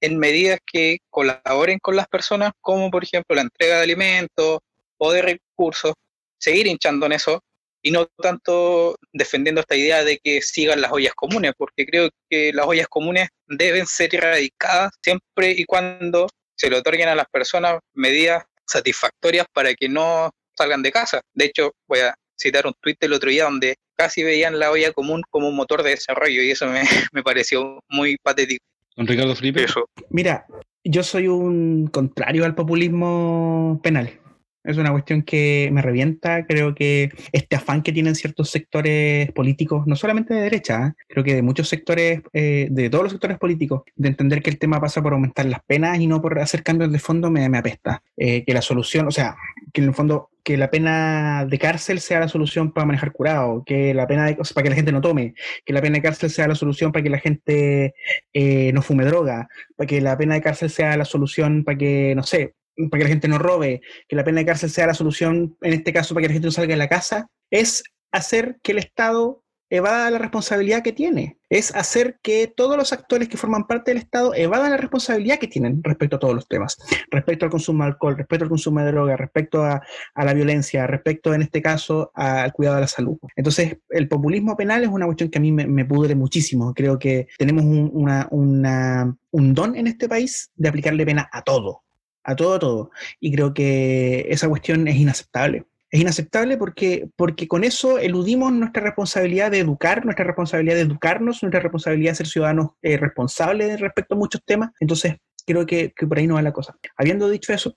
en 0.00 0.18
medidas 0.18 0.58
que 0.66 0.98
colaboren 1.10 1.78
con 1.78 1.96
las 1.96 2.08
personas, 2.08 2.52
como 2.60 2.90
por 2.90 3.04
ejemplo 3.04 3.36
la 3.36 3.42
entrega 3.42 3.76
de 3.76 3.82
alimentos 3.82 4.58
o 4.98 5.12
de 5.12 5.22
recursos, 5.22 5.94
seguir 6.38 6.66
hinchando 6.66 7.06
en 7.06 7.12
eso 7.12 7.40
y 7.82 7.92
no 7.92 8.06
tanto 8.06 8.96
defendiendo 9.12 9.60
esta 9.60 9.76
idea 9.76 10.02
de 10.02 10.18
que 10.18 10.42
sigan 10.42 10.80
las 10.80 10.90
ollas 10.90 11.14
comunes, 11.14 11.52
porque 11.56 11.86
creo 11.86 12.10
que 12.28 12.52
las 12.52 12.66
ollas 12.66 12.88
comunes 12.88 13.28
deben 13.46 13.86
ser 13.86 14.14
erradicadas 14.14 14.92
siempre 15.02 15.52
y 15.52 15.64
cuando 15.64 16.26
se 16.56 16.68
le 16.68 16.78
otorguen 16.78 17.08
a 17.08 17.14
las 17.14 17.28
personas 17.28 17.78
medidas 17.94 18.44
satisfactorias 18.66 19.46
para 19.52 19.74
que 19.74 19.88
no 19.88 20.30
salgan 20.56 20.82
de 20.82 20.90
casa. 20.90 21.20
De 21.32 21.44
hecho, 21.44 21.74
voy 21.86 22.00
a 22.00 22.14
citar 22.36 22.66
un 22.66 22.74
tuit 22.80 22.98
del 23.00 23.12
otro 23.12 23.30
día 23.30 23.44
donde 23.44 23.76
casi 23.96 24.22
veían 24.22 24.58
la 24.58 24.70
olla 24.70 24.92
común 24.92 25.22
como 25.30 25.48
un 25.48 25.56
motor 25.56 25.82
de 25.82 25.90
desarrollo 25.90 26.42
y 26.42 26.50
eso 26.50 26.66
me, 26.66 26.82
me 27.12 27.22
pareció 27.22 27.80
muy 27.88 28.16
patético. 28.22 28.64
Don 28.96 29.06
Ricardo 29.06 29.34
Felipe. 29.34 29.64
Eso. 29.64 29.88
Mira, 30.10 30.46
yo 30.84 31.02
soy 31.02 31.28
un 31.28 31.88
contrario 31.88 32.44
al 32.44 32.54
populismo 32.54 33.80
penal. 33.82 34.20
Es 34.66 34.76
una 34.76 34.90
cuestión 34.90 35.22
que 35.22 35.70
me 35.72 35.82
revienta. 35.82 36.44
Creo 36.46 36.74
que 36.74 37.10
este 37.32 37.56
afán 37.56 37.82
que 37.82 37.92
tienen 37.92 38.14
ciertos 38.14 38.50
sectores 38.50 39.30
políticos, 39.32 39.86
no 39.86 39.96
solamente 39.96 40.34
de 40.34 40.40
derecha, 40.42 40.88
¿eh? 40.88 41.04
creo 41.08 41.24
que 41.24 41.34
de 41.34 41.42
muchos 41.42 41.68
sectores, 41.68 42.22
eh, 42.32 42.68
de 42.70 42.90
todos 42.90 43.04
los 43.04 43.12
sectores 43.12 43.38
políticos, 43.38 43.82
de 43.94 44.08
entender 44.08 44.42
que 44.42 44.50
el 44.50 44.58
tema 44.58 44.80
pasa 44.80 45.02
por 45.02 45.12
aumentar 45.12 45.46
las 45.46 45.60
penas 45.64 45.98
y 46.00 46.06
no 46.06 46.20
por 46.20 46.38
hacer 46.38 46.62
cambios 46.62 46.90
de 46.92 46.98
fondo, 46.98 47.30
me, 47.30 47.46
apesta. 47.56 48.02
Eh, 48.16 48.44
que 48.44 48.52
la 48.52 48.62
solución, 48.62 49.06
o 49.06 49.10
sea, 49.10 49.36
que 49.72 49.80
en 49.80 49.88
el 49.88 49.94
fondo 49.94 50.30
que 50.46 50.56
la 50.56 50.70
pena 50.70 51.44
de 51.44 51.58
cárcel 51.58 51.98
sea 51.98 52.20
la 52.20 52.28
solución 52.28 52.70
para 52.70 52.86
manejar 52.86 53.10
curado, 53.10 53.64
que 53.66 53.92
la 53.92 54.06
pena 54.06 54.26
de, 54.26 54.36
sea, 54.44 54.54
para 54.54 54.62
que 54.62 54.70
la 54.70 54.76
gente 54.76 54.92
no 54.92 55.00
tome, 55.00 55.34
que 55.64 55.72
la 55.72 55.82
pena 55.82 55.96
de 55.96 56.02
cárcel 56.02 56.30
sea 56.30 56.46
la 56.46 56.54
solución 56.54 56.92
para 56.92 57.02
que 57.02 57.10
la 57.10 57.18
gente 57.18 57.94
eh, 58.32 58.70
no 58.72 58.80
fume 58.80 59.04
droga, 59.04 59.48
para 59.74 59.88
que 59.88 60.00
la 60.00 60.16
pena 60.16 60.34
de 60.34 60.42
cárcel 60.42 60.70
sea 60.70 60.96
la 60.96 61.04
solución 61.04 61.64
para 61.64 61.76
que, 61.76 62.14
no 62.14 62.22
sé, 62.22 62.54
para 62.90 62.98
que 62.98 63.04
la 63.04 63.10
gente 63.10 63.28
no 63.28 63.38
robe, 63.38 63.80
que 64.08 64.16
la 64.16 64.24
pena 64.24 64.40
de 64.40 64.46
cárcel 64.46 64.70
sea 64.70 64.86
la 64.86 64.94
solución, 64.94 65.56
en 65.62 65.72
este 65.72 65.92
caso, 65.92 66.14
para 66.14 66.22
que 66.22 66.28
la 66.28 66.34
gente 66.34 66.48
no 66.48 66.52
salga 66.52 66.74
de 66.74 66.78
la 66.78 66.88
casa, 66.88 67.28
es 67.50 67.82
hacer 68.12 68.58
que 68.62 68.72
el 68.72 68.78
Estado 68.78 69.44
evada 69.70 70.10
la 70.10 70.18
responsabilidad 70.18 70.82
que 70.82 70.92
tiene. 70.92 71.38
Es 71.48 71.74
hacer 71.74 72.18
que 72.22 72.52
todos 72.54 72.76
los 72.76 72.92
actores 72.92 73.28
que 73.28 73.36
forman 73.36 73.66
parte 73.66 73.90
del 73.90 73.98
Estado 73.98 74.34
evadan 74.34 74.70
la 74.70 74.76
responsabilidad 74.76 75.38
que 75.38 75.48
tienen 75.48 75.82
respecto 75.82 76.16
a 76.16 76.18
todos 76.18 76.34
los 76.34 76.48
temas. 76.48 76.76
Respecto 77.10 77.44
al 77.44 77.50
consumo 77.50 77.84
de 77.84 77.90
alcohol, 77.90 78.16
respecto 78.16 78.44
al 78.44 78.48
consumo 78.48 78.80
de 78.80 78.86
droga, 78.92 79.16
respecto 79.16 79.64
a, 79.64 79.82
la 80.16 80.34
violencia, 80.34 80.86
respecto, 80.86 81.34
en 81.34 81.42
este 81.42 81.62
caso, 81.62 82.10
al 82.14 82.52
cuidado 82.52 82.76
de 82.76 82.82
la 82.82 82.88
salud. 82.88 83.18
Entonces, 83.34 83.78
el 83.90 84.08
populismo 84.08 84.56
penal 84.56 84.82
es 84.82 84.88
una 84.88 85.06
cuestión 85.06 85.30
que 85.30 85.38
a 85.38 85.40
mí 85.40 85.52
me, 85.52 85.84
pudre 85.84 86.14
muchísimo. 86.14 86.74
Creo 86.74 86.98
que 86.98 87.28
tenemos 87.38 87.64
un 87.64 89.54
don 89.54 89.76
en 89.76 89.86
este 89.86 90.08
país 90.08 90.50
de 90.54 90.68
aplicarle 90.68 91.06
pena 91.06 91.28
a 91.32 91.42
todo 91.42 91.85
a 92.26 92.34
todo, 92.36 92.58
todo. 92.58 92.90
Y 93.20 93.32
creo 93.32 93.54
que 93.54 94.26
esa 94.28 94.48
cuestión 94.48 94.86
es 94.88 94.96
inaceptable. 94.96 95.64
Es 95.90 96.00
inaceptable 96.00 96.56
porque, 96.56 97.08
porque 97.14 97.46
con 97.46 97.62
eso 97.62 97.98
eludimos 97.98 98.52
nuestra 98.52 98.82
responsabilidad 98.82 99.52
de 99.52 99.60
educar, 99.60 100.04
nuestra 100.04 100.24
responsabilidad 100.24 100.74
de 100.74 100.82
educarnos, 100.82 101.42
nuestra 101.42 101.60
responsabilidad 101.60 102.10
de 102.10 102.16
ser 102.16 102.26
ciudadanos 102.26 102.70
eh, 102.82 102.96
responsables 102.96 103.80
respecto 103.80 104.16
a 104.16 104.18
muchos 104.18 104.42
temas. 104.44 104.70
Entonces, 104.80 105.14
creo 105.46 105.64
que, 105.64 105.92
que, 105.96 106.06
por 106.06 106.18
ahí 106.18 106.26
no 106.26 106.34
va 106.34 106.42
la 106.42 106.52
cosa. 106.52 106.76
Habiendo 106.96 107.30
dicho 107.30 107.52
eso, 107.52 107.76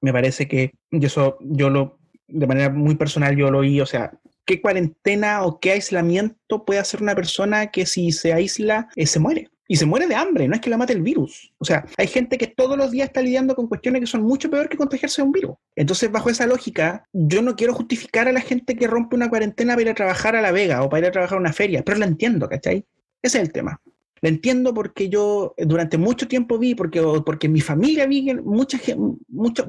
me 0.00 0.12
parece 0.12 0.46
que 0.46 0.72
eso, 0.92 1.38
yo 1.40 1.68
lo, 1.68 1.98
de 2.28 2.46
manera 2.46 2.70
muy 2.70 2.94
personal, 2.94 3.36
yo 3.36 3.50
lo 3.50 3.58
oí, 3.58 3.80
o 3.80 3.86
sea, 3.86 4.12
¿qué 4.46 4.60
cuarentena 4.60 5.42
o 5.42 5.58
qué 5.58 5.72
aislamiento 5.72 6.64
puede 6.64 6.78
hacer 6.78 7.02
una 7.02 7.16
persona 7.16 7.72
que 7.72 7.84
si 7.84 8.12
se 8.12 8.32
aísla 8.32 8.88
eh, 8.94 9.06
se 9.06 9.18
muere? 9.18 9.50
Y 9.70 9.76
se 9.76 9.84
muere 9.84 10.06
de 10.06 10.14
hambre, 10.14 10.48
no 10.48 10.54
es 10.54 10.62
que 10.62 10.70
la 10.70 10.78
mate 10.78 10.94
el 10.94 11.02
virus. 11.02 11.52
O 11.58 11.64
sea, 11.64 11.84
hay 11.98 12.06
gente 12.06 12.38
que 12.38 12.46
todos 12.46 12.76
los 12.78 12.90
días 12.90 13.08
está 13.08 13.20
lidiando 13.20 13.54
con 13.54 13.68
cuestiones 13.68 14.00
que 14.00 14.06
son 14.06 14.22
mucho 14.22 14.50
peor 14.50 14.70
que 14.70 14.78
contagiarse 14.78 15.20
de 15.20 15.26
un 15.26 15.32
virus. 15.32 15.56
Entonces, 15.76 16.10
bajo 16.10 16.30
esa 16.30 16.46
lógica, 16.46 17.06
yo 17.12 17.42
no 17.42 17.54
quiero 17.54 17.74
justificar 17.74 18.26
a 18.28 18.32
la 18.32 18.40
gente 18.40 18.76
que 18.76 18.86
rompe 18.86 19.14
una 19.14 19.28
cuarentena 19.28 19.74
para 19.74 19.82
ir 19.82 19.88
a 19.90 19.94
trabajar 19.94 20.34
a 20.34 20.40
La 20.40 20.52
Vega 20.52 20.82
o 20.82 20.88
para 20.88 21.00
ir 21.00 21.06
a 21.06 21.12
trabajar 21.12 21.36
a 21.36 21.40
una 21.40 21.52
feria, 21.52 21.82
pero 21.84 21.98
la 21.98 22.06
entiendo, 22.06 22.48
¿cachai? 22.48 22.86
Ese 23.20 23.38
es 23.38 23.44
el 23.44 23.52
tema. 23.52 23.78
La 24.22 24.30
entiendo 24.30 24.72
porque 24.72 25.10
yo 25.10 25.54
durante 25.58 25.98
mucho 25.98 26.26
tiempo 26.26 26.58
vi, 26.58 26.74
porque, 26.74 27.02
porque 27.24 27.48
mi 27.48 27.60
familia 27.60 28.06
vi 28.06 28.34
muchas, 28.42 28.80
muchas, 29.28 29.66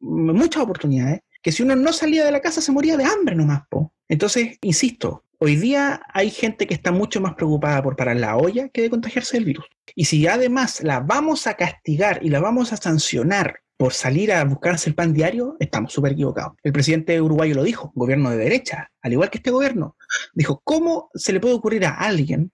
muchas 0.00 0.62
oportunidades, 0.62 1.20
que 1.42 1.52
si 1.52 1.62
uno 1.62 1.76
no 1.76 1.92
salía 1.92 2.24
de 2.24 2.32
la 2.32 2.40
casa 2.40 2.62
se 2.62 2.72
moría 2.72 2.96
de 2.96 3.04
hambre 3.04 3.36
nomás. 3.36 3.64
Po. 3.68 3.92
Entonces, 4.08 4.58
insisto, 4.62 5.21
Hoy 5.44 5.56
día 5.56 6.00
hay 6.14 6.30
gente 6.30 6.68
que 6.68 6.74
está 6.74 6.92
mucho 6.92 7.20
más 7.20 7.34
preocupada 7.34 7.82
por 7.82 7.96
parar 7.96 8.14
la 8.14 8.36
olla 8.36 8.68
que 8.68 8.82
de 8.82 8.90
contagiarse 8.90 9.38
del 9.38 9.44
virus. 9.44 9.64
Y 9.96 10.04
si 10.04 10.24
además 10.28 10.84
la 10.84 11.00
vamos 11.00 11.48
a 11.48 11.54
castigar 11.54 12.20
y 12.22 12.28
la 12.28 12.38
vamos 12.38 12.72
a 12.72 12.76
sancionar 12.76 13.58
por 13.76 13.92
salir 13.92 14.32
a 14.32 14.44
buscarse 14.44 14.88
el 14.88 14.94
pan 14.94 15.12
diario, 15.12 15.56
estamos 15.58 15.92
súper 15.92 16.12
equivocados. 16.12 16.52
El 16.62 16.72
presidente 16.72 17.20
uruguayo 17.20 17.56
lo 17.56 17.64
dijo, 17.64 17.90
gobierno 17.96 18.30
de 18.30 18.36
derecha, 18.36 18.92
al 19.00 19.14
igual 19.14 19.30
que 19.30 19.38
este 19.38 19.50
gobierno, 19.50 19.96
dijo, 20.32 20.60
¿cómo 20.62 21.10
se 21.12 21.32
le 21.32 21.40
puede 21.40 21.54
ocurrir 21.54 21.86
a 21.86 21.94
alguien 21.94 22.52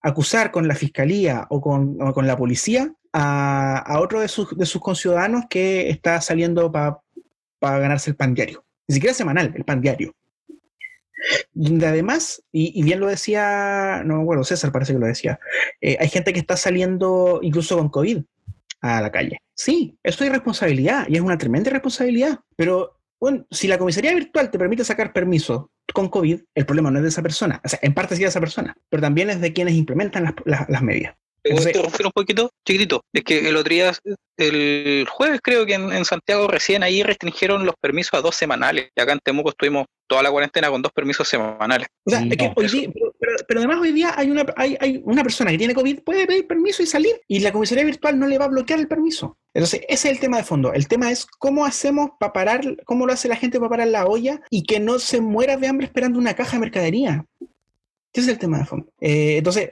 acusar 0.00 0.50
con 0.50 0.66
la 0.66 0.76
fiscalía 0.76 1.46
o 1.50 1.60
con, 1.60 1.98
la 2.26 2.36
policía 2.38 2.90
a, 3.12 3.98
otro 4.00 4.20
de 4.20 4.28
sus, 4.28 4.56
de 4.56 4.64
sus 4.64 4.80
conciudadanos 4.80 5.44
que 5.50 5.90
está 5.90 6.22
saliendo 6.22 6.72
para 6.72 7.00
pa 7.58 7.78
ganarse 7.78 8.08
el 8.08 8.16
pan 8.16 8.32
diario? 8.32 8.64
Ni 8.88 8.94
siquiera 8.94 9.12
semanal, 9.12 9.52
el 9.54 9.66
pan 9.66 9.82
diario. 9.82 10.14
Además, 11.82 12.42
y, 12.52 12.82
bien 12.82 13.00
lo 13.00 13.06
decía, 13.06 14.02
no 14.04 14.24
bueno, 14.24 14.44
César 14.44 14.72
parece 14.72 14.92
que 14.92 14.98
lo 14.98 15.06
decía, 15.06 15.40
eh, 15.80 15.96
hay 15.98 16.08
gente 16.08 16.32
que 16.32 16.40
está 16.40 16.56
saliendo 16.56 17.40
incluso 17.42 17.76
con 17.76 17.88
COVID 17.88 18.22
a 18.80 19.00
la 19.00 19.10
calle. 19.10 19.42
Sí, 19.54 19.98
eso 20.02 20.22
es 20.22 20.30
irresponsabilidad 20.30 21.06
y 21.08 21.16
es 21.16 21.20
una 21.20 21.38
tremenda 21.38 21.70
responsabilidad. 21.70 22.38
Pero 22.56 23.00
bueno, 23.20 23.46
si 23.50 23.66
la 23.66 23.78
comisaría 23.78 24.14
virtual 24.14 24.50
te 24.50 24.58
permite 24.58 24.84
sacar 24.84 25.12
permiso 25.12 25.72
con 25.92 26.08
COVID, 26.08 26.40
el 26.54 26.66
problema 26.66 26.90
no 26.90 26.98
es 26.98 27.02
de 27.02 27.08
esa 27.08 27.22
persona, 27.22 27.60
o 27.64 27.68
sea, 27.68 27.78
en 27.82 27.94
parte 27.94 28.14
sí 28.14 28.22
de 28.22 28.28
esa 28.28 28.40
persona, 28.40 28.76
pero 28.88 29.00
también 29.00 29.30
es 29.30 29.40
de 29.40 29.52
quienes 29.52 29.74
implementan 29.74 30.34
las, 30.44 30.68
las 30.68 30.82
medidas. 30.82 31.16
¿Puedo 31.50 31.68
interrumpir 31.68 32.06
un 32.06 32.12
poquito? 32.12 32.50
Chiquitito. 32.66 33.02
Es 33.12 33.24
que 33.24 33.48
el 33.48 33.56
otro 33.56 33.72
día, 33.74 33.92
el 34.36 35.06
jueves 35.10 35.40
creo 35.42 35.66
que 35.66 35.74
en, 35.74 35.92
en 35.92 36.04
Santiago 36.04 36.46
recién 36.48 36.82
ahí 36.82 37.02
restringieron 37.02 37.64
los 37.66 37.74
permisos 37.80 38.14
a 38.14 38.20
dos 38.22 38.34
semanales. 38.36 38.90
Y 38.96 39.00
acá 39.00 39.12
en 39.12 39.18
Temuco 39.20 39.50
estuvimos 39.50 39.86
toda 40.06 40.22
la 40.22 40.30
cuarentena 40.30 40.70
con 40.70 40.80
dos 40.80 40.92
permisos 40.92 41.28
semanales. 41.28 41.88
O 42.04 42.10
sea, 42.10 42.20
No, 42.20 42.30
es 42.30 42.36
que 42.36 42.52
hoy 42.56 42.66
día, 42.68 42.90
pero, 42.94 43.12
pero- 43.18 43.36
pero 43.46 43.60
además 43.60 43.78
hoy 43.80 43.92
día 43.92 44.14
hay 44.16 44.30
una, 44.30 44.46
hay, 44.56 44.76
hay 44.80 45.02
una 45.04 45.22
persona 45.22 45.50
que 45.50 45.58
tiene 45.58 45.74
COVID, 45.74 46.00
puede 46.02 46.26
pedir 46.26 46.46
permiso 46.46 46.82
y 46.82 46.86
salir, 46.86 47.20
y 47.28 47.40
la 47.40 47.52
comisaría 47.52 47.84
virtual 47.84 48.18
no 48.18 48.26
le 48.26 48.38
va 48.38 48.46
a 48.46 48.48
bloquear 48.48 48.78
el 48.80 48.88
permiso. 48.88 49.36
Entonces, 49.52 49.80
ese 49.88 50.08
es 50.08 50.14
el 50.14 50.20
tema 50.20 50.38
de 50.38 50.44
fondo. 50.44 50.72
El 50.72 50.88
tema 50.88 51.10
es 51.10 51.26
cómo 51.38 51.64
hacemos 51.66 52.10
para 52.18 52.32
parar, 52.32 52.60
cómo 52.84 53.06
lo 53.06 53.12
hace 53.12 53.28
la 53.28 53.36
gente 53.36 53.58
para 53.58 53.70
parar 53.70 53.88
la 53.88 54.06
olla 54.06 54.40
y 54.50 54.62
que 54.62 54.80
no 54.80 54.98
se 54.98 55.20
muera 55.20 55.56
de 55.56 55.66
hambre 55.66 55.86
esperando 55.86 56.18
una 56.18 56.34
caja 56.34 56.52
de 56.56 56.60
mercadería. 56.60 57.24
Ese 58.12 58.22
es 58.22 58.28
el 58.28 58.38
tema 58.38 58.58
de 58.58 58.64
fondo. 58.64 58.86
Eh, 59.00 59.36
entonces, 59.38 59.70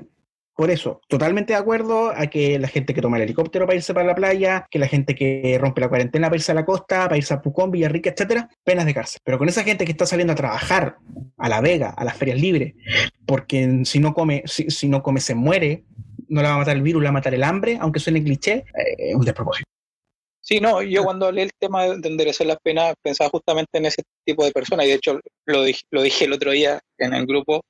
por 0.57 0.71
eso, 0.71 1.03
totalmente 1.07 1.53
de 1.53 1.59
acuerdo 1.59 2.13
a 2.17 2.29
que 2.29 2.59
la 2.59 2.69
gente 2.69 2.95
que 2.95 3.03
toma 3.03 3.19
el 3.19 3.25
helicóptero 3.25 3.67
para 3.67 3.77
irse 3.77 3.93
para 3.93 4.07
la 4.07 4.15
playa, 4.15 4.67
que 4.71 4.79
la 4.79 4.89
gente 4.89 5.15
que 5.15 5.59
rompe 5.61 5.83
la 5.83 5.91
cuarentena 5.91 6.29
para 6.29 6.37
irse 6.37 6.53
a 6.53 6.55
la 6.55 6.65
costa, 6.65 7.05
para 7.05 7.19
irse 7.19 7.35
a 7.35 7.43
Pucón, 7.43 7.71
Villarrica, 7.71 8.09
etcétera, 8.09 8.49
penas 8.65 8.87
de 8.87 8.95
cárcel. 8.95 9.21
Pero 9.23 9.37
con 9.37 9.51
esa 9.51 9.65
gente 9.65 9.85
que 9.85 9.93
está 9.93 10.07
saliendo 10.07 10.33
a 10.33 10.37
trabajar 10.37 10.97
a 11.37 11.49
La 11.51 11.61
Vega, 11.61 11.91
a 11.91 12.05
las 12.05 12.17
ferias 12.17 12.41
libres, 12.41 12.73
porque 13.27 13.83
si 13.85 14.01
no 14.01 14.15
come, 14.15 14.45
si, 14.47 14.89
no 14.89 15.03
come 15.03 15.21
se 15.21 15.35
muere, 15.35 15.85
no 16.29 16.41
la 16.41 16.49
va 16.49 16.55
a 16.55 16.59
matar 16.59 16.77
el 16.77 16.83
virus, 16.83 17.03
la 17.03 17.09
va 17.09 17.11
a 17.11 17.21
matar 17.21 17.35
el 17.35 17.45
hambre, 17.45 17.77
aunque 17.79 18.01
suene 18.01 18.25
cliché, 18.25 18.65
eh, 18.75 19.11
es 19.11 19.15
un 19.15 19.27
despropósito. 19.27 19.69
Sí, 20.41 20.59
no, 20.61 20.81
yo 20.81 21.05
cuando 21.05 21.27
hablé 21.27 21.43
el 21.43 21.51
tema 21.59 21.85
de 21.85 22.09
endurecer 22.09 22.47
las 22.47 22.59
penas 22.63 22.95
pensaba 23.03 23.29
justamente 23.29 23.77
en 23.77 23.87
ese 23.87 24.03
tipo 24.25 24.43
de 24.43 24.53
personas 24.53 24.87
y 24.87 24.89
de 24.89 24.95
hecho 24.95 25.21
lo 25.45 25.65
lo 25.91 26.03
dije 26.03 26.25
el 26.25 26.33
otro 26.33 26.53
día 26.53 26.81
en 26.97 27.13
el 27.13 27.27
grupo, 27.27 27.63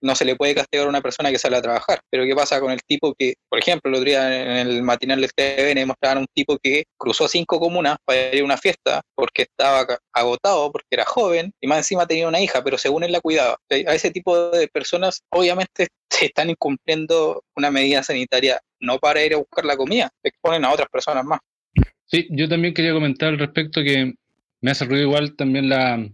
no 0.00 0.14
se 0.14 0.24
le 0.24 0.36
puede 0.36 0.54
castigar 0.54 0.86
a 0.86 0.90
una 0.90 1.00
persona 1.00 1.30
que 1.30 1.38
sale 1.38 1.56
a 1.56 1.62
trabajar, 1.62 2.00
pero 2.10 2.24
¿qué 2.24 2.34
pasa 2.34 2.60
con 2.60 2.72
el 2.72 2.80
tipo 2.86 3.14
que, 3.14 3.34
por 3.48 3.58
ejemplo, 3.58 3.90
el 3.90 3.96
otro 3.96 4.06
día 4.06 4.60
en 4.60 4.68
el 4.68 4.82
matinal 4.82 5.20
del 5.20 5.32
TVN 5.32 5.86
mostraban 5.86 6.18
un 6.18 6.26
tipo 6.34 6.58
que 6.58 6.84
cruzó 6.96 7.28
cinco 7.28 7.60
comunas 7.60 7.96
para 8.04 8.34
ir 8.34 8.42
a 8.42 8.44
una 8.44 8.56
fiesta 8.56 9.02
porque 9.14 9.42
estaba 9.42 9.86
agotado, 10.12 10.72
porque 10.72 10.88
era 10.90 11.04
joven 11.04 11.52
y 11.60 11.66
más 11.66 11.78
encima 11.78 12.06
tenía 12.06 12.28
una 12.28 12.40
hija, 12.40 12.62
pero 12.64 12.78
según 12.78 13.04
él 13.04 13.12
la 13.12 13.20
cuidaba. 13.20 13.56
A 13.70 13.94
ese 13.94 14.10
tipo 14.10 14.50
de 14.50 14.68
personas 14.68 15.22
obviamente 15.30 15.88
se 16.10 16.26
están 16.26 16.50
incumpliendo 16.50 17.42
una 17.56 17.70
medida 17.70 18.02
sanitaria 18.02 18.60
no 18.80 18.98
para 18.98 19.24
ir 19.24 19.34
a 19.34 19.38
buscar 19.38 19.64
la 19.64 19.76
comida, 19.76 20.10
exponen 20.22 20.64
a 20.64 20.72
otras 20.72 20.88
personas 20.88 21.24
más. 21.24 21.40
Sí, 22.06 22.28
yo 22.30 22.48
también 22.48 22.72
quería 22.72 22.92
comentar 22.92 23.30
al 23.30 23.38
respecto 23.38 23.82
que 23.82 24.14
me 24.60 24.70
hace 24.70 24.84
ruido 24.84 25.02
igual 25.02 25.34
también 25.34 25.68
la, 25.68 26.08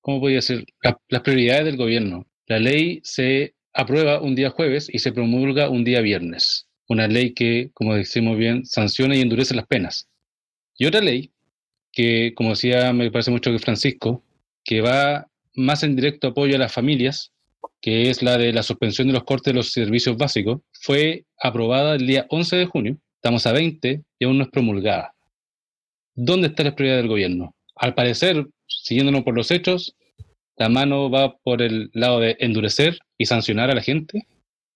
¿cómo 0.00 0.26
las 0.28 1.22
prioridades 1.22 1.64
del 1.64 1.76
gobierno. 1.76 2.26
La 2.46 2.60
ley 2.60 3.00
se 3.02 3.54
aprueba 3.72 4.20
un 4.20 4.36
día 4.36 4.50
jueves 4.50 4.88
y 4.92 5.00
se 5.00 5.12
promulga 5.12 5.68
un 5.68 5.82
día 5.82 6.00
viernes. 6.00 6.68
Una 6.88 7.08
ley 7.08 7.34
que, 7.34 7.70
como 7.74 7.94
decimos 7.94 8.38
bien, 8.38 8.64
sanciona 8.64 9.16
y 9.16 9.20
endurece 9.20 9.54
las 9.54 9.66
penas. 9.66 10.08
Y 10.78 10.86
otra 10.86 11.00
ley 11.00 11.32
que, 11.92 12.34
como 12.36 12.50
decía, 12.50 12.92
me 12.92 13.10
parece 13.10 13.32
mucho 13.32 13.50
que 13.50 13.58
Francisco, 13.58 14.22
que 14.64 14.80
va 14.80 15.26
más 15.54 15.82
en 15.82 15.96
directo 15.96 16.28
apoyo 16.28 16.54
a 16.54 16.58
las 16.58 16.72
familias, 16.72 17.32
que 17.80 18.10
es 18.10 18.22
la 18.22 18.38
de 18.38 18.52
la 18.52 18.62
suspensión 18.62 19.08
de 19.08 19.14
los 19.14 19.24
cortes 19.24 19.52
de 19.52 19.56
los 19.56 19.72
servicios 19.72 20.16
básicos, 20.16 20.60
fue 20.72 21.24
aprobada 21.40 21.96
el 21.96 22.06
día 22.06 22.26
11 22.30 22.56
de 22.56 22.66
junio. 22.66 22.98
Estamos 23.16 23.44
a 23.46 23.52
20 23.52 24.02
y 24.20 24.24
aún 24.24 24.38
no 24.38 24.44
es 24.44 24.50
promulgada. 24.50 25.14
¿Dónde 26.14 26.48
está 26.48 26.62
la 26.62 26.76
prioridad 26.76 26.98
del 26.98 27.08
gobierno? 27.08 27.56
Al 27.74 27.94
parecer, 27.94 28.46
siguiéndonos 28.66 29.24
por 29.24 29.34
los 29.34 29.50
hechos, 29.50 29.96
la 30.56 30.68
mano 30.68 31.10
va 31.10 31.36
por 31.36 31.62
el 31.62 31.90
lado 31.92 32.20
de 32.20 32.36
endurecer 32.40 32.98
y 33.18 33.26
sancionar 33.26 33.70
a 33.70 33.74
la 33.74 33.82
gente, 33.82 34.26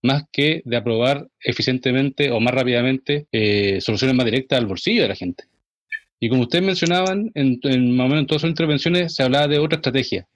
más 0.02 0.24
que 0.32 0.62
de 0.64 0.76
aprobar 0.76 1.28
eficientemente 1.40 2.30
o 2.30 2.40
más 2.40 2.54
rápidamente 2.54 3.26
eh, 3.32 3.80
soluciones 3.80 4.16
más 4.16 4.26
directas 4.26 4.58
al 4.58 4.66
bolsillo 4.66 5.02
de 5.02 5.08
la 5.08 5.14
gente. 5.14 5.44
Y 6.18 6.28
como 6.28 6.42
ustedes 6.42 6.64
mencionaban, 6.64 7.30
en, 7.34 7.58
en 7.62 7.96
más 7.96 8.12
en 8.12 8.26
todas 8.26 8.42
sus 8.42 8.50
intervenciones 8.50 9.14
se 9.14 9.22
hablaba 9.22 9.48
de 9.48 9.58
otra 9.58 9.76
estrategia. 9.76 10.26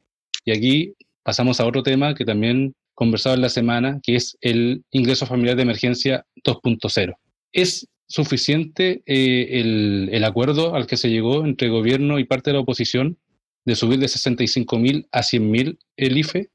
Y 0.45 0.53
aquí 0.53 0.95
pasamos 1.23 1.61
a 1.61 1.67
otro 1.67 1.83
tema 1.83 2.15
que 2.15 2.25
también 2.25 2.75
conversaba 2.95 3.35
en 3.35 3.43
la 3.43 3.49
semana, 3.49 4.01
que 4.03 4.17
es 4.17 4.37
el 4.41 4.85
ingreso 4.91 5.27
familiar 5.27 5.57
de 5.57 5.63
emergencia 5.63 6.25
2.0. 6.45 7.15
¿Es 7.53 7.89
suficiente 8.07 9.03
eh, 9.07 9.61
el, 9.61 10.09
el 10.13 10.25
acuerdo 10.25 10.75
al 10.75 10.87
que 10.87 10.97
se 10.97 11.11
llegó 11.11 11.45
entre 11.45 11.69
gobierno 11.69 12.19
y 12.19 12.25
parte 12.25 12.51
de 12.51 12.55
la 12.55 12.61
oposición 12.61 13.19
de 13.65 13.75
subir 13.77 13.99
de 13.99 14.07
65.000 14.07 15.09
a 15.11 15.21
100.000 15.21 15.79
el 15.97 16.19
IFE, 16.19 16.51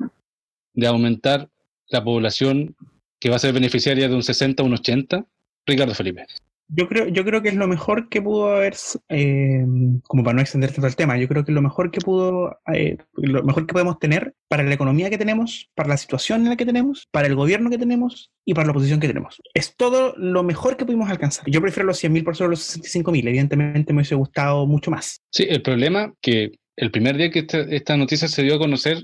de 0.74 0.88
aumentar 0.88 1.50
la 1.88 2.04
población 2.04 2.76
que 3.20 3.30
va 3.30 3.36
a 3.36 3.40
ser 3.40 3.54
beneficiaria 3.54 4.08
de 4.08 4.16
un 4.16 4.24
60 4.24 4.62
a 4.62 4.66
un 4.66 4.74
80? 4.74 5.26
Ricardo 5.66 5.94
Felipe. 5.94 6.26
Yo 6.72 6.88
creo, 6.88 7.08
yo 7.08 7.26
creo 7.26 7.42
que 7.42 7.50
es 7.50 7.56
lo 7.56 7.68
mejor 7.68 8.10
que 8.10 8.22
pudo 8.22 8.56
haber, 8.56 8.76
eh, 9.10 9.66
como 10.04 10.24
para 10.24 10.36
no 10.36 10.42
extender 10.42 10.72
tanto 10.72 10.86
el 10.86 10.96
tema, 10.96 11.18
yo 11.18 11.28
creo 11.28 11.44
que 11.44 11.52
es 11.52 11.56
lo 11.56 11.64
mejor 11.64 11.90
que 11.90 12.00
pudo, 12.00 12.60
eh, 12.72 12.98
lo 13.16 13.44
mejor 13.44 13.66
que 13.66 13.74
podemos 13.74 13.98
tener 13.98 14.36
para 14.48 14.62
la 14.62 14.76
economía 14.76 15.10
que 15.10 15.18
tenemos, 15.18 15.72
para 15.74 15.90
la 15.90 15.98
situación 15.98 16.44
en 16.44 16.50
la 16.50 16.58
que 16.58 16.68
tenemos, 16.68 17.08
para 17.10 17.26
el 17.26 17.34
gobierno 17.34 17.72
que 17.72 17.80
tenemos 17.80 18.32
y 18.46 18.54
para 18.54 18.68
la 18.68 18.72
oposición 18.72 19.00
que 19.00 19.08
tenemos. 19.08 19.42
Es 19.56 19.76
todo 19.76 20.14
lo 20.16 20.44
mejor 20.44 20.78
que 20.78 20.86
pudimos 20.86 21.10
alcanzar. 21.10 21.50
Yo 21.50 21.60
prefiero 21.60 21.88
los 21.88 22.04
100.000 22.04 22.24
por 22.24 22.36
sobre 22.36 22.52
los 22.52 22.78
65.000, 22.78 23.28
evidentemente 23.28 23.92
me 23.92 24.02
hubiese 24.02 24.14
gustado 24.14 24.68
mucho 24.68 24.92
más. 24.92 25.22
Sí, 25.32 25.48
el 25.50 25.64
problema 25.64 26.14
que 26.22 26.52
el 26.80 26.92
primer 26.92 27.18
día 27.18 27.30
que 27.30 27.40
esta, 27.40 27.60
esta 27.60 27.98
noticia 27.98 28.30
se 28.30 28.42
dio 28.42 28.56
a 28.56 28.60
conocer, 28.60 29.04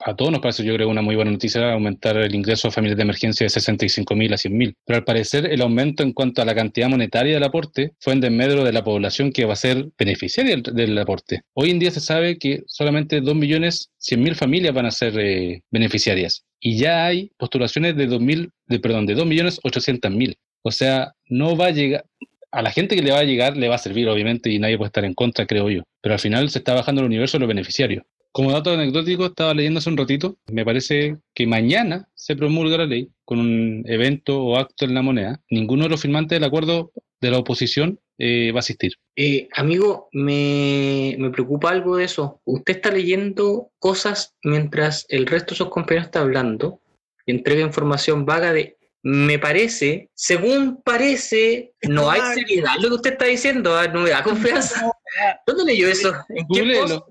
a 0.00 0.14
todos 0.14 0.30
nos 0.30 0.40
parece, 0.40 0.62
yo 0.62 0.74
creo, 0.74 0.90
una 0.90 1.00
muy 1.00 1.16
buena 1.16 1.30
noticia 1.30 1.72
aumentar 1.72 2.18
el 2.18 2.34
ingreso 2.34 2.68
a 2.68 2.70
familias 2.70 2.98
de 2.98 3.04
emergencia 3.04 3.46
de 3.46 3.50
65.000 3.50 4.34
a 4.34 4.36
100.000. 4.36 4.74
Pero 4.84 4.98
al 4.98 5.04
parecer 5.04 5.46
el 5.46 5.62
aumento 5.62 6.02
en 6.02 6.12
cuanto 6.12 6.42
a 6.42 6.44
la 6.44 6.54
cantidad 6.54 6.90
monetaria 6.90 7.32
del 7.32 7.44
aporte 7.44 7.94
fue 8.00 8.12
en 8.12 8.20
desmedro 8.20 8.64
de 8.64 8.72
la 8.74 8.84
población 8.84 9.32
que 9.32 9.46
va 9.46 9.54
a 9.54 9.56
ser 9.56 9.88
beneficiaria 9.98 10.54
del, 10.54 10.62
del 10.74 10.98
aporte. 10.98 11.40
Hoy 11.54 11.70
en 11.70 11.78
día 11.78 11.90
se 11.90 12.00
sabe 12.00 12.38
que 12.38 12.64
solamente 12.66 13.22
2.100.000 13.22 14.34
familias 14.34 14.74
van 14.74 14.84
a 14.84 14.90
ser 14.90 15.18
eh, 15.18 15.62
beneficiarias. 15.70 16.44
Y 16.60 16.76
ya 16.76 17.06
hay 17.06 17.30
postulaciones 17.38 17.96
de 17.96 18.10
2.000, 18.10 18.50
de, 18.66 18.78
perdón, 18.78 19.06
de 19.06 19.16
2.800.000. 19.16 20.36
O 20.60 20.70
sea, 20.70 21.14
no 21.28 21.56
va 21.56 21.68
a 21.68 21.70
llegar, 21.70 22.04
a 22.50 22.62
la 22.62 22.70
gente 22.70 22.96
que 22.96 23.02
le 23.02 23.12
va 23.12 23.18
a 23.18 23.24
llegar 23.24 23.56
le 23.56 23.68
va 23.68 23.76
a 23.76 23.78
servir, 23.78 24.08
obviamente, 24.08 24.50
y 24.50 24.58
nadie 24.58 24.76
puede 24.76 24.88
estar 24.88 25.04
en 25.04 25.14
contra, 25.14 25.46
creo 25.46 25.70
yo. 25.70 25.82
Pero 26.00 26.14
al 26.14 26.20
final 26.20 26.48
se 26.50 26.58
está 26.58 26.74
bajando 26.74 27.00
el 27.00 27.06
universo 27.06 27.36
de 27.36 27.40
los 27.40 27.48
beneficiarios. 27.48 28.04
Como 28.32 28.52
dato 28.52 28.70
anecdótico, 28.70 29.26
estaba 29.26 29.54
leyendo 29.54 29.78
hace 29.78 29.88
un 29.88 29.96
ratito, 29.96 30.36
me 30.52 30.64
parece 30.64 31.16
que 31.34 31.46
mañana 31.46 32.08
se 32.14 32.36
promulga 32.36 32.76
la 32.78 32.86
ley 32.86 33.08
con 33.24 33.38
un 33.38 33.82
evento 33.86 34.42
o 34.42 34.58
acto 34.58 34.84
en 34.84 34.94
la 34.94 35.00
moneda. 35.00 35.40
Ninguno 35.48 35.84
de 35.84 35.88
los 35.88 36.02
firmantes 36.02 36.36
del 36.36 36.44
acuerdo 36.44 36.92
de 37.20 37.30
la 37.30 37.38
oposición 37.38 37.98
eh, 38.18 38.52
va 38.52 38.58
a 38.58 38.60
asistir. 38.60 38.92
Eh, 39.16 39.48
amigo, 39.54 40.08
me, 40.12 41.16
me 41.18 41.30
preocupa 41.30 41.70
algo 41.70 41.96
de 41.96 42.04
eso. 42.04 42.40
Usted 42.44 42.76
está 42.76 42.90
leyendo 42.90 43.70
cosas 43.78 44.34
mientras 44.42 45.06
el 45.08 45.26
resto 45.26 45.54
de 45.54 45.58
sus 45.58 45.68
compañeros 45.70 46.06
está 46.06 46.20
hablando 46.20 46.80
y 47.24 47.32
entrega 47.32 47.62
información 47.62 48.24
vaga 48.24 48.52
de 48.52 48.75
me 49.08 49.38
parece, 49.38 50.10
según 50.14 50.82
parece, 50.82 51.72
no 51.88 52.10
hay 52.10 52.20
seriedad 52.34 52.72
en 52.76 52.82
lo 52.82 52.88
que 52.88 52.94
usted 52.96 53.12
está 53.12 53.26
diciendo, 53.26 53.76
ah, 53.78 53.86
no 53.86 54.00
me 54.00 54.10
da 54.10 54.20
confianza. 54.24 54.90
¿Dónde 55.46 55.64
leyó 55.64 55.86
eso? 55.88 56.12
¿En 56.28 56.44
googleelo. 56.48 57.06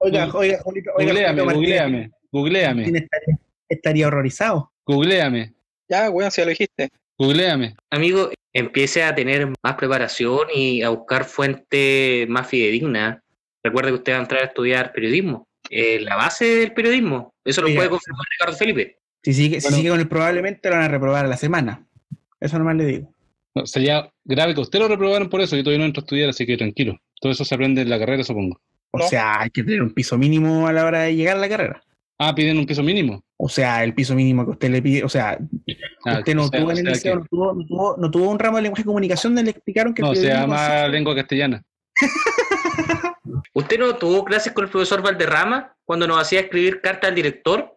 Oiga, 0.00 0.28
oiga, 0.34 0.58
Julito, 0.62 0.90
oiga, 0.94 1.12
Googleame, 1.14 1.42
googleame, 1.42 2.10
googleame, 2.30 2.82
estaría, 2.84 3.38
estaría 3.70 4.06
horrorizado. 4.08 4.70
googleame, 4.84 5.54
Ya, 5.88 6.10
weón, 6.10 6.30
si 6.30 6.42
lo 6.42 6.48
dijiste. 6.48 6.90
googleame. 7.16 7.74
Amigo, 7.90 8.30
empiece 8.52 9.02
a 9.02 9.14
tener 9.14 9.50
más 9.62 9.76
preparación 9.76 10.48
y 10.54 10.82
a 10.82 10.90
buscar 10.90 11.24
fuentes 11.24 12.28
más 12.28 12.46
fidedignas. 12.48 13.18
Recuerde 13.62 13.92
que 13.92 13.96
usted 13.96 14.12
va 14.12 14.18
a 14.18 14.20
entrar 14.20 14.42
a 14.42 14.46
estudiar 14.48 14.92
periodismo. 14.92 15.48
Eh, 15.70 16.00
la 16.00 16.16
base 16.16 16.44
del 16.44 16.74
periodismo. 16.74 17.32
Eso 17.42 17.62
lo 17.62 17.74
puede 17.74 17.88
confirmar 17.88 18.26
Ricardo 18.30 18.56
Felipe. 18.58 18.98
Si 19.24 19.32
sigue, 19.32 19.60
si 19.60 19.72
sigue 19.72 19.88
con 19.90 19.98
el 20.00 20.06
probablemente 20.08 20.68
lo 20.68 20.76
van 20.76 20.84
a 20.84 20.88
reprobar 20.88 21.24
a 21.24 21.28
la 21.28 21.36
semana. 21.36 21.86
Eso 22.40 22.58
nomás 22.58 22.76
le 22.76 22.84
digo. 22.84 23.14
No, 23.54 23.66
sería 23.66 24.10
grave 24.24 24.54
que 24.54 24.60
usted 24.60 24.78
lo 24.78 24.86
reprobaron 24.88 25.30
por 25.30 25.40
eso, 25.40 25.56
yo 25.56 25.62
todavía 25.62 25.78
no 25.80 25.86
entro 25.86 26.00
a 26.00 26.04
estudiar, 26.04 26.28
así 26.28 26.44
que 26.44 26.56
tranquilo. 26.56 26.98
Todo 27.20 27.32
eso 27.32 27.44
se 27.44 27.54
aprende 27.54 27.82
en 27.82 27.88
la 27.90 27.98
carrera, 27.98 28.22
supongo. 28.22 28.60
O 28.90 28.98
No. 28.98 29.08
sea, 29.08 29.40
hay 29.40 29.50
que 29.50 29.62
tener 29.64 29.82
un 29.82 29.94
piso 29.94 30.18
mínimo 30.18 30.66
a 30.68 30.72
la 30.72 30.84
hora 30.84 31.00
de 31.02 31.16
llegar 31.16 31.36
a 31.36 31.40
la 31.40 31.48
carrera. 31.48 31.82
Ah, 32.18 32.34
piden 32.34 32.58
un 32.58 32.66
piso 32.66 32.82
mínimo. 32.82 33.24
O 33.36 33.48
sea, 33.48 33.82
el 33.82 33.94
piso 33.94 34.14
mínimo 34.14 34.44
que 34.44 34.50
usted 34.52 34.70
le 34.70 34.82
pide, 34.82 35.02
o 35.04 35.08
sea, 35.08 35.38
Ah, 36.04 36.18
usted 36.18 36.34
no 36.34 36.44
o 36.44 36.48
sea- 36.48 36.60
tuvo 36.60 36.68
o 36.68 36.72
en 36.72 36.78
el 36.78 36.84
sea 36.84 36.92
liceo, 36.94 37.12
que- 37.14 37.18
no, 37.20 37.26
tuvo, 37.28 37.54
no, 37.54 37.66
tuvo, 37.66 37.96
no 37.96 38.10
tuvo 38.10 38.30
un 38.30 38.38
ramo 38.38 38.56
de 38.58 38.62
lenguaje 38.64 38.82
y 38.82 38.84
comunicación 38.84 39.34
donde 39.34 39.44
le 39.44 39.50
explicaron 39.56 39.94
que 39.94 40.02
el 40.02 40.08
No, 40.08 40.14
se 40.14 40.26
llama 40.28 40.86
lengua 40.88 41.14
castellana. 41.14 41.64
¿Usted 43.52 43.78
no 43.78 43.94
tuvo 43.96 44.24
clases 44.24 44.52
con 44.52 44.64
el 44.64 44.70
profesor 44.70 45.02
Valderrama 45.02 45.74
cuando 45.84 46.06
nos 46.06 46.18
hacía 46.20 46.40
escribir 46.40 46.80
carta 46.80 47.08
al 47.08 47.14
director? 47.14 47.73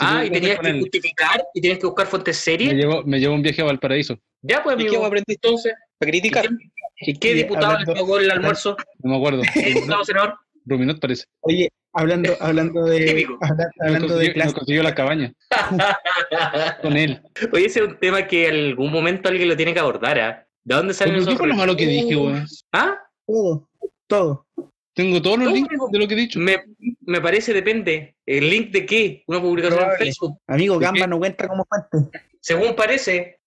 Ah, 0.00 0.24
y 0.24 0.30
tenías 0.30 0.58
que 0.58 0.72
justificar 0.80 1.42
y 1.54 1.60
tenías 1.60 1.78
que 1.78 1.86
buscar 1.86 2.06
fuentes 2.06 2.36
Me 2.36 2.40
serias. 2.42 2.74
llevó, 2.74 3.02
me 3.04 3.18
llevó 3.20 3.34
un 3.34 3.42
viaje 3.42 3.62
a 3.62 3.64
Valparaíso. 3.66 4.18
Ya, 4.42 4.62
pues, 4.62 4.76
¿Y 4.76 4.82
qué 4.84 4.88
amigo. 4.88 5.04
aprendiste? 5.06 5.34
Entonces, 5.48 5.74
¿Para 5.98 6.08
¿y 6.08 6.12
criticar? 6.12 6.48
qué, 6.48 7.10
y 7.10 7.14
qué 7.18 7.28
Oye, 7.32 7.36
diputado 7.42 7.66
hablando- 7.72 7.92
le 7.94 8.00
pagó 8.00 8.18
el 8.18 8.30
almuerzo? 8.30 8.76
No 9.02 9.10
me 9.10 9.16
acuerdo. 9.16 9.42
¿Qué 9.54 9.74
diputado 9.74 10.04
senador? 10.04 10.34
Ruminot 10.66 11.00
parece. 11.00 11.24
Oye, 11.40 11.70
hablando, 11.92 12.36
hablando 12.40 12.84
de, 12.84 13.26
habla- 13.40 13.70
hablando 13.80 14.06
de 14.08 14.26
consiguió, 14.26 14.32
clase. 14.34 14.48
no 14.50 14.54
consiguió 14.54 14.82
la 14.82 14.94
cabaña 14.94 15.32
con 16.82 16.96
él. 16.96 17.20
Oye, 17.52 17.66
ese 17.66 17.80
es 17.80 17.86
un 17.86 17.98
tema 17.98 18.26
que 18.26 18.48
en 18.48 18.54
algún 18.70 18.92
momento 18.92 19.28
alguien 19.28 19.48
lo 19.48 19.56
tiene 19.56 19.72
que 19.74 19.80
abordar, 19.80 20.18
¿ah? 20.20 20.46
¿De 20.64 20.74
dónde 20.74 20.94
salen 20.94 21.14
Pero 21.14 21.24
¿Qué 21.24 21.30
esos 21.30 21.38
fue 21.38 21.48
lo 21.48 21.54
malo 21.54 21.76
que 21.76 21.86
dije, 21.86 22.16
weón? 22.16 22.46
¿Ah? 22.72 22.98
Todo, 23.26 23.68
todo. 24.06 24.46
Tengo 24.94 25.22
todos 25.22 25.38
los 25.38 25.52
links 25.52 25.70
de 25.90 25.98
lo 25.98 26.06
que 26.08 26.14
he 26.14 26.16
dicho. 26.18 26.38
Me, 26.38 26.62
me 27.00 27.20
parece, 27.20 27.54
depende. 27.54 28.16
¿El 28.30 28.48
link 28.48 28.70
de 28.70 28.86
qué? 28.86 29.24
¿Una 29.26 29.40
publicación 29.40 29.80
en 29.80 29.86
Probable. 29.86 30.04
Facebook? 30.04 30.38
Amigo, 30.46 30.78
¿De 30.78 30.84
Gamba 30.86 31.06
no 31.08 31.18
cuenta 31.18 31.48
como 31.48 31.64
fuente. 31.64 32.20
Según 32.40 32.76
parece. 32.76 33.40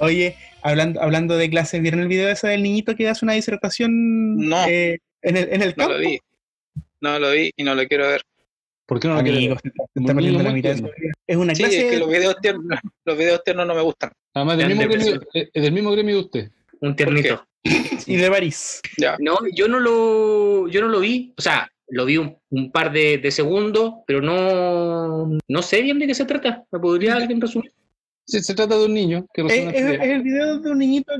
Oye, 0.00 0.36
hablando, 0.62 1.00
hablando 1.02 1.36
de 1.36 1.50
clases, 1.50 1.80
¿vieron 1.82 2.00
el 2.00 2.08
video 2.08 2.28
ese 2.28 2.48
del 2.48 2.62
niñito 2.62 2.94
que 2.96 3.08
hace 3.08 3.24
una 3.24 3.34
disertación 3.34 4.36
No. 4.36 4.64
eh, 4.66 4.98
en 5.22 5.36
el, 5.36 5.48
en 5.52 5.62
el 5.62 5.68
No 5.70 5.74
campo? 5.76 5.92
lo 5.94 5.98
vi. 5.98 6.18
No 7.00 7.18
lo 7.18 7.30
vi 7.32 7.50
y 7.56 7.64
no 7.64 7.74
lo 7.74 7.86
quiero 7.86 8.08
ver. 8.08 8.22
¿Por 8.86 9.00
qué 9.00 9.08
no 9.08 9.14
lo 9.16 9.22
quiere 9.22 9.36
Amigo, 9.38 9.56
ver? 9.62 9.72
está, 9.94 10.14
perdiendo 10.14 10.42
la. 10.42 10.90
Es 11.26 11.36
una 11.36 11.54
Sí, 11.54 11.62
clase. 11.62 11.78
es 11.86 11.90
que 11.92 11.98
los 11.98 12.08
videos 12.08 12.36
tiernos, 12.40 12.78
los 13.04 13.18
videos 13.18 13.44
tiernos 13.44 13.66
no 13.66 13.74
me 13.74 13.82
gustan. 13.82 14.10
Además, 14.34 14.56
del 14.58 14.68
mismo, 14.68 14.82
gremio, 14.84 14.98
persona. 14.98 15.26
eh, 15.34 15.48
es 15.52 15.62
del 15.62 15.72
mismo 15.72 15.90
gremio 15.92 16.14
de 16.16 16.20
usted. 16.22 16.50
Un 16.80 16.96
tiernito. 16.96 17.44
y 18.06 18.16
de 18.16 18.30
París. 18.30 18.80
Ya. 18.96 19.16
No, 19.18 19.36
yo 19.54 19.68
no 19.68 19.78
lo, 19.80 20.68
yo 20.68 20.80
no 20.80 20.88
lo 20.88 21.00
vi. 21.00 21.34
O 21.36 21.42
sea, 21.42 21.68
lo 21.88 22.04
vi 22.06 22.16
un, 22.16 22.36
un 22.50 22.72
par 22.72 22.90
de, 22.92 23.18
de 23.18 23.30
segundos, 23.30 23.94
pero 24.06 24.22
no, 24.22 25.36
no 25.48 25.62
sé 25.62 25.82
bien 25.82 25.98
de 25.98 26.06
qué 26.06 26.14
se 26.14 26.24
trata. 26.24 26.64
¿Me 26.72 26.78
podría 26.78 27.16
alguien 27.16 27.40
resumir? 27.40 27.72
Sí, 28.28 28.42
se 28.42 28.54
trata 28.54 28.76
de 28.78 28.84
un 28.84 28.92
niño 28.92 29.26
que 29.32 29.40
Es, 29.40 29.74
el 29.74 30.22
video 30.22 30.58
de 30.58 30.70
un 30.70 30.78
niñito 30.78 31.12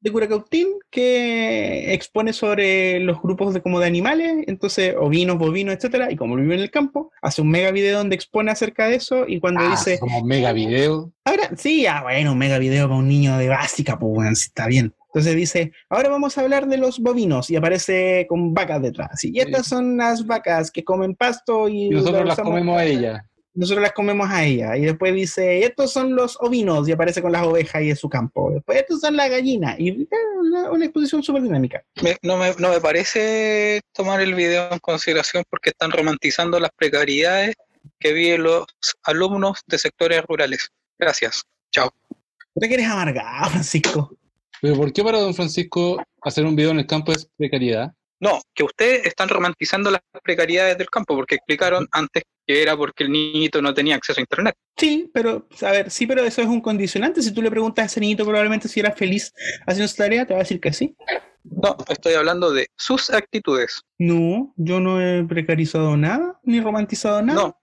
de 0.00 0.10
Curacautín 0.10 0.68
que 0.90 1.92
expone 1.92 2.32
sobre 2.32 3.00
los 3.00 3.20
grupos 3.20 3.52
de 3.52 3.60
como 3.60 3.80
de 3.80 3.86
animales, 3.86 4.44
entonces 4.46 4.94
ovinos, 4.98 5.36
bovinos, 5.36 5.74
etcétera, 5.74 6.10
y 6.10 6.16
como 6.16 6.36
vive 6.36 6.54
en 6.54 6.60
el 6.60 6.70
campo, 6.70 7.10
hace 7.20 7.42
un 7.42 7.50
mega 7.50 7.70
video 7.70 7.98
donde 7.98 8.14
expone 8.14 8.50
acerca 8.50 8.86
de 8.88 8.94
eso 8.94 9.26
y 9.28 9.40
cuando 9.40 9.60
Ah, 9.60 9.70
dice, 9.72 9.98
como 9.98 10.24
mega 10.24 10.52
video. 10.52 11.12
ahora 11.24 11.50
sí, 11.54 11.86
ah, 11.86 12.00
bueno, 12.02 12.32
un 12.32 12.38
mega 12.38 12.58
video 12.58 12.88
para 12.88 12.98
un 12.98 13.08
niño 13.08 13.36
de 13.36 13.48
básica, 13.48 13.98
pues 13.98 14.14
bueno, 14.14 14.34
sí, 14.34 14.46
está 14.46 14.68
bien. 14.68 14.94
Entonces 15.08 15.36
dice, 15.36 15.72
ahora 15.90 16.08
vamos 16.08 16.38
a 16.38 16.42
hablar 16.42 16.66
de 16.66 16.78
los 16.78 16.98
bovinos 16.98 17.50
y 17.50 17.56
aparece 17.56 18.26
con 18.26 18.54
vacas 18.54 18.80
detrás. 18.80 19.22
Y 19.24 19.38
estas 19.38 19.66
son 19.66 19.96
las 19.98 20.26
vacas 20.26 20.70
que 20.70 20.84
comen 20.84 21.14
pasto 21.14 21.68
y, 21.68 21.86
Y 21.86 21.90
nosotros 21.90 22.26
las 22.26 22.38
comemos 22.38 22.78
a 22.78 22.84
ella. 22.84 23.28
Nosotros 23.58 23.82
las 23.82 23.92
comemos 23.92 24.30
a 24.30 24.44
ella. 24.44 24.76
Y 24.76 24.82
después 24.82 25.14
dice, 25.14 25.64
estos 25.64 25.92
son 25.92 26.14
los 26.14 26.36
ovinos, 26.40 26.88
y 26.88 26.92
aparece 26.92 27.20
con 27.20 27.32
las 27.32 27.42
ovejas 27.42 27.82
y 27.82 27.90
en 27.90 27.96
su 27.96 28.08
campo. 28.08 28.50
Después, 28.52 28.78
estos 28.78 29.00
son 29.00 29.16
las 29.16 29.28
gallinas. 29.28 29.78
Y 29.78 29.88
eh, 29.90 30.08
una, 30.40 30.70
una 30.70 30.84
exposición 30.84 31.22
súper 31.22 31.42
dinámica. 31.42 31.82
Me- 32.02 32.16
no, 32.22 32.36
me, 32.36 32.54
no 32.58 32.70
me 32.70 32.80
parece 32.80 33.80
tomar 33.92 34.20
el 34.20 34.34
video 34.34 34.72
en 34.72 34.78
consideración 34.78 35.44
porque 35.50 35.70
están 35.70 35.90
romantizando 35.90 36.60
las 36.60 36.70
precariedades 36.76 37.56
que 37.98 38.12
viven 38.12 38.44
los 38.44 38.66
alumnos 39.02 39.60
de 39.66 39.78
sectores 39.78 40.22
rurales. 40.28 40.70
Gracias. 40.98 41.44
Chao. 41.72 41.92
¿Tú 42.08 42.60
te 42.60 42.68
quieres 42.68 42.86
amargado, 42.86 43.50
Francisco? 43.50 44.16
Pero 44.60 44.76
¿por 44.76 44.92
qué 44.92 45.02
para 45.02 45.18
don 45.20 45.34
Francisco 45.34 46.02
hacer 46.22 46.44
un 46.44 46.56
video 46.56 46.70
en 46.70 46.80
el 46.80 46.86
campo 46.86 47.12
es 47.12 47.28
precariedad? 47.36 47.92
No, 48.20 48.40
que 48.52 48.64
ustedes 48.64 49.06
están 49.06 49.28
romantizando 49.28 49.90
las 49.90 50.00
precariedades 50.24 50.76
del 50.76 50.90
campo 50.90 51.14
porque 51.14 51.36
explicaron 51.36 51.86
antes 51.92 52.24
que 52.48 52.62
era 52.62 52.76
porque 52.78 53.04
el 53.04 53.12
niñito 53.12 53.60
no 53.60 53.74
tenía 53.74 53.94
acceso 53.94 54.20
a 54.20 54.22
internet. 54.22 54.56
Sí, 54.74 55.10
pero, 55.12 55.46
a 55.60 55.70
ver, 55.70 55.90
sí, 55.90 56.06
pero 56.06 56.24
eso 56.24 56.40
es 56.40 56.48
un 56.48 56.62
condicionante. 56.62 57.20
Si 57.20 57.32
tú 57.34 57.42
le 57.42 57.50
preguntas 57.50 57.82
a 57.82 57.86
ese 57.86 58.00
niñito 58.00 58.24
probablemente 58.24 58.68
si 58.68 58.80
era 58.80 58.90
feliz 58.92 59.34
haciendo 59.66 59.86
su 59.86 59.96
tarea, 59.96 60.26
te 60.26 60.32
va 60.32 60.40
a 60.40 60.44
decir 60.44 60.58
que 60.58 60.72
sí. 60.72 60.96
No, 61.44 61.76
estoy 61.90 62.14
hablando 62.14 62.50
de 62.50 62.68
sus 62.74 63.10
actitudes. 63.10 63.82
No, 63.98 64.54
yo 64.56 64.80
no 64.80 64.98
he 65.00 65.24
precarizado 65.24 65.94
nada, 65.98 66.40
ni 66.42 66.58
romantizado 66.60 67.20
nada. 67.20 67.38
No. 67.38 67.60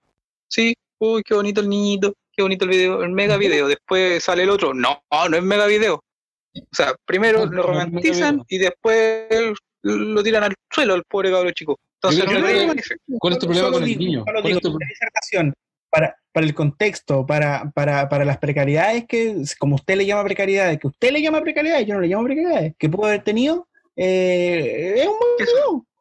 Sí, 0.47 0.75
uy, 0.99 1.23
qué 1.23 1.33
bonito 1.33 1.61
el 1.61 1.69
niñito, 1.69 2.13
qué 2.31 2.43
bonito 2.43 2.65
el 2.65 2.71
video, 2.71 3.01
el 3.01 3.09
mega 3.09 3.37
video. 3.37 3.67
Después 3.67 4.23
sale 4.23 4.43
el 4.43 4.51
otro. 4.51 4.75
No, 4.75 5.01
no 5.29 5.35
es 5.35 5.43
mega 5.43 5.65
video. 5.65 5.95
O 5.95 6.75
sea, 6.75 6.95
primero 7.05 7.47
No, 7.47 7.51
lo 7.51 7.63
romantizan 7.63 8.43
y 8.47 8.59
después 8.59 9.27
lo 9.81 10.23
tiran 10.23 10.43
al 10.43 10.53
suelo 10.69 10.93
al 10.93 11.03
pobre 11.05 11.31
cabro 11.31 11.49
chico. 11.51 11.79
Entonces 12.09 12.31
Yo 12.33 12.39
no 12.39 12.45
creo. 12.73 13.17
¿Cuál 13.19 13.33
es 13.33 13.39
tu 13.39 13.45
problema 13.47 13.71
con 13.71 13.83
el 13.83 13.89
digo, 13.89 13.99
niño? 13.99 14.23
¿Cuál 14.23 14.37
es 14.37 14.43
digo, 14.43 14.59
tu- 14.59 14.77
disertación, 14.77 15.53
para, 15.89 16.15
para 16.31 16.45
el 16.45 16.53
contexto, 16.53 17.25
para, 17.25 17.71
para, 17.73 18.09
para 18.09 18.25
las 18.25 18.37
precariedades 18.37 19.05
que, 19.07 19.35
como 19.59 19.75
usted 19.75 19.95
le 19.95 20.05
llama 20.05 20.23
precariedades, 20.23 20.79
que 20.79 20.87
usted 20.87 21.11
le 21.11 21.21
llama 21.21 21.41
precariedades, 21.41 21.87
yo 21.87 21.95
no 21.95 22.01
le 22.01 22.07
llamo 22.07 22.23
precariedades, 22.25 22.73
que 22.77 22.89
pudo 22.89 23.05
haber 23.07 23.23
tenido, 23.23 23.67
eh, 23.95 24.93
es 24.97 25.07
un 25.07 25.13
buen 25.19 25.37
¿Qué 25.37 25.43
es. 25.43 25.51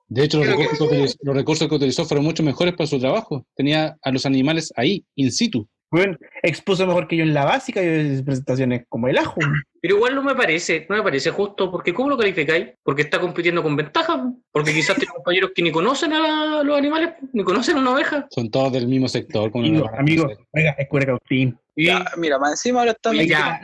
De 0.09 0.25
hecho, 0.25 0.39
los 0.39 0.47
Creo 0.47 0.59
que- 0.59 0.63
recursos 0.65 0.89
que, 0.89 0.95
utilizó, 0.95 1.17
los 1.23 1.35
recursos 1.35 1.69
que 1.69 1.75
utilizó 1.75 2.05
fueron 2.05 2.25
mucho 2.25 2.43
mejores 2.43 2.75
para 2.75 2.87
su 2.87 2.99
trabajo. 3.01 3.47
Tenía 3.57 3.97
a 4.03 4.11
los 4.13 4.27
animales 4.27 4.73
ahí, 4.77 5.05
in 5.17 5.33
situ. 5.33 5.67
Bueno, 5.95 6.17
expuso 6.43 6.85
mejor 6.89 7.07
que 7.07 7.17
yo 7.19 7.23
en 7.23 7.33
la 7.33 7.45
básica 7.45 7.81
y 7.81 7.87
en 7.87 8.25
presentaciones 8.25 8.85
como 8.89 9.07
el 9.07 9.17
ajo. 9.17 9.37
Pero 9.81 9.95
igual 9.97 10.17
no 10.17 10.25
me 10.25 10.35
parece, 10.35 10.87
no 10.91 10.97
me 10.97 11.03
parece 11.05 11.31
justo, 11.31 11.71
porque 11.71 11.95
¿cómo 11.95 12.09
lo 12.09 12.19
calificáis? 12.19 12.71
Porque 12.83 13.03
está 13.03 13.21
compitiendo 13.21 13.63
con 13.63 13.77
ventaja, 13.77 14.29
porque 14.51 14.73
quizás 14.75 14.97
tiene 14.97 15.13
compañeros 15.15 15.53
que 15.55 15.63
ni 15.63 15.71
conocen 15.71 16.13
a 16.13 16.19
la- 16.19 16.63
los 16.65 16.77
animales, 16.77 17.11
ni 17.33 17.45
conocen 17.45 17.77
a 17.77 17.81
una 17.81 17.93
oveja. 17.93 18.27
Son 18.31 18.51
todos 18.51 18.73
del 18.73 18.89
mismo 18.89 19.07
sector. 19.07 19.53
como 19.53 19.67
Amigo, 19.67 19.85
una- 19.89 19.99
amigo, 20.01 20.27
oiga, 20.53 20.71
es 20.77 20.89
Curacautín. 20.89 21.57
Y 21.77 21.87
Ya, 21.87 22.05
mira, 22.17 22.41
más 22.41 22.51
encima 22.53 22.81
ahora 22.81 22.91
están 22.91 23.17
vaca- 23.17 23.61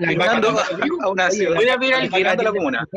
a, 1.02 1.08
una 1.08 1.30
ciudad, 1.32 1.56
voy 1.56 1.68
a 1.68 1.76
ver 1.78 1.94
al 1.94 2.14
a 2.14 2.34
la 2.36 2.52
comuna. 2.52 2.88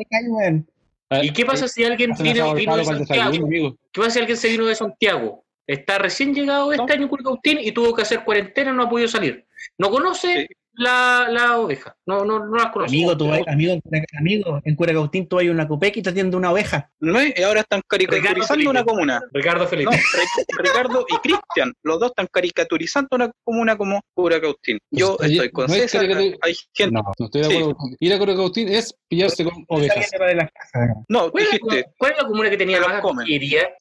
¿Y 1.24 1.32
qué 1.34 1.44
pasa 1.46 1.68
si 1.68 1.84
alguien 1.84 2.12
viene, 2.22 2.40
de 2.44 2.86
Santiago? 2.86 3.48
¿Qué 3.92 4.00
pasa 4.00 4.10
si 4.12 4.20
alguien 4.20 4.38
se 4.38 4.48
vino 4.50 4.66
de 4.68 4.76
Santiago? 4.76 5.43
Está 5.68 5.98
recién 5.98 6.34
llegado 6.34 6.72
este 6.74 6.86
No. 6.86 6.94
año 6.94 7.04
en 7.04 7.08
Curacautín 7.10 7.60
y 7.60 7.72
tuvo 7.72 7.94
que 7.96 8.02
hacer 8.02 8.24
cuarentena, 8.24 8.74
no 8.74 8.84
ha 8.84 8.90
podido 8.90 9.08
salir. 9.08 9.46
No 9.78 9.90
conoce 9.90 10.42
Sí. 10.42 10.48
la, 10.76 11.28
la 11.30 11.60
oveja, 11.60 11.96
no, 12.06 12.26
no, 12.26 12.46
no 12.46 12.56
las 12.58 12.72
conoce. 12.72 12.90
Amigo, 12.96 13.16
tú, 13.16 13.28
vas- 13.28 13.48
amigo, 13.48 13.72
en 13.74 13.80
Cura- 13.82 14.02
amigo, 14.20 14.62
en 14.66 14.76
Curacautín 14.76 15.28
tú 15.28 15.38
hay 15.40 15.48
una 15.50 15.68
copeca 15.68 16.00
y 16.00 16.02
te 16.02 16.10
atiende 16.10 16.36
una 16.36 16.52
oveja. 16.52 16.90
¿No? 17.00 17.20
Y 17.24 17.42
ahora 17.44 17.62
están 17.62 17.82
caricaturizando 17.88 18.70
una 18.72 18.84
comuna. 18.84 19.22
Ricardo 19.32 19.68
Felipe. 19.68 19.92
Ri- 19.92 20.58
Ricardo 20.58 21.06
y 21.08 21.16
Cristian, 21.20 21.72
los 21.84 22.00
dos 22.00 22.10
están 22.10 22.28
caricaturizando 22.32 23.08
una 23.12 23.32
comuna 23.46 23.78
como 23.78 24.02
Curacautín. 24.16 24.80
Yo 24.92 25.16
Pues, 25.18 25.32
estoy 25.32 25.50
con 25.52 25.68
no 25.68 25.74
es 25.76 25.82
César, 25.92 26.06
hay 26.42 26.56
gente. 26.74 26.92
No, 26.94 27.04
no 27.20 27.26
estoy 27.26 27.42
de 27.42 27.48
Sí. 27.48 27.54
acuerdo. 27.56 27.76
con- 27.76 27.96
Ir 28.00 28.14
a 28.14 28.20
Coracautín 28.20 28.68
es 28.70 28.94
pillarse 29.08 29.44
con 29.46 29.64
ovejas. 29.70 30.10
No, 31.08 31.32
¿Cuál 31.32 31.44
es, 31.46 31.50
la, 31.52 31.58
dijiste, 31.58 31.94
cuál 31.98 32.12
es 32.12 32.18
la 32.18 32.28
comuna 32.28 32.50
que 32.50 32.58
tenía? 32.58 32.80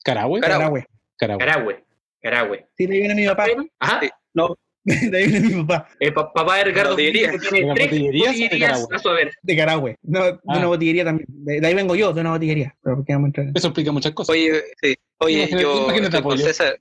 ¿Carahue? 0.05 0.41
Cara- 0.41 0.55
Carahue. 0.59 0.87
Carahue. 1.19 1.39
Carahue. 1.39 1.85
Carahue. 2.23 2.67
Sí, 2.77 2.87
de 2.87 2.95
ahí 2.95 2.99
viene 3.01 3.15
mi 3.15 3.27
papá. 3.27 3.47
Ajá. 3.81 4.01
Sí. 4.03 4.11
no, 4.35 4.57
De 4.85 5.17
ahí 5.17 5.27
viene 5.29 5.49
mi 5.49 5.63
papá. 5.65 5.89
Eh, 6.01 6.11
pa- 6.13 6.33
papá 6.33 6.57
de 6.59 6.65
Ricardo 6.65 6.97
tiene 6.97 7.21
¿De 7.33 7.39
tres 7.39 7.65
botillerías 7.65 8.37
de 8.37 8.67
a 8.95 8.99
su 8.99 9.09
haber. 9.09 9.33
De 9.43 9.57
Carahue. 9.57 9.97
No, 10.03 10.25
de 10.25 10.31
Ah. 10.49 10.59
una 10.59 10.67
botillería 10.67 11.05
también. 11.05 11.27
De, 11.29 11.61
de 11.61 11.67
ahí 11.67 11.75
vengo 11.75 11.95
yo, 11.95 12.13
de 12.13 12.21
una 12.21 12.31
botillería. 12.31 12.75
Pero 12.83 12.97
¿por 12.97 13.05
qué 13.05 13.13
vamos 13.13 13.27
a 13.27 13.29
entrar? 13.29 13.47
Eso 13.55 13.69
explica 13.69 13.93
muchas 13.93 14.13
cosas. 14.13 14.33
oye, 14.35 14.63
sí, 14.81 14.95
oye, 15.19 15.39
Imagínate- 15.45 15.63
yo 15.63 15.85
imagínate 15.85 16.17
estoy 16.17 16.23
con. 16.23 16.39
César. 16.39 16.79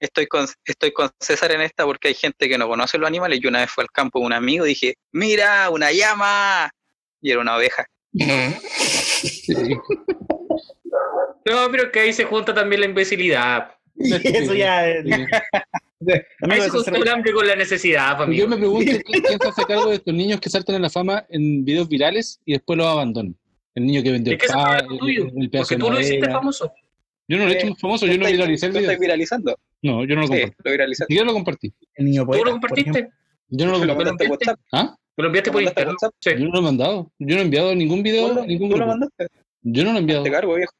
Estoy 0.00 0.26
con, 0.26 0.46
estoy 0.66 0.92
con 0.92 1.10
César 1.20 1.52
en 1.52 1.60
esta 1.62 1.84
porque 1.84 2.08
hay 2.08 2.14
gente 2.14 2.48
que 2.48 2.58
no 2.58 2.68
conoce 2.68 2.98
los 2.98 3.06
animales. 3.06 3.40
Yo 3.40 3.48
una 3.48 3.60
vez 3.60 3.70
fui 3.70 3.82
al 3.82 3.90
campo 3.90 4.18
con 4.18 4.26
un 4.26 4.32
amigo 4.34 4.66
y 4.66 4.70
dije, 4.70 4.94
mira, 5.12 5.70
una 5.70 5.92
llama. 5.92 6.70
Y 7.22 7.30
era 7.30 7.40
una 7.40 7.56
oveja. 7.56 7.86
Sí. 8.12 9.76
No, 11.44 11.70
pero 11.70 11.90
que 11.92 12.00
ahí 12.00 12.12
se 12.12 12.24
junta 12.24 12.54
también 12.54 12.80
la 12.80 12.86
imbecilidad. 12.86 13.70
Y 13.96 14.12
eso 14.36 14.54
ya. 14.54 14.84
Sí. 15.04 16.12
Ahí 16.50 16.60
se 16.60 16.68
junta 16.68 16.90
el 16.90 17.08
hambre 17.08 17.32
con 17.32 17.46
la 17.46 17.56
necesidad, 17.56 18.28
Y 18.30 18.36
Yo 18.36 18.48
me 18.48 18.56
pregunto 18.56 18.92
¿quién, 19.06 19.22
se 19.40 19.48
hace 19.48 19.64
cargo 19.64 19.88
de 19.90 19.96
estos 19.96 20.12
niños 20.12 20.40
que 20.40 20.50
saltan 20.50 20.76
a 20.76 20.78
la 20.80 20.90
fama 20.90 21.24
en 21.30 21.64
videos 21.64 21.88
virales 21.88 22.40
y 22.44 22.52
después 22.52 22.76
los 22.76 22.86
abandonan. 22.86 23.34
El 23.74 23.86
niño 23.86 24.02
que 24.02 24.12
vendió 24.12 24.34
Es 24.34 24.38
el 24.42 24.44
es 24.44 24.52
problema 24.52 24.98
tuyo, 24.98 25.24
el, 25.34 25.42
el 25.42 25.50
pedazo 25.50 25.68
Porque 25.68 25.84
tú 25.84 25.90
lo 25.92 26.00
hiciste 26.00 26.30
famoso. 26.30 26.72
Yo 27.26 27.38
no 27.38 27.44
lo 27.46 27.50
he 27.50 27.54
hecho 27.54 27.66
Eh, 27.68 27.74
famoso, 27.80 28.06
yo 28.06 28.18
no 28.18 28.26
viralicé 28.26 28.66
el 28.66 28.72
Lo 28.72 28.78
video. 28.80 28.90
estoy 28.92 29.06
viralizando. 29.06 29.58
No, 29.82 30.04
yo 30.04 30.14
no 30.14 30.20
lo 30.22 30.26
Sí, 30.26 30.32
compartí. 30.40 30.56
lo 30.64 30.70
viralizaste. 30.72 31.12
Siquiera 31.12 31.26
lo 31.26 31.32
compartí. 31.32 31.74
El 31.94 32.04
niño 32.04 32.26
¿Tú 32.26 32.44
lo 32.44 32.50
compartiste? 32.52 33.08
Yo 33.48 33.66
no 33.66 33.72
lo 33.72 33.78
¿Lo 33.78 33.86
compartí. 33.96 34.04
mandaste 34.04 34.26
a 34.26 34.30
WhatsApp? 34.30 34.60
¿Ah? 34.72 34.96
¿Me 35.16 35.22
lo 35.22 35.26
enviaste 35.28 35.50
¿Lo 35.50 35.54
por? 35.54 36.10
Sí. 36.20 36.30
Yo 36.30 36.44
no 36.44 36.50
lo 36.52 36.58
he 36.58 36.62
mandado. 36.62 37.12
Yo 37.18 37.34
no 37.36 37.40
he 37.40 37.44
enviado 37.44 37.74
ningún 37.74 38.02
video 38.02 38.26
¿Tú 38.26 38.32
a 38.32 38.34
lo, 38.36 38.46
ningún 38.46 38.70
tú 38.70 38.76
lo 38.76 38.86
mandaste? 38.86 39.26
Yo 39.62 39.84
no 39.84 39.90
lo 39.92 39.96
he 39.96 40.00
enviado. 40.00 40.22
Te 40.24 40.30
cargo, 40.30 40.54
viejo. 40.54 40.72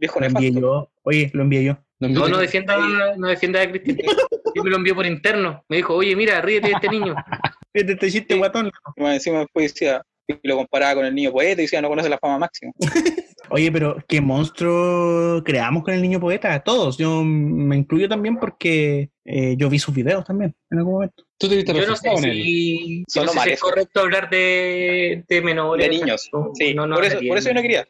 Viejo 0.00 0.18
Lo 0.18 0.26
envié 0.26 0.50
nefasto. 0.50 0.66
yo. 0.66 0.90
Oye, 1.02 1.30
lo 1.34 1.42
envié 1.42 1.64
yo. 1.64 1.78
No, 2.00 2.08
No, 2.08 2.28
no 2.28 2.38
defienda, 2.38 2.76
no 3.16 3.28
defienda 3.28 3.62
a 3.62 3.70
Cristian. 3.70 3.98
Y 4.52 4.60
me 4.62 4.70
lo 4.70 4.78
envió 4.78 4.96
por 4.96 5.06
interno. 5.06 5.64
Me 5.68 5.76
dijo, 5.76 5.94
oye, 5.94 6.16
mira, 6.16 6.40
ríete 6.40 6.68
de 6.68 6.74
este 6.74 6.88
niño. 6.88 7.14
Este 7.72 7.94
te 7.94 8.10
chiste 8.10 8.34
guatón. 8.34 8.72
Y 8.96 9.04
encima 9.04 9.38
después 9.38 9.72
decía, 9.72 10.02
y 10.26 10.48
lo 10.48 10.56
comparaba 10.56 10.96
con 10.96 11.04
el 11.06 11.14
niño 11.14 11.30
poeta 11.30 11.60
y 11.60 11.66
decía, 11.66 11.80
no 11.80 11.88
conoce 11.88 12.08
la 12.08 12.18
fama 12.18 12.36
máxima. 12.38 12.72
Oye, 13.50 13.70
pero 13.70 13.96
qué 14.08 14.20
monstruo 14.20 15.40
creamos 15.44 15.84
con 15.84 15.94
el 15.94 16.02
niño 16.02 16.18
poeta, 16.18 16.58
todos. 16.64 16.98
Yo 16.98 17.22
me 17.22 17.76
incluyo 17.76 18.08
también 18.08 18.38
porque 18.38 19.10
eh, 19.24 19.54
yo 19.56 19.70
vi 19.70 19.78
sus 19.78 19.94
videos 19.94 20.24
también 20.24 20.52
en 20.70 20.78
algún 20.78 20.94
momento. 20.94 21.22
Tú 21.40 21.48
te 21.48 21.56
viste 21.56 21.72
Yo 21.72 21.78
no 21.86 21.96
sé 21.96 22.08
reflejado 22.10 22.18
en 22.18 22.24
él. 22.30 22.42
si, 22.44 23.04
no 23.16 23.28
sé 23.28 23.40
si 23.40 23.50
es 23.50 23.60
correcto 23.60 24.00
hablar 24.00 24.28
de, 24.28 25.24
de 25.26 25.40
menores. 25.40 25.88
De 25.88 25.90
niños. 25.98 26.28
No, 26.34 26.50
Sí, 26.54 26.74
no, 26.74 26.86
no 26.86 26.96
por, 26.96 27.04
eso, 27.06 27.18
por 27.26 27.38
eso 27.38 27.48
yo 27.48 27.54
no 27.54 27.62
quería. 27.62 27.88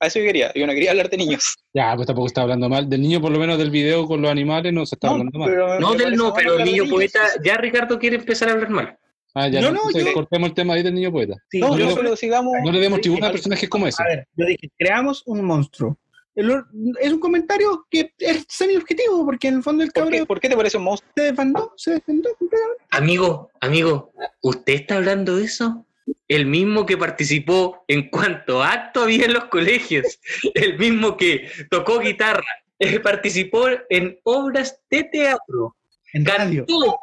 A 0.00 0.06
eso 0.06 0.18
yo 0.18 0.26
quería. 0.26 0.52
Yo 0.54 0.66
no 0.66 0.74
quería 0.74 0.90
hablar 0.90 1.08
de 1.08 1.16
niños. 1.16 1.56
Ya, 1.72 1.94
pues 1.96 2.06
tampoco 2.06 2.26
está 2.26 2.42
hablando 2.42 2.68
mal. 2.68 2.90
Del 2.90 3.00
niño, 3.00 3.18
por 3.22 3.32
lo 3.32 3.38
menos 3.38 3.56
del 3.56 3.70
video 3.70 4.06
con 4.06 4.20
los 4.20 4.30
animales, 4.30 4.72
no 4.74 4.84
se 4.84 4.96
está 4.96 5.08
hablando 5.08 5.38
mal. 5.38 5.48
pero 5.48 5.80
No, 5.80 5.94
del 5.94 6.14
no, 6.14 6.34
pero 6.34 6.58
el 6.58 6.64
niño 6.66 6.84
poeta, 6.90 7.20
ya 7.42 7.56
Ricardo 7.56 7.98
quiere 7.98 8.16
empezar 8.16 8.50
a 8.50 8.52
hablar 8.52 8.68
mal. 8.68 8.98
Ah, 9.34 9.48
ya, 9.48 9.60
No, 9.62 9.70
no, 9.70 9.76
entonces 9.86 10.04
yo- 10.06 10.12
cortemos 10.12 10.48
el 10.48 10.54
tema 10.54 10.74
ahí 10.74 10.82
del 10.82 10.92
niño 10.94 11.10
poeta. 11.12 11.36
Sí, 11.50 11.60
No, 11.60 11.72
yo 11.72 11.78
yo 11.78 11.84
no- 11.86 11.90
solo 11.96 12.16
sigamos. 12.16 12.52
No 12.64 12.72
le 12.72 12.80
demos 12.80 12.96
Sí, 12.98 13.02
tribuna 13.02 13.28
a 13.28 13.32
personajes 13.32 13.68
como 13.70 13.86
ese. 13.86 14.02
A 14.02 14.06
ver, 14.08 14.26
yo 14.36 14.44
dije, 14.44 14.68
creamos 14.76 15.22
un 15.24 15.42
monstruo. 15.44 15.96
El- 16.34 16.62
es 17.00 17.12
un 17.12 17.18
comentario 17.20 17.86
que 17.90 18.12
es 18.18 18.44
semi-objetivo, 18.48 19.24
porque 19.24 19.48
en 19.48 19.56
el 19.56 19.62
fondo 19.62 19.82
el 19.82 19.90
¿Por 19.90 20.04
qué, 20.04 20.10
cabrón 20.10 20.26
por 20.26 20.40
qué 20.40 20.48
te 20.48 20.56
parece 20.56 20.76
un 20.78 20.84
monstruo? 20.84 21.12
se 21.16 21.22
defendió, 21.24 21.72
se 21.76 21.90
defendió 21.92 22.34
completamente. 22.38 22.84
Amigo, 22.90 23.50
amigo, 23.60 24.12
¿usted 24.42 24.74
está 24.74 24.96
hablando 24.96 25.36
de 25.36 25.44
eso? 25.44 25.86
El 26.28 26.46
mismo 26.46 26.86
que 26.86 26.96
participó 26.96 27.84
en 27.88 28.08
cuanto 28.10 28.62
acto 28.62 29.02
había 29.02 29.26
en 29.26 29.34
los 29.34 29.44
colegios, 29.44 30.18
el 30.54 30.78
mismo 30.78 31.16
que 31.16 31.48
tocó 31.70 31.98
guitarra, 32.00 32.44
eh, 32.78 32.98
participó 33.00 33.66
en 33.88 34.18
obras 34.24 34.80
de 34.90 35.04
teatro, 35.04 35.76
En 36.12 36.24
radio. 36.24 36.64
cantó, 36.66 36.98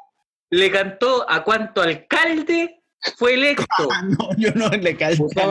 le 0.50 0.72
cantó 0.72 1.30
a 1.30 1.44
cuanto 1.44 1.82
alcalde 1.82 2.82
fue 3.18 3.36
electo, 3.36 3.66
Ah, 3.92 4.02
no, 4.04 4.30
yo 4.38 4.52
no 4.56 4.70
le 4.70 4.96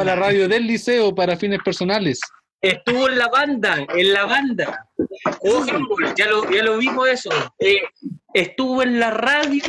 la 0.05 0.17
radio 0.17 0.49
del 0.49 0.67
liceo 0.67 1.15
para 1.15 1.37
fines 1.37 1.61
personales. 1.65 2.21
Estuvo 2.61 3.09
en 3.09 3.19
la 3.19 3.29
banda, 3.29 3.87
en 3.95 4.13
la 4.13 4.25
banda, 4.25 4.89
jugó 5.39 5.63
handball, 5.63 6.15
ya 6.17 6.27
lo, 6.27 6.51
ya 6.51 6.63
lo 6.63 6.79
vimos 6.79 7.09
eso, 7.09 7.31
Eh, 7.59 7.83
estuvo 8.33 8.83
en 8.83 8.99
la 9.01 9.11
radio 9.11 9.63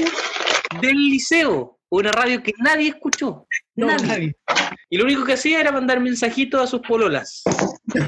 del 0.81 0.95
liceo, 0.95 1.79
una 1.89 2.11
radio 2.11 2.41
que 2.41 2.53
nadie 2.59 2.89
escuchó. 2.89 3.47
No, 3.75 3.88
nadie. 3.88 4.07
nadie. 4.07 4.35
Y 4.89 4.97
lo 4.97 5.03
único 5.03 5.25
que 5.25 5.33
hacía 5.33 5.59
era 5.59 5.71
mandar 5.71 5.99
mensajitos 5.99 6.61
a 6.61 6.67
sus 6.67 6.81
pololas. 6.81 7.43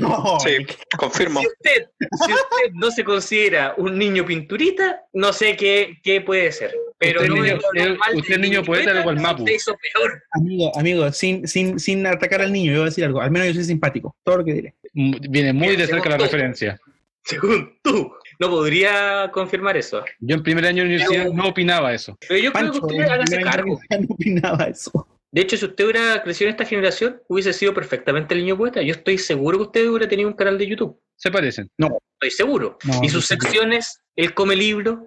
No, 0.02 0.38
Sí, 0.42 0.58
confirmo. 0.98 1.40
Si 1.40 1.48
usted, 1.48 1.88
si 2.26 2.34
usted 2.34 2.74
no 2.74 2.92
se 2.92 3.04
considera 3.06 3.74
un 3.78 3.98
niño 3.98 4.26
pinturita, 4.26 5.02
no 5.14 5.32
sé 5.32 5.56
qué, 5.56 5.98
qué 6.04 6.20
puede 6.22 6.52
ser. 6.52 6.76
Pero 6.98 7.22
Usted 7.22 7.34
no 7.34 7.42
niño- 7.42 7.60
eh, 7.76 7.98
mal 7.98 8.16
usted 8.16 8.34
del 8.34 8.42
niño 8.42 8.64
poeta 8.64 8.94
de 8.94 9.02
Gualmapu. 9.04 9.44
usted 9.44 9.54
hizo 9.56 9.74
peor. 9.82 10.22
amigo, 10.34 10.78
amigo, 10.78 11.12
sin, 11.14 11.48
sin, 11.48 11.80
sin 11.80 12.06
atacar 12.06 12.42
al 12.42 12.52
niño, 12.52 12.72
yo 12.74 12.80
voy 12.80 12.88
a 12.88 12.90
decir 12.90 13.06
algo. 13.06 13.22
Al 13.22 13.32
menos 13.32 13.48
yo 13.48 13.54
soy 13.54 13.64
simpático, 13.64 14.14
todo 14.24 14.40
lo 14.40 14.46
que 14.46 14.54
diré. 14.54 14.76
Viene 14.94 15.54
muy 15.54 15.70
Mira, 15.70 15.82
de 15.82 15.88
cerca 15.88 16.10
la 16.10 16.18
tú. 16.18 16.24
referencia. 16.26 16.78
Según 17.24 17.80
tú, 17.82 18.12
no 18.38 18.50
podría 18.50 19.32
confirmar 19.34 19.78
eso. 19.78 20.04
Yo 20.20 20.36
en 20.36 20.44
primer 20.44 20.66
año 20.66 20.84
de 20.84 20.90
universidad 20.90 21.24
Pero- 21.24 21.34
no 21.36 21.48
opinaba 21.48 21.94
eso. 21.94 22.18
Pero 22.28 22.40
yo 22.42 22.52
Pancho, 22.52 22.82
creo 22.82 22.88
que 22.90 22.96
usted 22.98 23.12
hágase 23.14 23.40
cargo. 23.42 23.80
no 23.92 24.08
opinaba 24.10 24.64
eso. 24.66 25.08
De 25.32 25.42
hecho, 25.42 25.58
si 25.58 25.66
usted 25.66 25.84
hubiera 25.84 26.24
crecido 26.24 26.50
en 26.50 26.56
esta 26.56 26.66
generación, 26.66 27.22
hubiese 27.28 27.54
sido 27.54 27.74
perfectamente 27.74 28.34
el 28.34 28.42
niño 28.42 28.58
poeta. 28.58 28.82
Yo 28.82 28.94
estoy 28.94 29.18
seguro 29.18 29.58
que 29.58 29.64
usted 29.66 29.88
hubiera 29.90 30.08
tenido 30.08 30.28
un 30.30 30.36
canal 30.36 30.58
de 30.58 30.68
YouTube. 30.68 31.00
Se 31.16 31.30
parecen. 31.30 31.70
Estoy 31.78 32.32
seguro. 32.32 32.78
No, 32.84 33.02
y 33.04 33.10
sus 33.10 33.30
no 33.30 33.38
secciones, 33.38 34.02
él 34.16 34.34
come 34.34 34.56
libros, 34.56 35.00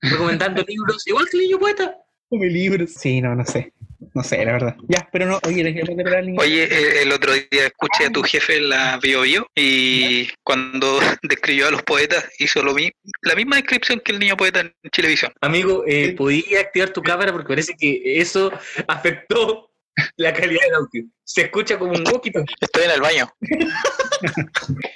recomendando 0.00 0.62
libros, 0.68 1.06
igual 1.06 1.26
que 1.30 1.36
el 1.36 1.42
niño 1.44 1.58
poeta. 1.58 1.96
Come 2.28 2.46
libros. 2.48 2.92
Sí, 2.94 3.20
no, 3.20 3.34
no 3.34 3.44
sé. 3.44 3.72
No 4.14 4.22
sé, 4.22 4.44
la 4.44 4.52
verdad. 4.52 4.76
Ya, 4.88 5.08
pero 5.12 5.26
no, 5.26 5.38
oye, 5.46 5.62
niño. 5.62 5.82
Oye, 6.38 6.64
eh, 6.64 7.02
el 7.02 7.12
otro 7.12 7.32
día 7.32 7.66
escuché 7.66 8.06
a 8.06 8.10
tu 8.10 8.22
jefe 8.22 8.56
en 8.56 8.68
la 8.68 8.98
Bio 9.02 9.22
Bio 9.22 9.46
y 9.54 10.28
cuando 10.42 10.98
describió 11.22 11.68
a 11.68 11.70
los 11.70 11.82
poetas 11.82 12.24
hizo 12.38 12.62
lo 12.62 12.74
mi- 12.74 12.90
la 13.22 13.34
misma 13.34 13.56
descripción 13.56 14.00
que 14.04 14.12
el 14.12 14.18
niño 14.18 14.36
poeta 14.36 14.60
en 14.60 14.72
Chilevisión. 14.92 15.32
Amigo, 15.40 15.84
eh, 15.86 16.14
¿podía 16.16 16.60
activar 16.60 16.90
tu 16.90 17.02
cámara? 17.02 17.32
Porque 17.32 17.48
parece 17.48 17.74
que 17.78 18.20
eso 18.20 18.50
afectó 18.88 19.67
la 20.16 20.32
calidad 20.32 20.60
del 20.64 20.74
audio. 20.74 21.04
Se 21.30 21.42
escucha 21.42 21.78
como 21.78 21.92
un 21.92 22.04
walkie 22.10 22.32
Estoy 22.58 22.84
en 22.84 22.90
el 22.90 23.00
baño. 23.02 23.28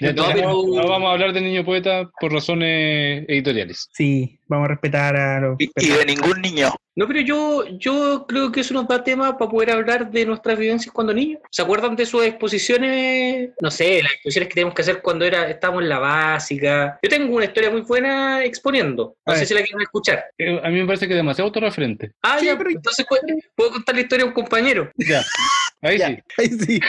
No, 0.00 0.26
pero- 0.32 0.64
vamos 0.88 1.08
a 1.10 1.12
hablar 1.12 1.32
del 1.34 1.44
niño 1.44 1.62
poeta 1.62 2.10
por 2.18 2.32
razones 2.32 3.24
editoriales. 3.28 3.88
Sí, 3.92 4.38
vamos 4.48 4.64
a 4.64 4.68
respetar 4.68 5.14
a 5.14 5.40
los. 5.40 5.56
Y, 5.60 5.70
y 5.76 5.88
de 5.90 6.06
ningún 6.06 6.40
niño. 6.40 6.72
No, 6.94 7.06
pero 7.06 7.20
yo, 7.20 7.64
yo 7.78 8.26
creo 8.26 8.50
que 8.52 8.60
eso 8.60 8.72
nos 8.74 8.86
da 8.88 9.02
tema 9.04 9.36
para 9.38 9.50
poder 9.50 9.70
hablar 9.70 10.10
de 10.10 10.26
nuestras 10.26 10.58
vivencias 10.58 10.92
cuando 10.92 11.12
niños. 11.14 11.40
¿Se 11.50 11.62
acuerdan 11.62 11.96
de 11.96 12.04
sus 12.06 12.24
exposiciones? 12.24 13.50
No 13.60 13.70
sé, 13.70 14.02
las 14.02 14.12
exposiciones 14.12 14.48
que 14.48 14.54
teníamos 14.54 14.74
que 14.74 14.82
hacer 14.82 15.00
cuando 15.02 15.24
era, 15.26 15.48
estábamos 15.50 15.82
en 15.82 15.88
la 15.90 15.98
básica. 15.98 16.98
Yo 17.02 17.08
tengo 17.10 17.34
una 17.36 17.44
historia 17.46 17.70
muy 17.70 17.82
buena 17.82 18.42
exponiendo. 18.44 19.16
No 19.26 19.32
A 19.32 19.36
sé 19.36 19.40
ver. 19.40 19.48
si 19.48 19.54
la 19.54 19.62
quieren 19.62 19.82
escuchar. 19.82 20.24
Eh, 20.38 20.60
A 20.62 20.68
mí 20.70 20.80
me 20.80 20.86
parece 20.86 21.06
que 21.06 21.12
es 21.12 21.18
demasiado 21.18 21.46
autorreferente. 21.48 22.12
Ah, 22.22 22.38
Sí, 22.40 22.46
ya, 22.46 22.56
pero- 22.58 22.70
entonces 22.70 23.06
puedo, 23.08 23.22
puedo 23.54 23.70
contar 23.72 23.94
la 23.94 24.00
historia 24.00 24.24
a 24.24 24.28
un 24.28 24.34
compañero. 24.34 24.90
Ya. 24.96 25.22
Ahí 25.80 25.98
Ya, 25.98 26.08
sí. 26.08 26.18
ahí 26.38 26.48
sí. 26.48 26.80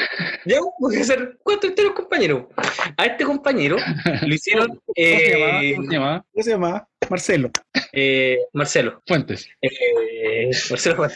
Ya, 0.46 0.58
voy 0.80 0.98
a 0.98 1.02
hacer 1.02 1.38
cuánto 1.44 1.68
historia 1.68 1.90
a 1.90 1.92
un 1.92 1.96
compañero. 1.98 2.50
A 2.98 3.06
este 3.06 3.24
compañero 3.24 3.78
lo 4.22 4.34
hicieron 4.34 4.68
¿Cómo 4.68 4.94
se 4.96 5.30
llamaba? 5.32 5.62
eh, 5.64 5.76
¿Cómo 5.76 5.84
se 5.88 5.94
llamaba? 5.94 6.26
¿Cómo 6.32 6.44
se 6.44 6.50
llama? 6.52 6.88
Marcelo. 7.10 7.52
eh, 7.92 8.38
Marcelo. 8.54 9.02
Fuentes. 9.06 9.48
Eh, 9.62 10.50
Marcelo. 10.70 11.08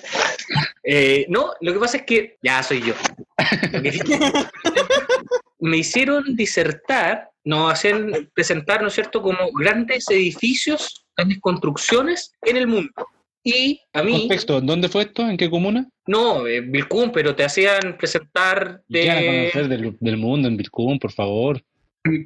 Eh, 0.84 1.26
no, 1.30 1.54
lo 1.62 1.74
que 1.74 1.80
pasa 1.80 1.98
es 1.98 2.04
que 2.04 2.38
ya 2.42 2.62
soy 2.62 2.82
yo. 2.82 2.94
Me 5.60 5.78
hicieron 5.78 6.36
disertar, 6.36 7.30
no 7.44 7.70
hacen 7.70 8.30
presentar, 8.34 8.82
¿no 8.82 8.90
es 8.90 8.94
cierto?, 8.94 9.22
como 9.22 9.52
grandes 9.54 10.06
edificios, 10.10 11.06
grandes 11.16 11.40
construcciones 11.40 12.34
en 12.44 12.58
el 12.58 12.68
mundo. 12.68 12.92
Y 13.50 13.80
a 13.94 14.04
mí, 14.04 14.20
Contexto, 14.20 14.60
¿dónde 14.62 14.90
fue 14.90 15.04
esto? 15.04 15.28
¿En 15.30 15.38
qué 15.38 15.50
comuna? 15.50 15.88
no, 16.08 16.46
en 16.48 16.72
Vilcún, 16.72 17.12
pero 17.12 17.36
te 17.36 17.44
hacían 17.44 17.98
presentar 17.98 18.82
¿Qué 18.92 19.08
van 19.08 19.18
a 19.18 19.22
de 19.22 19.28
conocer 19.52 19.68
del, 19.70 19.98
del 20.00 20.18
mundo 20.18 20.48
en 20.48 20.58
Vilcún, 20.58 21.00
por 21.00 21.12
favor? 21.12 21.62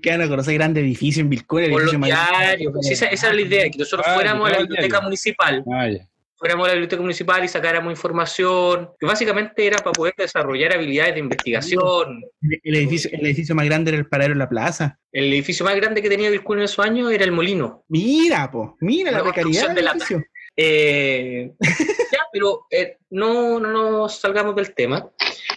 Que 0.01 0.09
van 0.11 0.22
a 0.22 0.28
conocer 0.30 0.53
grande 0.55 0.82
edificio 0.82 1.22
en 1.22 1.30
Vilcún, 1.30 1.63
el 1.63 1.72
por 1.72 1.82
los 1.84 1.93
edificio 1.93 1.99
más 1.99 2.09
grande. 2.09 2.45
diarios. 2.47 2.74
pues, 2.74 2.91
esa, 2.91 3.05
esa 3.07 3.28
era 3.28 3.36
la 3.36 3.41
idea, 3.41 3.69
que 3.69 3.78
nosotros 3.80 4.05
Ah, 4.09 4.13
fuéramos 4.15 4.41
a 4.47 4.51
la 4.51 4.57
diario. 4.57 4.67
biblioteca 4.67 5.01
municipal 5.01 5.63
Ah, 5.74 5.89
ya. 5.89 6.07
fuéramos 6.36 6.65
a 6.65 6.67
la 6.69 6.74
biblioteca 6.76 7.01
municipal 7.01 7.43
y 7.43 7.47
sacáramos 7.47 7.91
información, 7.91 8.89
que 8.99 9.05
básicamente 9.07 9.65
era 9.65 9.78
para 9.78 9.91
poder 9.91 10.13
desarrollar 10.17 10.74
habilidades 10.74 11.13
de 11.15 11.19
investigación. 11.19 12.22
El 12.63 12.76
edificio, 12.76 13.09
el 13.13 13.26
edificio 13.26 13.55
más 13.55 13.65
grande 13.65 13.89
era 13.91 13.97
el 13.99 14.07
paradero 14.07 14.34
en 14.34 14.39
la 14.39 14.49
plaza. 14.49 14.99
El 15.11 15.26
edificio 15.34 15.65
más 15.65 15.76
grande 15.76 16.01
que 16.01 16.09
tenía 16.09 16.30
Vilcún 16.30 16.59
en 16.59 16.63
esos 16.65 16.86
años 16.86 17.11
era 17.11 17.24
el 17.26 17.32
Molino. 17.32 17.84
Mira, 17.89 18.49
po, 18.51 18.78
mira 18.82 19.11
la 19.11 19.24
Una 19.24 19.34
precariedad 19.34 19.67
del 19.74 19.84
de 19.86 19.91
edificio. 19.91 20.24
Eh, 20.64 21.51
ya, 22.12 22.20
pero 22.32 22.68
eh, 22.70 22.97
no, 23.09 23.59
no 23.59 23.70
nos 23.72 24.20
salgamos 24.20 24.55
del 24.55 24.74
tema. 24.76 25.09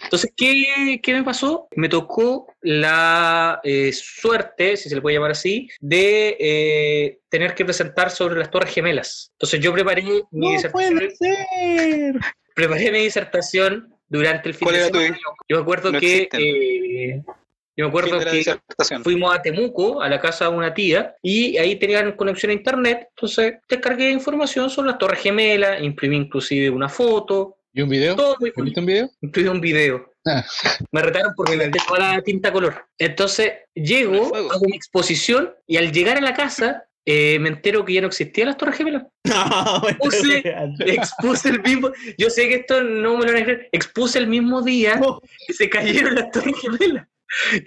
Entonces, 0.03 0.31
¿qué, 0.35 0.99
qué 1.01 1.13
me 1.13 1.23
pasó? 1.23 1.67
Me 1.75 1.89
tocó 1.89 2.47
la 2.61 3.59
eh, 3.63 3.91
suerte, 3.93 4.77
si 4.77 4.89
se 4.89 4.95
le 4.95 5.01
puede 5.01 5.15
llamar 5.15 5.31
así, 5.31 5.67
de 5.79 6.37
eh, 6.39 7.19
tener 7.29 7.53
que 7.55 7.65
presentar 7.65 8.09
sobre 8.11 8.37
las 8.39 8.49
Torres 8.49 8.73
Gemelas. 8.73 9.29
Entonces, 9.33 9.59
yo 9.59 9.73
preparé 9.73 10.03
mi 10.03 10.21
No 10.31 10.49
disertación 10.51 10.93
puede 10.97 11.15
ser. 11.15 12.15
preparé 12.55 12.91
mi 12.91 12.99
disertación 12.99 13.93
durante 14.07 14.49
el 14.49 14.55
fin 14.55 14.65
¿Cuál 14.67 14.75
de 14.75 14.81
era 14.81 14.89
tu- 14.91 14.99
semana. 14.99 15.17
Yo 15.49 15.57
me 15.57 15.61
acuerdo 15.63 15.91
No 15.91 15.99
que 15.99 16.29
eh, 16.31 17.23
yo 17.77 17.85
me 17.85 17.89
acuerdo 17.89 18.19
que 18.19 18.55
fuimos 19.03 19.35
a 19.35 19.41
Temuco, 19.41 20.01
a 20.01 20.07
la 20.09 20.19
casa 20.19 20.49
de 20.49 20.55
una 20.55 20.73
tía, 20.73 21.15
y 21.21 21.57
ahí 21.57 21.75
tenían 21.77 22.13
conexión 22.13 22.49
a 22.51 22.53
internet, 22.53 23.07
entonces 23.15 23.55
descargué 23.69 24.11
información 24.11 24.69
sobre 24.69 24.89
las 24.89 24.97
Torres 24.97 25.21
Gemelas, 25.21 25.81
imprimí 25.81 26.15
inclusive 26.17 26.69
una 26.69 26.89
foto, 26.89 27.57
¿Y 27.73 27.81
un 27.81 27.89
video? 27.89 28.15
todo 28.15 28.37
muy 28.39 28.51
¿Viste 28.55 28.79
un 28.79 28.85
video? 28.85 29.09
incluí 29.21 29.47
un 29.47 29.59
video. 29.61 30.09
Ah. 30.25 30.43
Me 30.91 31.01
retaron 31.01 31.33
porque 31.35 31.55
me 31.57 31.69
toda 31.69 32.13
la 32.15 32.21
tinta 32.21 32.51
color. 32.51 32.85
Entonces 32.97 33.51
llego, 33.75 34.33
hago 34.35 34.65
mi 34.65 34.75
exposición, 34.75 35.53
y 35.67 35.77
al 35.77 35.91
llegar 35.91 36.17
a 36.17 36.21
la 36.21 36.33
casa 36.33 36.85
eh, 37.07 37.37
me 37.39 37.49
entero 37.49 37.85
que 37.85 37.93
ya 37.93 38.01
no 38.01 38.07
existían 38.07 38.47
las 38.47 38.57
Torres 38.57 38.77
Gemelas. 38.77 39.03
No, 39.25 39.81
me 39.85 39.97
Puse- 39.97 40.37
estoy 40.37 40.51
weando. 40.51 40.85
Expuse 40.85 41.49
el 41.49 41.61
mismo, 41.61 41.91
yo 42.17 42.29
sé 42.29 42.47
que 42.47 42.55
esto 42.55 42.81
no 42.81 43.17
me 43.17 43.25
lo 43.25 43.33
van 43.33 43.41
a 43.41 43.45
creer, 43.45 43.69
expuse 43.71 44.17
el 44.17 44.27
mismo 44.27 44.61
día 44.63 44.95
No. 44.95 45.19
que 45.45 45.53
se 45.53 45.69
cayeron 45.69 46.15
las 46.15 46.31
Torres 46.31 46.55
Gemelas. 46.61 47.05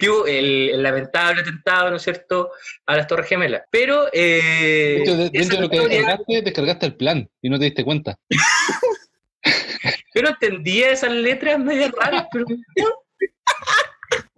Hubo 0.01 0.25
el, 0.25 0.69
el 0.69 0.83
lamentable 0.83 1.41
atentado, 1.41 1.89
¿no 1.91 1.97
es 1.97 2.01
cierto?, 2.03 2.49
a 2.85 2.95
las 2.97 3.07
Torres 3.07 3.27
Gemelas. 3.27 3.63
Pero. 3.69 4.07
Eh, 4.13 4.95
Dentro 5.05 5.15
de, 5.17 5.29
dentro 5.29 5.55
de 5.57 5.61
lo 5.63 5.69
que 5.69 5.75
historia- 5.77 5.97
descargaste, 5.97 6.41
descargaste 6.41 6.85
el 6.87 6.95
plan 6.95 7.29
y 7.41 7.49
no 7.49 7.59
te 7.59 7.65
diste 7.65 7.83
cuenta. 7.83 8.17
yo 10.15 10.21
no 10.21 10.29
entendía 10.29 10.91
esas 10.91 11.11
letras 11.11 11.59
medias 11.59 11.91
raras, 11.91 12.25
pero. 12.31 12.45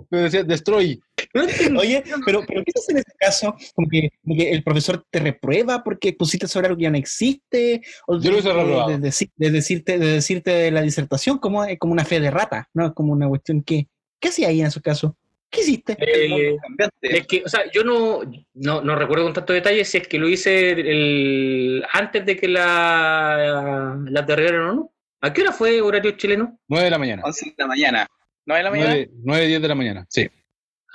Pero 0.09 0.23
decía, 0.23 0.43
destroy. 0.43 1.01
No. 1.33 1.79
Oye, 1.79 2.03
pero, 2.25 2.43
pero 2.45 2.61
¿qué 2.65 2.73
hace 2.75 2.91
en 2.91 2.97
ese 2.97 3.13
caso? 3.17 3.55
Como 3.73 3.87
que, 3.87 4.09
como 4.21 4.35
que 4.35 4.51
el 4.51 4.61
profesor 4.61 5.05
te 5.09 5.19
reprueba 5.19 5.81
porque 5.85 6.11
pusiste 6.11 6.49
sobre 6.49 6.67
algo 6.67 6.77
que 6.77 6.83
ya 6.83 6.89
no 6.89 6.97
existe. 6.97 7.81
O 8.07 8.19
Yo 8.19 8.29
lo 8.31 8.35
hubiese 8.37 8.49
de- 8.49 8.53
reprobado. 8.55 8.89
De, 8.89 8.97
deci- 8.99 9.31
de 9.37 9.51
decirte, 9.51 9.97
de 9.99 10.05
decirte 10.07 10.51
de 10.51 10.71
la 10.71 10.81
disertación 10.81 11.37
como, 11.37 11.65
como 11.79 11.93
una 11.93 12.03
fe 12.03 12.19
de 12.19 12.29
rata, 12.29 12.67
¿no? 12.73 12.87
Es 12.87 12.93
como 12.93 13.13
una 13.13 13.29
cuestión 13.29 13.63
que. 13.63 13.87
¿Qué 14.21 14.29
hacía 14.29 14.47
ahí 14.49 14.61
en 14.61 14.67
esos 14.67 14.83
casos? 14.83 15.11
¿Qué 15.49 15.61
hiciste? 15.61 15.97
Eh, 15.99 16.55
es 17.01 17.27
que, 17.27 17.43
o 17.43 17.49
sea, 17.49 17.69
yo 17.73 17.83
no, 17.83 18.21
no, 18.53 18.81
no 18.81 18.95
recuerdo 18.95 19.25
con 19.25 19.33
tanto 19.33 19.51
detalle 19.51 19.83
si 19.83 19.97
es 19.97 20.07
que 20.07 20.17
lo 20.17 20.29
hice 20.29 20.71
el, 20.71 21.83
antes 21.91 22.25
de 22.25 22.37
que 22.37 22.47
la, 22.47 23.97
la 24.05 24.21
derribaran 24.21 24.61
o 24.61 24.73
no. 24.73 24.93
¿A 25.19 25.33
qué 25.33 25.41
hora 25.41 25.51
fue 25.51 25.81
horario 25.81 26.11
chileno? 26.11 26.57
9 26.69 26.85
de 26.85 26.91
la 26.91 26.97
mañana. 26.97 27.23
11 27.25 27.45
de 27.45 27.55
la 27.57 27.67
mañana. 27.67 28.07
9 28.45 28.59
de 28.59 28.63
la 28.63 28.71
mañana. 28.71 28.89
9, 28.91 29.09
9 29.23 29.47
10 29.47 29.61
de 29.61 29.67
la 29.67 29.75
mañana, 29.75 30.05
sí. 30.07 30.29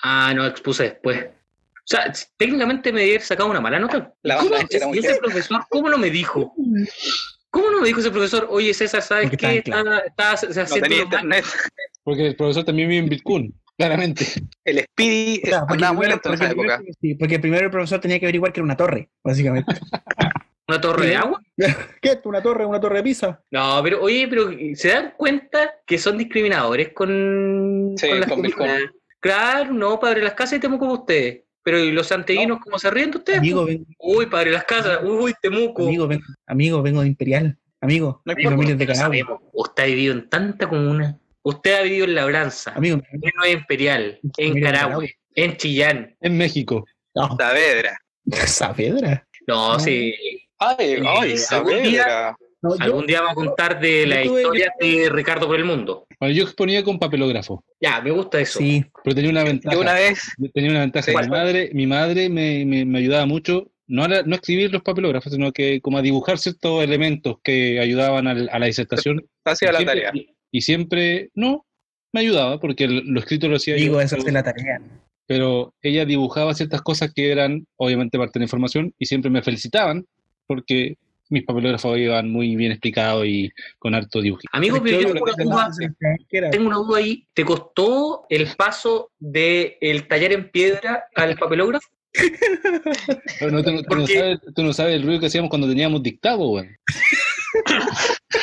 Ah, 0.03 0.33
no, 0.35 0.47
expuse 0.47 0.85
después. 0.85 1.27
O 1.27 1.89
sea, 1.89 2.13
técnicamente 2.37 2.93
me 2.93 3.03
había 3.03 3.21
sacado 3.21 3.51
una 3.51 3.61
mala 3.61 3.79
nota. 3.79 4.15
La 4.23 4.39
¿Cómo, 4.39 4.57
y 4.95 4.99
ese 4.99 5.17
profesor, 5.17 5.67
¿cómo 5.69 5.91
no 5.91 5.99
me 5.99 6.11
dijo? 6.11 6.55
¿Cómo 7.57 7.71
no 7.71 7.81
me 7.81 7.87
dijo 7.87 8.01
ese 8.01 8.11
profesor? 8.11 8.47
Oye, 8.51 8.75
César, 8.75 9.01
¿sabes 9.01 9.31
Porque 9.31 9.39
qué? 9.39 9.59
Está, 9.61 9.83
No 9.83 9.93
haciendo 10.63 10.81
baños. 10.91 11.05
internet. 11.05 11.45
Porque 12.05 12.27
el 12.27 12.37
profesor 12.37 12.65
también 12.65 12.91
vive 12.91 13.03
en 13.03 13.09
Bitcoin, 13.09 13.55
claramente. 13.79 14.27
El 14.63 14.81
Speedy 14.81 15.41
O 15.43 15.47
sea, 15.47 15.61
porque 15.61 15.73
andaba 15.73 15.93
muy 15.95 16.07
lento 16.07 16.29
en 16.29 16.35
esa 16.35 16.51
época. 16.51 16.83
sí, 17.01 17.15
porque 17.15 17.39
primero 17.39 17.65
el 17.65 17.71
profesor 17.71 17.99
tenía 17.99 18.21
que 18.21 18.27
averiguar 18.27 18.53
que 18.53 18.61
era 18.61 18.65
una 18.67 18.77
torre, 18.77 19.09
básicamente. 19.25 19.73
¿Una 20.69 20.81
torre 20.83 21.07
de 21.07 21.17
agua? 21.17 21.41
¿Qué 22.03 22.21
una 22.25 22.43
torre? 22.43 22.67
¿Una 22.67 22.79
torre 22.79 22.99
de 22.99 23.05
pisa? 23.05 23.43
No, 23.51 23.81
pero 23.83 24.03
oye, 24.03 24.29
pero 24.29 24.51
¿se 24.75 24.89
dan 24.89 25.15
cuenta 25.17 25.77
que 25.87 25.97
son 25.97 26.19
discriminadores 26.19 26.93
con, 26.93 27.95
Sí, 27.97 28.07
con 28.07 28.21
las 28.21 28.29
con 28.29 28.43
Bitcoin. 28.43 28.91
Claro, 29.19 29.73
no, 29.73 29.99
padre 29.99 30.21
de 30.21 30.25
las 30.27 30.35
casas 30.35 30.59
y 30.59 30.61
temo 30.61 30.79
como 30.79 30.93
ustedes. 30.93 31.46
Pero 31.67 31.81
¿y 31.81 31.91
los 31.91 32.07
santeguinos 32.07 32.61
cómo 32.61 32.79
se 32.79 32.89
ríen 32.93 33.11
de 33.11 33.19
ustedes? 33.19 33.41
Amigo, 33.41 33.65
ven- 33.65 33.85
Uy, 33.99 34.27
padre 34.27 34.51
de 34.51 34.55
las 34.55 34.65
casas, 34.67 35.01
uy, 35.03 35.35
temuco. 35.43 35.83
amigo, 35.83 36.07
ven- 36.07 36.23
amigo, 36.47 36.81
vengo 36.81 37.01
de 37.01 37.09
Imperial. 37.09 37.59
Amigo, 37.81 38.23
No 38.25 38.33
importa, 38.35 38.51
familia 38.57 38.77
de 38.77 38.95
sabemos. 38.95 39.41
Usted 39.53 39.83
ha 39.83 39.87
vivido 39.87 40.15
en 40.15 40.29
tanta 40.31 40.69
comuna. 40.69 41.19
Usted 41.43 41.75
ha 41.75 41.83
vivido 41.83 42.05
en 42.05 42.15
Labranza, 42.15 42.71
Amigo, 42.73 42.99
en 43.11 43.21
Nueva 43.35 43.49
Imperial, 43.49 44.21
en 44.37 44.61
Carahue, 44.63 45.17
en 45.35 45.57
Chillán. 45.57 46.17
En 46.21 46.37
México. 46.39 46.85
no, 47.17 47.37
Saavedra. 47.37 47.99
Saavedra. 48.47 49.27
No, 49.49 49.73
No. 49.73 49.81
sí. 49.81 50.15
Ay, 50.59 51.03
ay, 51.05 51.37
Saavedra. 51.37 52.37
No, 52.63 52.75
yo- 52.77 52.83
Algún 52.83 53.07
día 53.07 53.21
vamos 53.21 53.33
a 53.33 53.47
contar 53.47 53.81
de 53.81 54.07
la 54.07 54.23
tuve- 54.23 54.41
historia 54.41 54.73
de 54.81 55.09
Ricardo 55.11 55.47
por 55.47 55.57
el 55.57 55.65
mundo. 55.65 56.07
Bueno, 56.19 56.35
yo 56.35 56.45
exponía 56.45 56.83
con 56.83 56.99
papelógrafo, 56.99 57.63
Ya, 57.81 58.01
me 58.01 58.11
gusta 58.11 58.41
eso. 58.41 58.59
Sí, 58.59 58.85
pero 59.05 59.15
tenía 59.15 59.31
una 59.31 59.45
ventaja. 59.45 59.75
Yo 59.75 59.81
una 59.83 59.93
vez, 59.93 60.33
Tenía 60.55 60.71
una 60.71 60.81
ventaja. 60.81 61.13
Mi 61.13 61.29
madre, 61.29 61.71
mi 61.75 61.87
madre 61.87 62.29
me, 62.31 62.65
me- 62.65 62.85
me 62.87 62.99
ayudaba 62.99 63.27
mucho, 63.27 63.71
no 63.87 64.05
a, 64.05 64.09
la- 64.09 64.23
no 64.23 64.33
a 64.35 64.37
escribir 64.37 64.73
los 64.73 64.83
papelógrafos, 64.83 65.33
sino 65.33 65.53
que 65.53 65.81
como 65.83 65.99
a 65.99 66.03
dibujar 66.03 66.39
ciertos 66.39 66.83
elementos 66.83 67.37
que 67.45 67.79
ayudaban 67.79 68.27
a 68.27 68.35
la 68.59 68.67
disertación. 68.67 69.25
hacía 69.45 69.71
la 69.73 69.79
Siempre- 69.79 70.03
tarea. 70.03 70.25
Y 70.51 70.61
siempre, 70.63 71.29
no, 71.35 71.67
me 72.13 72.21
ayudaba, 72.23 72.59
porque 72.59 72.85
el- 72.85 73.05
lo 73.07 73.21
escrito 73.21 73.49
lo 73.49 73.57
hacía 73.57 73.75
digo, 73.75 73.95
yo. 73.95 74.01
eso 74.01 74.17
es 74.17 74.33
la 74.33 74.43
tarea. 74.43 74.81
pero 75.29 75.75
ella 75.83 76.05
dibujaba 76.05 76.55
ciertas 76.55 76.81
cosas 76.83 77.13
que 77.13 77.31
eran 77.33 77.67
obviamente 77.77 78.17
parte 78.17 78.39
de 78.39 78.41
la 78.41 78.45
información 78.45 78.95
y 78.97 79.07
siempre 79.07 79.29
me 79.31 79.43
felicitaban 79.43 80.07
porque 80.47 80.97
mis 81.29 81.45
papelógrafos 81.45 81.99
iban 81.99 82.31
muy 82.31 82.55
bien 82.57 82.73
explicados 82.73 83.27
y 83.27 83.51
con 83.79 83.95
harto 83.95 84.21
dibujito. 84.21 84.49
Amigo, 84.53 84.81
pero 84.83 85.01
yo 85.01 85.09
tengo 85.35 85.51
una 85.55 85.69
duda, 85.69 86.51
tengo 86.51 86.67
una 86.69 86.77
duda 86.77 86.99
ahí. 86.99 87.27
¿Te 87.35 87.45
costó 87.45 88.27
el 88.29 88.49
paso 88.57 89.11
del 89.19 89.75
el 89.81 90.07
tallar 90.09 90.33
en 90.33 90.51
piedra 90.51 91.05
al 91.15 91.37
papelógrafo? 91.37 91.89
Pero 93.41 93.51
no, 93.53 93.63
tú, 93.63 93.73
no- 93.73 93.83
tú 93.83 93.89
no 93.95 94.01
Porque- 94.01 94.15
sabes, 94.19 94.39
tú 94.55 94.63
no 94.63 94.73
sabes 94.73 94.95
el 94.97 95.03
ruido 95.03 95.21
que 95.21 95.27
hacíamos 95.27 95.51
cuando 95.51 95.69
teníamos 95.69 96.03
dictado, 96.03 96.49
weón. 96.49 96.69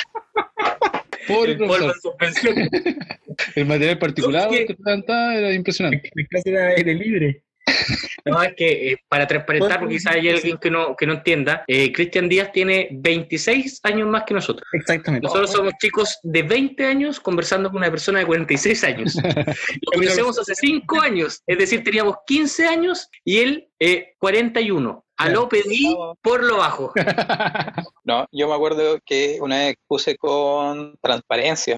Pobre 1.28 1.56
profesor. 1.56 2.16
El 3.56 3.66
material 3.66 3.98
particulado 3.98 4.50
¿Por 4.50 4.58
qué? 4.58 4.66
que 4.66 4.76
presentaba 4.76 5.36
era 5.36 5.54
impresionante. 5.54 6.10
La 6.14 6.26
clase 6.28 6.50
era 6.50 6.68
aire 6.68 6.94
libre. 6.94 7.43
No, 8.26 8.42
es 8.42 8.54
que 8.56 8.92
eh, 8.92 8.98
para 9.10 9.28
transparentar, 9.28 9.80
porque 9.80 9.96
quizás 9.96 10.16
hay 10.16 10.30
alguien 10.30 10.58
que 10.58 10.72
no, 10.72 10.96
que 10.96 11.06
no 11.06 11.14
entienda, 11.14 11.66
eh, 11.68 11.92
Cristian 11.92 12.30
Díaz 12.30 12.54
tiene 12.54 12.88
26 12.92 13.82
años 13.84 14.08
más 14.08 14.24
que 14.24 14.34
nosotros. 14.34 14.66
Exactamente. 14.72 15.26
Nosotros 15.26 15.52
somos 15.52 15.74
chicos 15.82 16.20
de 16.24 16.42
20 16.42 16.86
años 16.86 17.20
conversando 17.20 17.70
con 17.70 17.80
una 17.80 17.92
persona 17.92 18.20
de 18.20 18.26
46 18.26 18.84
años. 18.86 19.16
Lo 19.82 19.92
conocemos 19.94 20.40
hace 20.40 20.56
5 20.56 21.02
años, 21.02 21.42
es 21.46 21.58
decir, 21.58 21.84
teníamos 21.84 22.16
15 22.26 22.66
años 22.66 23.10
y 23.26 23.40
él 23.40 23.68
eh, 23.80 24.14
41. 24.20 25.04
A 25.18 25.30
lo 25.30 25.48
pedí 25.48 25.96
por 26.22 26.44
lo 26.44 26.58
bajo. 26.58 26.92
No, 28.06 28.26
yo 28.34 28.50
me 28.50 28.56
acuerdo 28.56 29.00
que 29.06 29.38
una 29.40 29.60
vez 29.60 29.76
puse 29.88 30.18
con 30.18 30.98
transparencia. 31.02 31.78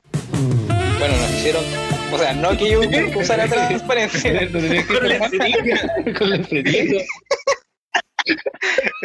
Bueno, 0.97 1.15
nos 1.17 1.31
hicieron. 1.31 1.94
O 2.15 2.17
sea, 2.17 2.33
no 2.33 2.57
que 2.57 2.71
yo 2.71 2.79
usara 3.19 3.45
transparencia. 3.45 4.49
Con 4.49 5.09
la 5.09 5.29
cerilla, 5.29 5.93
con 6.17 6.29
la 6.29 6.43
cerilla. 6.45 7.03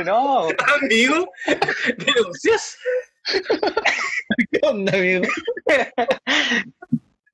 No, 0.06 0.48
amigo. 0.80 1.32
¿Denuncias? 1.98 2.78
¿Qué 4.52 4.60
onda, 4.62 4.96
amigo? 4.96 5.24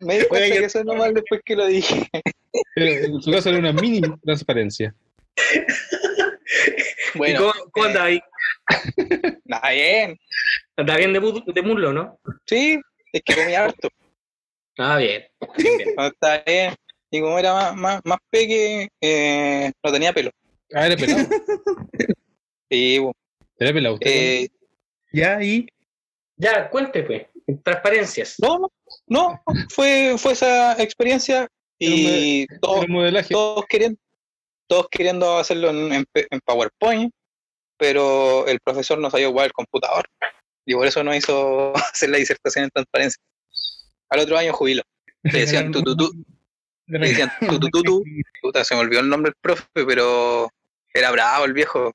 me 0.01 0.19
di 0.19 0.25
cuenta 0.25 0.57
que 0.57 0.65
eso 0.65 0.79
es 0.79 0.85
normal 0.87 1.13
después 1.13 1.43
que 1.45 1.57
lo 1.57 1.67
dije. 1.67 2.09
Pero 2.75 3.07
En 3.15 3.21
su 3.21 3.31
caso 3.31 3.51
era 3.51 3.59
una 3.59 3.75
mini 3.75 4.01
transparencia. 4.25 4.95
¿Y 7.15 7.19
Bueno, 7.19 7.39
cómo, 7.41 7.53
cómo 7.71 7.87
anda 7.87 8.05
ahí? 8.05 8.21
nada 9.45 9.71
bien. 9.73 10.19
Anda 10.79 10.97
bien 10.97 11.13
de, 11.13 11.43
de 11.53 11.63
muslo, 11.63 11.93
¿no? 11.93 12.19
Sí, 12.47 12.81
es 13.13 13.23
que 13.23 13.35
comía 13.35 13.65
harto. 13.67 13.91
Ah, 14.79 14.97
bien. 14.99 15.25
Bien, 15.57 15.77
bien. 15.79 15.95
No, 15.97 16.07
está 16.07 16.43
bien. 16.47 16.75
Y 17.11 17.21
como 17.21 17.39
era 17.39 17.55
más, 17.55 17.77
más, 17.77 18.01
más 18.05 18.19
peque, 18.31 18.89
eh, 19.01 19.73
no 19.83 19.93
tenía 19.93 20.13
pelo. 20.13 20.31
Ah, 20.75 20.87
era 20.87 20.97
pelado. 20.97 21.29
Bueno, 22.69 23.13
Era 23.59 23.73
pelado. 23.73 23.95
usted, 23.95 24.11
eh, 24.11 24.49
Ya, 25.13 25.41
y. 25.43 25.67
Ya, 26.37 26.69
cuente, 26.69 27.05
pues. 27.05 27.27
Transparencias. 27.63 28.37
no, 28.41 28.59
no, 28.59 28.71
no, 29.07 29.41
fue, 29.69 30.17
fue 30.19 30.33
esa 30.33 30.73
experiencia 30.83 31.47
y 31.79 32.47
todos, 32.61 32.85
queriendo, 33.69 34.01
todos 34.67 34.89
queriendo 34.91 35.39
hacerlo 35.39 35.71
en, 35.71 35.93
en 35.93 36.05
en 36.13 36.41
PowerPoint, 36.45 37.13
pero 37.79 38.47
el 38.49 38.59
profesor 38.61 38.99
no 38.99 39.11
sabía 39.11 39.29
ocupar 39.29 39.47
el 39.47 39.53
computador. 39.53 40.07
Y 40.67 40.75
por 40.75 40.87
eso 40.87 41.05
no 41.05 41.15
hizo 41.15 41.73
hacer 41.95 42.11
la 42.11 42.19
disertación 42.19 42.65
en 42.65 42.71
transparencia. 42.71 43.23
Al 44.11 44.21
otro 44.21 44.37
año 44.39 44.53
jubilo. 44.53 44.83
Le 45.23 45.41
decían 45.41 45.73
tu, 45.73 45.83
tu, 45.83 45.97
tu, 45.97 46.13
le 46.87 46.99
decían 47.01 47.33
tu, 47.41 47.59
tu, 47.59 47.69
tu, 47.69 47.83
tu. 47.83 48.05
Puta, 48.41 48.63
se 48.65 48.75
me 48.75 48.81
olvidó 48.83 49.01
el 49.01 49.09
nombre 49.09 49.31
del 49.31 49.39
profe, 49.41 49.65
pero 49.75 50.49
era 50.95 51.11
bravo 51.11 51.45
el 51.45 51.53
viejo, 51.53 51.93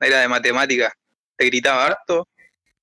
era 0.00 0.20
de 0.20 0.28
matemáticas, 0.28 0.92
te 1.36 1.46
gritaba 1.46 1.86
harto, 1.86 2.28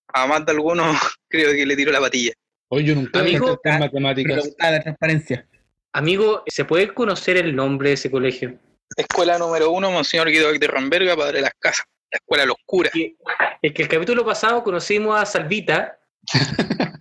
a 0.07 0.25
más 0.25 0.45
de 0.45 0.53
algunos 0.53 0.97
creo 1.29 1.51
que 1.51 1.65
le 1.65 1.75
tiró 1.75 1.91
la 1.91 1.99
patilla. 1.99 2.33
Hoy 2.69 2.83
yo 2.83 2.95
nunca 2.95 3.19
Amigo, 3.19 3.59
en 3.63 3.79
matemáticas. 3.79 4.33
Preguntaba 4.33 4.71
la 4.71 4.81
transparencia. 4.81 5.47
Amigo, 5.93 6.43
¿se 6.47 6.65
puede 6.65 6.93
conocer 6.93 7.37
el 7.37 7.55
nombre 7.55 7.89
de 7.89 7.93
ese 7.93 8.09
colegio? 8.09 8.57
Escuela 8.97 9.37
número 9.37 9.71
uno, 9.71 9.91
Monseñor 9.91 10.29
Guido 10.29 10.51
de 10.51 10.67
Ramberga, 10.67 11.15
Padre 11.15 11.37
de 11.37 11.41
las 11.43 11.53
Casas, 11.59 11.85
la 12.11 12.17
escuela 12.17 12.45
curas. 12.65 12.91
Que- 12.91 13.15
Es 13.61 13.71
que 13.73 13.83
el 13.83 13.87
capítulo 13.87 14.25
pasado 14.25 14.63
conocimos 14.63 15.19
a 15.19 15.25
Salvita. 15.25 15.99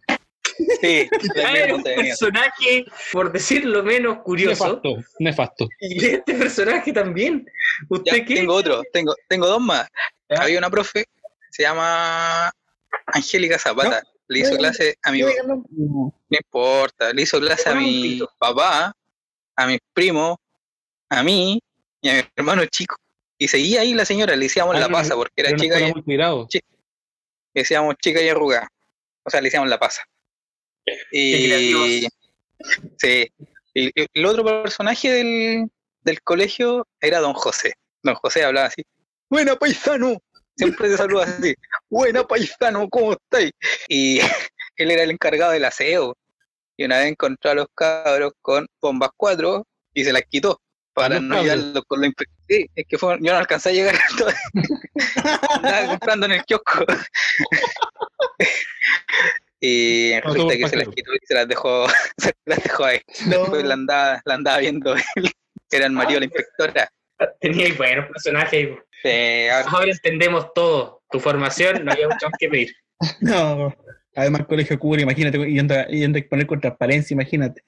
Sí, 0.84 1.08
Era 1.36 1.74
un 1.74 1.82
personaje, 1.82 2.84
por 3.12 3.32
decirlo 3.32 3.82
menos, 3.82 4.18
curioso. 4.22 4.66
Nefasto, 4.66 4.96
nefasto. 5.18 5.68
Y 5.80 6.04
este 6.04 6.34
personaje 6.34 6.92
también. 6.92 7.46
¿Usted 7.88 8.16
Ya, 8.18 8.24
qué? 8.24 8.34
tengo 8.36 8.54
otro, 8.54 8.82
tengo, 8.92 9.14
tengo 9.28 9.46
dos 9.46 9.60
más. 9.60 9.88
Ya. 10.28 10.42
Había 10.42 10.58
una 10.58 10.70
profe, 10.70 11.04
se 11.50 11.62
llama 11.62 12.50
Angélica 13.06 13.58
Zapata, 13.58 14.02
le 14.28 14.38
hizo 14.40 14.56
clase 14.56 14.96
a 15.02 15.12
mi 15.12 15.20
no 15.20 16.12
importa, 16.30 17.12
le 17.12 17.22
hizo 17.22 17.38
clase 17.40 17.68
a 17.68 17.74
mi 17.74 18.20
papá, 18.38 18.94
a 19.56 19.66
mis 19.66 19.78
primos, 19.92 20.36
a 21.10 21.22
mí 21.22 21.60
y 22.00 22.08
a 22.08 22.14
mi 22.14 22.22
hermano 22.36 22.64
chico. 22.66 22.96
Y 23.38 23.48
seguía 23.48 23.80
ahí 23.82 23.94
la 23.94 24.04
señora, 24.04 24.34
le 24.36 24.44
decíamos 24.44 24.76
Ah, 24.76 24.80
la 24.80 24.88
pasa, 24.88 25.14
porque 25.14 25.32
era 25.36 25.54
chica 25.56 25.78
y 25.80 25.92
multigrado. 25.92 26.48
le 26.52 26.60
decíamos 27.54 27.96
chica 28.02 28.20
y 28.22 28.28
arrugada. 28.28 28.68
O 29.24 29.30
sea, 29.30 29.40
le 29.40 29.46
decíamos 29.46 29.68
la 29.68 29.78
pasa. 29.78 30.02
Y 31.12 32.06
sí. 32.98 33.30
Y 33.74 33.86
y 33.86 33.90
el 34.14 34.26
otro 34.26 34.44
personaje 34.62 35.10
del, 35.10 35.68
del 36.02 36.22
colegio 36.22 36.86
era 37.00 37.18
don 37.20 37.32
José. 37.34 37.74
Don 38.02 38.14
José 38.14 38.44
hablaba 38.44 38.68
así. 38.68 38.82
Buena 39.28 39.56
paisano. 39.56 40.16
Siempre 40.56 40.88
te 40.88 40.96
saluda 40.96 41.24
así. 41.24 41.54
Buena 41.90 42.22
paisano, 42.24 42.88
¿cómo 42.88 43.14
estáis? 43.14 43.50
Y 43.88 44.20
él 44.76 44.90
era 44.92 45.02
el 45.02 45.10
encargado 45.10 45.50
del 45.52 45.64
aseo. 45.64 46.16
Y 46.76 46.84
una 46.84 46.98
vez 46.98 47.08
encontró 47.08 47.50
a 47.50 47.54
los 47.54 47.66
cabros 47.74 48.32
con 48.40 48.66
bombas 48.80 49.10
4 49.16 49.66
y 49.94 50.04
se 50.04 50.12
las 50.12 50.22
quitó. 50.28 50.60
para 50.92 51.18
no 51.18 51.42
llevarlo 51.42 51.82
con 51.84 52.00
lo 52.00 52.06
impe- 52.06 52.28
Sí, 52.48 52.66
es 52.76 52.86
que 52.86 52.98
fue- 52.98 53.18
yo 53.20 53.32
no 53.32 53.38
alcancé 53.38 53.70
a 53.70 53.72
llegar. 53.72 53.96
entonces, 54.10 54.40
Andaba 55.50 55.86
comprando 55.88 56.26
en 56.26 56.32
el 56.32 56.44
kiosco. 56.44 56.84
Y 59.66 60.10
No, 60.24 60.32
resulta 60.32 60.56
que 60.56 60.68
se 60.68 60.76
las 60.76 60.88
quitó 60.88 61.12
y 61.14 61.18
se 61.26 61.34
las 61.34 61.48
dejó, 61.48 61.86
se 62.18 62.32
las 62.44 62.62
dejó 62.62 62.84
ahí. 62.84 63.00
No. 63.26 63.38
Después 63.40 63.64
la 63.64 63.74
andaba, 63.74 64.22
la 64.24 64.34
andaba 64.34 64.58
viendo 64.58 64.94
él. 64.94 65.02
Era 65.70 65.86
el 65.86 65.92
marido 65.92 66.14
de 66.14 66.20
la 66.20 66.24
inspectora. 66.26 66.92
Tenía 67.40 67.66
ahí 67.66 67.72
buenos 67.72 68.06
personajes. 68.10 68.68
Eh, 69.04 69.50
ahora- 69.50 69.68
Ahora 69.70 69.90
entendemos 69.92 70.52
todo. 70.54 71.02
Tu 71.10 71.20
formación, 71.20 71.84
no 71.84 71.92
había 71.92 72.08
mucho 72.08 72.26
más 72.28 72.38
que 72.38 72.48
pedir. 72.48 72.74
No. 73.20 73.74
Además, 74.16 74.46
colegio 74.46 74.78
cubre, 74.78 75.02
imagínate, 75.02 75.38
yendo 75.50 75.74
a, 75.74 75.86
yendo 75.88 76.16
a 76.16 76.20
exponer 76.20 76.46
con 76.46 76.60
transparencia, 76.60 77.14
imagínate. 77.14 77.64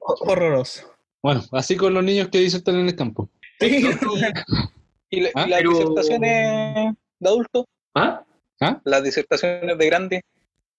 Ho- 0.00 0.14
Horroroso. 0.30 0.94
Bueno, 1.22 1.42
así 1.52 1.76
con 1.76 1.92
los 1.92 2.04
niños 2.04 2.28
que 2.28 2.38
disertan 2.38 2.76
en 2.76 2.86
el 2.86 2.94
campo. 2.96 3.28
Sí, 3.60 3.84
y, 5.10 5.20
la- 5.20 5.28
y 5.30 5.32
Ah, 5.34 5.46
las 5.48 5.58
pero- 5.58 5.70
disertaciones 5.70 6.94
de 7.18 7.28
adultos, 7.28 7.64
¿Ah? 7.94 8.24
las 8.84 9.02
disertaciones 9.02 9.76
de 9.76 9.86
grandes, 9.86 10.20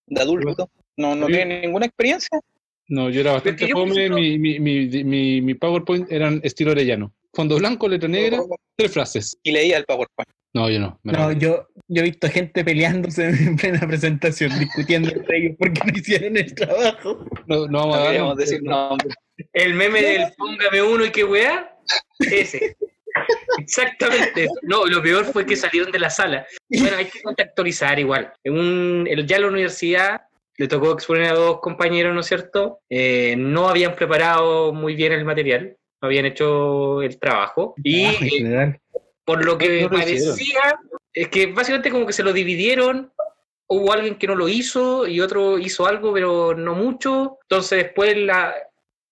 de 0.10 0.22
adultos, 0.22 0.68
no, 0.98 1.16
no 1.16 1.28
Sí. 1.28 1.34
tienen 1.34 1.62
ninguna 1.62 1.86
experiencia. 1.86 2.40
No, 2.88 3.10
yo 3.10 3.22
era 3.22 3.34
bastante 3.34 3.68
yo, 3.68 3.76
fome. 3.76 4.10
Mi, 4.10 4.40
mi, 4.40 4.60
mi, 4.60 5.04
mi, 5.04 5.42
mi 5.42 5.54
PowerPoint 5.54 6.12
eran 6.12 6.42
estilo 6.44 6.72
orellano. 6.72 7.14
Fondo 7.34 7.58
blanco, 7.58 7.88
letra 7.88 8.10
negra, 8.10 8.40
tres 8.76 8.92
frases. 8.92 9.38
Y 9.44 9.52
leía 9.52 9.78
el 9.78 9.86
PowerPoint. 9.86 10.28
No, 10.56 10.68
yo 10.68 10.80
no. 10.80 11.00
No, 11.04 11.32
yo, 11.34 11.68
yo 11.88 12.02
he 12.02 12.06
visto 12.06 12.28
gente 12.28 12.66
peleándose 12.66 13.28
en 13.30 13.56
plena 13.56 13.88
presentación, 13.88 14.58
discutiendo 14.58 15.10
entre 15.12 15.38
ellos 15.38 15.56
porque 15.60 15.80
no 15.86 15.94
hicieron 15.96 16.38
el 16.38 16.56
trabajo. 16.56 17.24
no, 17.46 17.68
no 17.68 17.88
vamos 17.88 17.98
No 18.18 18.26
a 18.30 18.32
un- 18.34 18.38
decir 18.40 18.64
nombres. 18.64 19.14
El 19.54 19.76
meme 19.76 20.02
del 20.02 20.32
póngame 20.36 20.82
uno 20.82 21.06
y 21.06 21.12
qué 21.12 21.24
weá. 21.24 21.78
Ese. 22.20 22.76
Exactamente. 23.58 24.48
No, 24.64 24.86
lo 24.86 25.02
peor 25.02 25.26
fue 25.26 25.46
que 25.46 25.56
salieron 25.56 25.92
de 25.92 26.00
la 26.00 26.10
sala. 26.10 26.46
Bueno, 26.70 26.98
hay 26.98 27.06
que 27.06 27.22
contextualizar 27.22 28.00
igual. 28.00 28.34
En 28.44 28.58
un, 28.58 29.06
ya 29.26 29.36
en 29.38 29.42
la 29.42 29.48
universidad 29.48 30.22
le 30.58 30.68
tocó 30.68 30.92
exponer 30.92 31.32
a 31.32 31.34
dos 31.36 31.60
compañeros, 31.62 32.14
¿no 32.14 32.22
es 32.22 32.28
cierto? 32.28 32.80
Eh, 32.90 33.36
no 33.38 33.70
habían 33.70 33.96
preparado 33.96 34.74
muy 34.74 34.96
bien 34.96 35.14
el 35.14 35.26
material, 35.26 35.78
no 36.02 36.06
habían 36.08 36.26
hecho 36.26 37.02
el 37.02 37.18
trabajo. 37.20 37.76
Y 37.84 38.06
Ah, 38.06 38.14
eh, 38.22 38.80
por 39.24 39.46
lo 39.46 39.58
que 39.58 39.84
No 39.84 39.90
lo 39.90 40.00
hicieron. 40.00 40.28
parecía, 40.28 40.80
es 41.14 41.28
que 41.30 41.48
básicamente 41.48 41.92
como 41.92 42.06
que 42.06 42.14
se 42.14 42.24
lo 42.24 42.34
dividieron. 42.34 43.12
Hubo 43.72 43.94
alguien 43.94 44.18
que 44.18 44.26
no 44.26 44.36
lo 44.36 44.50
hizo 44.50 45.06
y 45.08 45.22
otro 45.22 45.60
hizo 45.60 45.86
algo, 45.86 46.12
pero 46.12 46.56
no 46.56 46.74
mucho. 46.74 47.38
Entonces 47.44 47.84
después, 47.84 48.18
la, 48.18 48.56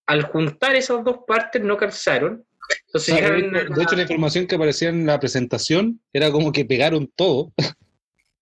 al 0.07 0.23
juntar 0.23 0.75
esas 0.75 1.03
dos 1.03 1.19
partes, 1.27 1.61
no 1.61 1.77
calzaron. 1.77 2.43
Entonces 2.87 2.93
O 2.93 2.99
sea, 2.99 3.15
de, 3.15 3.21
llegaron 3.21 3.55
hecho, 3.55 3.73
a- 3.73 3.75
de 3.77 3.83
hecho, 3.83 3.95
la 3.95 4.01
información 4.03 4.47
que 4.47 4.55
aparecía 4.55 4.89
en 4.89 5.05
la 5.05 5.19
presentación 5.19 6.01
era 6.13 6.31
como 6.31 6.51
que 6.51 6.65
pegaron 6.65 7.11
todo. 7.15 7.51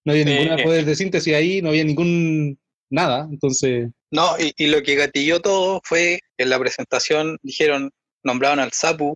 No 0.08 0.12
había 0.14 0.26
ningún 0.26 0.60
Eh. 0.60 0.64
poder 0.64 0.86
de 0.86 0.96
síntesis 0.96 1.34
ahí, 1.34 1.64
no 1.64 1.70
había 1.70 1.84
ningún 1.84 2.60
nada. 2.92 3.28
Entonces, 3.32 3.90
No, 4.12 4.36
y, 4.40 4.54
y 4.56 4.68
lo 4.68 4.84
que 4.84 4.94
gatilló 4.94 5.40
todo 5.42 5.82
fue 5.84 6.20
en 6.38 6.52
la 6.52 6.60
presentación 6.60 7.40
dijeron, 7.42 7.90
nombraron 8.24 8.60
al 8.60 8.72
SAPU 8.72 9.16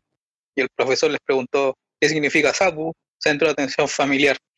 y 0.55 0.61
el 0.61 0.67
profesor 0.75 1.11
les 1.11 1.19
preguntó 1.23 1.75
qué 2.01 2.09
significa 2.09 2.55
SAPU, 2.55 2.91
Centro 3.19 3.45
de 3.47 3.51
Atención 3.53 3.87
Familiar. 3.87 4.35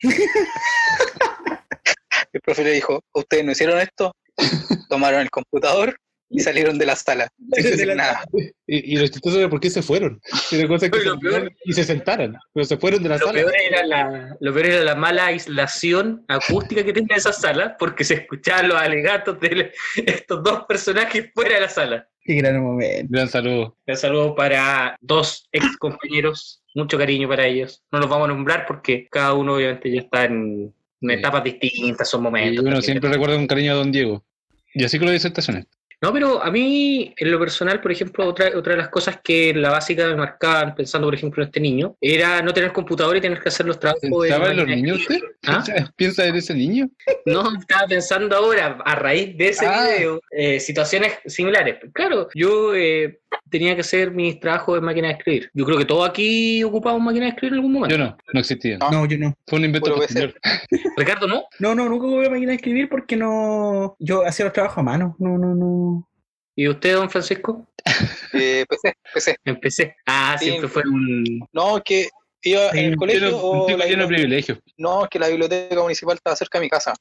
el 2.32 2.40
profesor 2.40 2.64
le 2.64 2.72
dijo, 2.76 3.00
¿ustedes 3.12 3.44
no 3.44 3.52
hicieron 3.52 3.78
esto? 3.78 4.14
Tomaron 4.88 5.20
el 5.20 5.30
computador 5.30 5.96
y 6.32 6.40
salieron 6.40 6.78
de 6.78 6.86
la 6.86 6.96
sala. 6.96 7.28
sin 7.52 7.62
De 7.64 7.70
decir 7.70 7.86
la- 7.88 7.94
nada. 7.94 8.24
y, 8.66 8.94
y 8.94 8.96
lo 8.96 9.06
chistoso 9.06 9.38
era 9.38 9.48
por 9.50 9.60
qué 9.60 9.70
se 9.70 9.82
fueron. 9.82 10.20
Y 10.50 10.56
la 10.56 10.66
cosa 10.68 10.86
es 10.86 10.92
que 10.92 11.00
se 11.00 11.10
peor- 11.10 11.52
y 11.64 11.72
se 11.72 11.84
sentaran, 11.84 12.36
pero 12.52 12.64
se 12.64 12.76
fueron 12.78 13.02
de 13.02 13.08
la 13.10 13.18
lo 13.18 13.26
sala. 13.26 13.32
peor, 13.40 13.52
era 13.68 13.86
la, 13.86 14.36
lo 14.40 14.52
peor 14.54 14.66
era 14.66 14.82
la 14.84 14.94
mala 14.94 15.26
aislación 15.26 16.24
acústica 16.28 16.82
que 16.84 16.92
tenía 16.92 17.16
esa 17.16 17.32
sala, 17.32 17.76
porque 17.78 18.04
se 18.04 18.14
escuchaban 18.14 18.68
los 18.68 18.76
alegatos 18.80 19.38
de 19.40 19.72
estos 20.06 20.42
dos 20.42 20.64
personajes 20.66 21.30
fuera 21.34 21.54
de 21.56 21.60
la 21.60 21.68
sala. 21.68 22.08
Qué 22.24 22.34
gran 22.36 22.62
momento. 22.62 23.06
Gran 23.10 23.28
saludo. 23.28 23.76
Un 23.86 23.96
saludo 23.96 24.34
para 24.36 24.96
dos 25.00 25.48
ex 25.52 25.76
compañeros, 25.76 26.62
mucho 26.74 26.96
cariño 26.96 27.28
para 27.28 27.46
ellos. 27.46 27.82
No 27.90 27.98
los 27.98 28.08
vamos 28.08 28.26
a 28.26 28.32
nombrar 28.32 28.64
porque 28.66 29.08
cada 29.10 29.34
uno 29.34 29.54
obviamente 29.54 29.90
ya 29.92 30.00
está 30.02 30.24
en, 30.26 30.72
etapas 31.00 31.42
distintas, 31.42 32.08
son 32.08 32.20
Y 32.20 32.24
momentos. 32.24 32.60
uno 32.60 32.70
también. 32.74 32.82
siempre 32.82 33.10
recuerda 33.10 33.34
con 33.34 33.46
cariño 33.48 33.72
a 33.72 33.74
Don 33.74 33.90
Diego. 33.90 34.24
Y 34.72 34.84
así 34.84 34.98
con 34.98 35.06
las 35.08 35.14
disertaciones. 35.14 35.66
No, 36.02 36.12
pero 36.12 36.42
a 36.42 36.50
mí, 36.50 37.14
en 37.16 37.30
lo 37.30 37.38
personal, 37.38 37.80
por 37.80 37.92
ejemplo, 37.92 38.26
otra, 38.26 38.50
otra 38.56 38.72
de 38.72 38.78
las 38.78 38.88
cosas 38.88 39.20
que 39.22 39.50
en 39.50 39.62
la 39.62 39.70
básica 39.70 40.04
me 40.08 40.16
marcaban, 40.16 40.74
pensando, 40.74 41.06
por 41.06 41.14
ejemplo, 41.14 41.42
en 41.44 41.46
este 41.48 41.60
niño, 41.60 41.96
era 42.00 42.42
no 42.42 42.52
tener 42.52 42.72
computador 42.72 43.16
y 43.16 43.20
tener 43.20 43.38
que 43.40 43.48
hacer 43.48 43.66
los 43.66 43.78
trabajos. 43.78 44.02
de 44.02 44.10
¿Pensaba 44.10 44.50
en 44.50 44.56
los 44.56 44.66
niños 44.66 44.98
usted? 44.98 45.20
¿Ah? 45.46 45.62
¿Piensa 45.96 46.26
en 46.26 46.34
ese 46.34 46.54
niño? 46.54 46.88
No, 47.24 47.56
estaba 47.56 47.86
pensando 47.86 48.34
ahora, 48.34 48.78
a 48.84 48.94
raíz 48.96 49.36
de 49.38 49.48
ese 49.50 49.64
Ah. 49.64 49.86
video, 49.96 50.20
eh, 50.32 50.58
situaciones 50.58 51.12
similares. 51.26 51.78
Claro, 51.92 52.28
yo 52.34 52.74
eh, 52.74 53.20
tenía 53.52 53.74
que 53.76 53.82
hacer 53.82 54.10
mis 54.10 54.40
trabajos 54.40 54.78
en 54.78 54.84
máquina 54.84 55.06
de 55.08 55.14
escribir. 55.14 55.50
Yo 55.54 55.64
creo 55.64 55.78
que 55.78 55.84
todos 55.84 56.08
aquí 56.08 56.64
ocupamos 56.64 57.00
máquina 57.00 57.26
de 57.26 57.30
escribir 57.30 57.52
en 57.52 57.58
algún 57.58 57.72
momento. 57.72 57.94
Yo 57.96 58.02
no, 58.02 58.16
no 58.32 58.40
existía. 58.40 58.78
No. 58.78 58.90
No, 58.90 59.06
yo 59.06 59.16
no. 59.18 59.32
Fue 59.46 59.60
un 59.60 59.64
invento 59.66 59.94
posterior. 59.94 60.34
Ricardo, 60.96 61.28
¿no? 61.28 61.44
No, 61.60 61.74
no, 61.76 61.88
nunca 61.88 62.06
voy 62.06 62.26
a 62.26 62.30
máquina 62.30 62.48
de 62.50 62.56
escribir 62.56 62.88
porque 62.88 63.14
no. 63.16 63.94
Yo 64.00 64.26
hacía 64.26 64.46
los 64.46 64.52
trabajos 64.52 64.78
a 64.78 64.82
mano. 64.82 65.14
No, 65.20 65.38
no, 65.38 65.54
no. 65.54 66.08
¿Y 66.56 66.66
usted, 66.68 66.94
don 66.94 67.08
Francisco? 67.10 67.66
Eh, 68.34 68.64
PC, 68.66 68.94
PC. 69.12 69.36
Empecé. 69.44 69.96
Ah, 70.06 70.36
Sí. 70.38 70.46
siempre 70.46 70.66
fue 70.68 70.82
un... 70.86 71.46
No, 71.52 71.82
que 71.84 72.08
iba 72.42 72.70
en 72.70 72.92
el 72.92 72.96
colegio 72.96 73.28
Lleno- 73.28 73.36
o 73.36 73.60
un 73.60 73.66
tipo 73.66 73.78
la 73.78 73.84
lleno 73.84 74.02
de 74.04 74.08
bibli- 74.08 74.16
privilegios. 74.16 74.58
No, 74.78 75.04
es 75.04 75.10
que 75.10 75.18
la 75.18 75.28
biblioteca 75.28 75.80
municipal 75.82 76.16
estaba 76.16 76.34
cerca 76.34 76.58
de 76.58 76.64
mi 76.64 76.70
casa. 76.70 76.94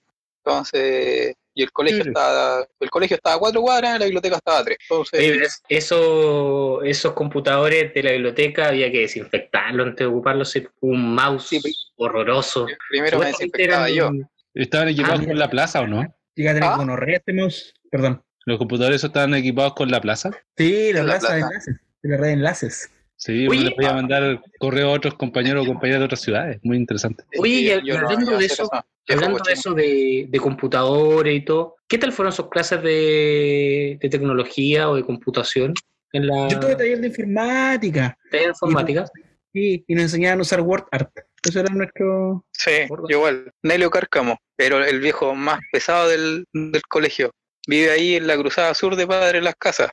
Entonces, 0.44 1.36
y 1.54 1.64
el 1.64 1.72
colegio 1.72 2.04
Sí. 2.04 2.10
estaba, 2.10 2.66
el 2.80 2.90
colegio 2.90 3.16
estaba 3.18 3.36
a 3.36 3.40
cuatro 3.40 3.62
cuadras, 3.62 4.00
la 4.00 4.06
biblioteca 4.06 4.36
estaba 4.38 4.60
a 4.60 4.64
tres. 4.64 4.78
Entonces, 4.90 5.20
Oye, 5.20 5.48
eso, 5.70 6.82
esos 6.84 7.14
computadores 7.14 7.94
de 7.94 8.04
la 8.04 8.12
biblioteca 8.12 8.68
había 8.70 8.92
que 8.92 9.00
desinfectarlos 9.02 9.88
antes 9.88 10.00
de 10.00 10.06
ocuparlos. 10.06 10.54
Un 10.82 11.14
mouse 11.16 11.48
Sí, 11.48 11.60
pues. 11.62 11.92
horroroso. 11.98 12.66
primero 12.90 13.20
me 13.20 13.26
desinfectaba 13.28 13.90
eran- 13.90 14.18
yo. 14.18 14.26
Estaban 14.54 14.90
equipados 14.90 15.22
Ah, 15.22 15.26
con 15.28 15.40
la 15.40 15.50
plaza, 15.50 15.82
¿o 15.82 15.88
no? 15.88 16.02
Llega 16.36 16.52
a 16.52 16.54
tener 16.54 16.70
¿Ah? 16.70 17.06
este 17.08 17.34
mouse. 17.34 17.74
Perdón. 17.90 18.24
Los 18.46 18.58
computadores 18.58 18.98
esos 18.98 19.10
estaban 19.10 19.34
equipados 19.36 19.74
con 19.76 19.92
la 19.92 20.02
plaza. 20.02 20.32
Sí, 20.58 20.92
la 20.94 21.00
Con 21.02 21.08
la 21.08 21.20
plaza 21.20 21.34
de 21.36 21.40
plaza. 21.42 21.54
enlaces. 21.54 21.76
De 22.02 22.10
la 22.10 22.18
red 22.18 22.28
de 22.28 22.34
enlaces. 22.34 22.92
Sí, 23.24 23.48
Oye, 23.48 23.60
uno 23.60 23.70
les 23.70 23.76
podía 23.76 23.92
ah. 23.92 23.94
mandar 23.94 24.42
correo 24.58 24.90
a 24.90 24.94
otros 24.94 25.14
compañeros 25.14 25.64
o 25.64 25.68
compañeras 25.68 26.00
de 26.00 26.06
otras 26.06 26.22
ciudades. 26.22 26.60
Muy 26.64 26.78
interesante. 26.78 27.24
Oye, 27.38 27.80
y 27.84 27.88
no 27.90 27.98
hablando 27.98 28.38
de 28.38 28.46
eso, 28.46 28.68
Hablando 29.08 29.40
de 29.46 29.54
eso 29.54 29.74
de, 29.74 30.26
de 30.30 30.40
computadores 30.40 31.36
y 31.36 31.42
todo, 31.42 31.76
¿qué 31.88 31.98
tal 31.98 32.12
fueron 32.12 32.32
sus 32.32 32.50
clases 32.50 32.82
de, 32.82 33.98
de 34.02 34.10
tecnología 34.10 34.90
o 34.90 34.96
de 34.96 35.04
computación 35.04 35.74
en 36.14 36.28
la 36.28 36.48
Yo 36.48 36.60
tuve 36.60 36.76
taller 36.76 37.00
de 37.00 37.08
informática. 37.08 38.18
de 38.32 38.44
informática? 38.44 39.06
Sí, 39.54 39.84
y 39.88 39.96
nos 39.96 40.04
enseñaban 40.04 40.40
a 40.40 40.42
usar 40.44 40.62
WordArt. 40.62 41.12
Eso 41.44 41.60
era 41.60 41.74
nuestro. 41.74 42.46
Sí, 42.52 42.72
igual. 43.10 43.52
Nelio 43.64 43.90
Cárcamo, 43.90 44.38
pero 44.56 44.84
el 44.84 45.00
viejo 45.00 45.36
más 45.36 45.60
pesado 45.72 46.08
del, 46.10 46.46
del 46.54 46.82
colegio. 46.84 47.32
Vive 47.68 47.92
ahí 47.92 48.16
en 48.16 48.28
la 48.28 48.38
cruzada 48.38 48.74
sur 48.74 48.96
de 48.96 49.06
Padre 49.06 49.42
Las 49.42 49.56
Casas, 49.56 49.92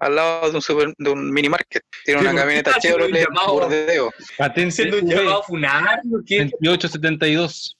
al 0.00 0.16
lado 0.16 0.50
de 0.50 0.56
un, 0.56 0.62
super, 0.62 0.92
de 0.96 1.10
un 1.10 1.30
mini 1.30 1.48
market. 1.48 1.82
Tiene 2.04 2.20
una 2.20 2.30
¿por 2.30 2.36
qué 2.36 2.42
camioneta 2.42 2.80
Chevrolet 2.80 3.28
bordeo. 3.46 4.10
¿Siendo 4.70 4.98
un 4.98 5.06
llamado 5.06 5.42
funar? 5.42 6.00
¿o 6.12 6.22
qué? 6.26 6.38
2872. 6.60 7.76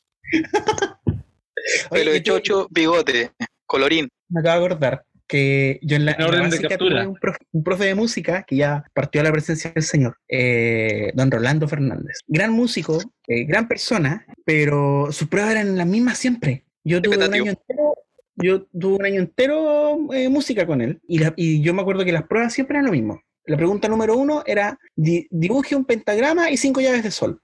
Pelo 1.90 2.12
de 2.12 2.22
chocho, 2.22 2.68
bigote, 2.70 3.32
colorín. 3.66 4.08
Me 4.28 4.40
acabo 4.40 4.60
de 4.60 4.66
acordar 4.66 5.04
que 5.26 5.78
yo 5.82 5.96
en 5.96 6.04
la, 6.04 6.12
En 6.12 6.20
la 6.20 6.26
orden 6.26 6.50
de 6.50 6.60
captura. 6.60 6.78
tuve 6.78 7.06
un 7.06 7.14
profe, 7.14 7.38
un 7.52 7.62
profe 7.62 7.84
de 7.84 7.94
música 7.94 8.42
que 8.42 8.56
ya 8.56 8.84
partió 8.92 9.20
a 9.20 9.24
la 9.24 9.32
presencia 9.32 9.70
del 9.70 9.84
señor, 9.84 10.18
eh, 10.28 11.12
don 11.14 11.30
Rolando 11.30 11.68
Fernández. 11.68 12.18
Gran 12.26 12.52
músico, 12.52 12.98
eh, 13.28 13.44
gran 13.44 13.68
persona, 13.68 14.26
pero 14.44 15.12
sus 15.12 15.28
pruebas 15.28 15.52
eran 15.52 15.76
las 15.76 15.86
mismas 15.86 16.18
siempre. 16.18 16.64
Yo 16.82 17.00
tuve 17.00 17.16
un 17.16 17.34
año 17.34 17.50
entero, 17.50 17.94
yo 18.42 18.66
tuve 18.66 18.96
un 18.96 19.04
año 19.04 19.20
entero 19.20 20.12
eh, 20.12 20.28
música 20.28 20.66
con 20.66 20.80
él 20.80 21.00
y, 21.06 21.62
yo 21.62 21.74
me 21.74 21.82
acuerdo 21.82 22.04
que 22.04 22.12
las 22.12 22.26
pruebas 22.26 22.52
siempre 22.52 22.76
eran 22.76 22.86
lo 22.86 22.92
mismo. 22.92 23.20
La 23.44 23.56
pregunta 23.56 23.88
número 23.88 24.16
uno 24.16 24.42
era 24.46 24.78
di- 24.94 25.26
dibuje 25.30 25.74
un 25.74 25.84
pentagrama 25.84 26.50
y 26.50 26.56
cinco 26.56 26.80
llaves 26.80 27.02
de 27.02 27.10
sol. 27.10 27.40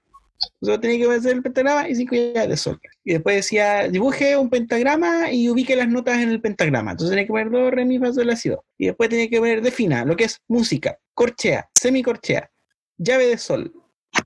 Yo 0.61 0.79
tenía 0.79 0.97
que 0.97 1.15
hacer 1.15 1.33
el 1.33 1.41
pentagrama 1.41 1.89
y 1.89 1.95
cinco 1.95 2.15
llaves 2.15 2.49
de 2.49 2.57
sol. 2.57 2.79
Y 3.03 3.13
después 3.13 3.35
decía, 3.35 3.87
dibuje 3.87 4.37
un 4.37 4.49
pentagrama 4.49 5.31
y 5.31 5.49
ubique 5.49 5.75
las 5.75 5.87
notas 5.87 6.19
en 6.19 6.29
el 6.29 6.41
pentagrama. 6.41 6.91
Entonces 6.91 7.11
tenía 7.11 7.25
que 7.25 7.31
poner 7.31 7.49
do, 7.49 7.71
re, 7.71 7.85
mi, 7.85 7.99
fa, 7.99 8.13
sol. 8.13 8.29
Y 8.77 8.87
después 8.87 9.09
tenía 9.09 9.29
que 9.29 9.39
poner 9.39 9.61
defina 9.61 10.05
lo 10.05 10.15
que 10.15 10.25
es 10.25 10.39
música, 10.47 10.97
corchea, 11.13 11.69
semicorchea, 11.73 12.49
llave 12.97 13.27
de 13.27 13.37
sol, 13.37 13.73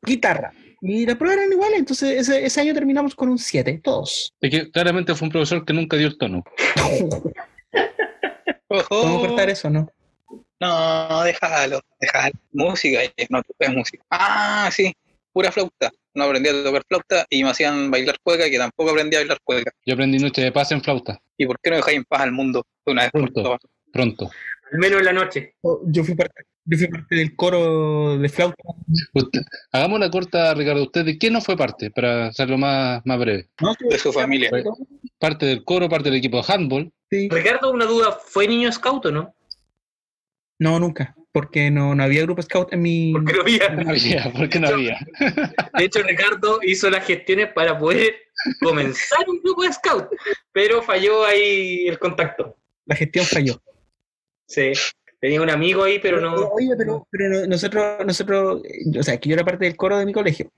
guitarra. 0.06 0.54
Y 0.82 1.06
las 1.06 1.16
pruebas 1.16 1.38
eran 1.38 1.52
iguales. 1.52 1.80
Entonces 1.80 2.20
ese, 2.20 2.44
ese 2.46 2.62
año 2.62 2.74
terminamos 2.74 3.16
con 3.16 3.30
un 3.30 3.38
7, 3.38 3.82
todos. 3.84 4.34
Es 4.42 4.50
que 4.52 4.72
claramente 4.72 5.14
fue 5.16 5.28
un 5.28 5.32
profesor 5.32 5.64
que 5.64 5.74
nunca 5.74 5.96
dio 5.98 6.08
el 6.08 6.18
tono. 6.18 6.44
¿Podemos 8.68 9.28
cortar 9.28 9.50
eso 9.50 9.70
no? 9.70 9.88
No, 10.60 11.24
déjalo, 11.24 11.82
déjalo. 12.00 12.34
Música, 12.52 13.04
eh, 13.04 13.28
no 13.30 13.42
es 13.60 13.70
música. 13.74 14.04
Ah, 14.10 14.70
sí, 14.72 14.94
pura 15.34 15.52
flauta. 15.52 15.92
No 16.14 16.26
aprendí 16.26 16.50
a 16.50 16.64
tocar 16.64 16.84
flauta 16.88 17.26
y 17.30 17.44
me 17.44 17.50
hacían 17.50 17.90
bailar 17.90 18.18
cueca, 18.22 18.50
que 18.50 18.58
tampoco 18.58 18.92
aprendí 18.92 19.16
a 19.16 19.20
bailar 19.20 19.40
cueca. 19.44 19.72
Yo 19.86 19.94
aprendí 19.94 20.20
Noche 20.20 20.42
de 20.42 20.52
Paz 20.52 20.72
en 20.72 20.84
flauta. 20.84 21.20
¿Y 21.38 21.46
por 21.46 21.58
qué 21.62 21.70
no 21.72 21.78
dejáis 21.78 21.98
en 21.98 22.04
paz 22.06 22.22
al 22.22 22.32
mundo 22.32 22.66
de 22.86 22.92
una 22.92 23.04
vez 23.04 23.12
por 23.12 23.22
Pronto. 23.22 23.44
todas? 23.44 23.60
Pronto. 23.92 24.30
Al 24.72 24.80
menos 24.80 25.00
en 25.00 25.06
la 25.06 25.14
noche. 25.14 25.56
Oh, 25.62 25.82
Yo 25.86 26.04
fui 26.04 26.16
parte, 26.16 26.44
yo 26.72 26.78
fui 26.78 26.88
parte 26.88 27.16
del 27.16 27.36
coro 27.36 28.18
de 28.18 28.30
flauta. 28.30 28.56
Usted- 29.14 29.42
hagamos 29.74 30.00
la 30.00 30.10
corta, 30.10 30.54
Ricardo. 30.54 30.84
¿Usted 30.84 31.04
de 31.04 31.20
qué 31.20 31.30
no 31.30 31.42
fue 31.42 31.58
parte? 31.58 31.92
Para 31.92 32.28
hacerlo 32.28 32.58
más, 32.58 33.02
más 33.06 33.20
breve. 33.20 33.50
¿no? 33.60 33.74
De 33.90 34.00
su 34.00 34.14
familia. 34.14 34.50
Parte 35.20 35.46
del 35.46 35.66
coro, 35.66 35.90
parte 35.90 36.10
del 36.10 36.20
equipo 36.20 36.38
de 36.38 36.54
handball. 36.54 36.92
Sí. 37.10 37.28
Ricardo, 37.30 37.72
una 37.72 37.84
duda, 37.86 38.18
¿fue 38.26 38.48
niño 38.48 38.72
scout 38.72 39.06
o 39.08 39.12
no? 39.12 39.36
No, 40.60 40.80
nunca. 40.80 41.14
Porque 41.34 41.70
no, 41.72 41.94
no 41.94 42.04
había 42.04 42.22
grupo 42.22 42.42
scout 42.42 42.72
en 42.72 42.82
mi. 42.82 43.12
Porque 43.12 43.34
no 43.34 43.42
había. 43.42 43.70
No 43.70 43.90
había, 43.90 44.32
porque 44.32 44.60
no 44.60 44.68
había. 44.70 44.98
De 45.78 45.84
hecho, 45.86 46.02
Ricardo 46.04 46.60
hizo 46.64 46.90
las 46.90 47.06
gestiones 47.06 47.52
para 47.54 47.78
poder 47.78 48.16
comenzar 48.62 49.30
un 49.30 49.42
grupo 49.42 49.64
de 49.64 49.74
scout, 49.74 50.08
pero 50.54 50.82
falló 50.82 51.26
ahí 51.26 51.86
el 51.88 52.00
contacto. 52.00 52.58
La 52.86 52.96
gestión 52.96 53.26
falló. 53.26 53.62
Sí. 54.48 54.72
Tenía 55.22 55.42
un 55.42 55.50
amigo 55.52 55.84
ahí, 55.84 56.00
pero 56.00 56.20
no. 56.20 56.34
Oye, 56.50 56.72
pero, 56.76 57.08
pero 57.12 57.30
no- 57.30 57.46
nosotros, 57.48 58.04
nosotros, 58.06 58.64
eh, 58.66 59.00
o 59.00 59.04
sea, 59.04 59.18
que 59.18 59.30
yo 59.30 59.36
era 59.36 59.46
parte 59.46 59.66
del 59.66 59.76
coro 59.78 59.98
de 60.00 60.06
mi 60.08 60.14
colegio. 60.14 60.52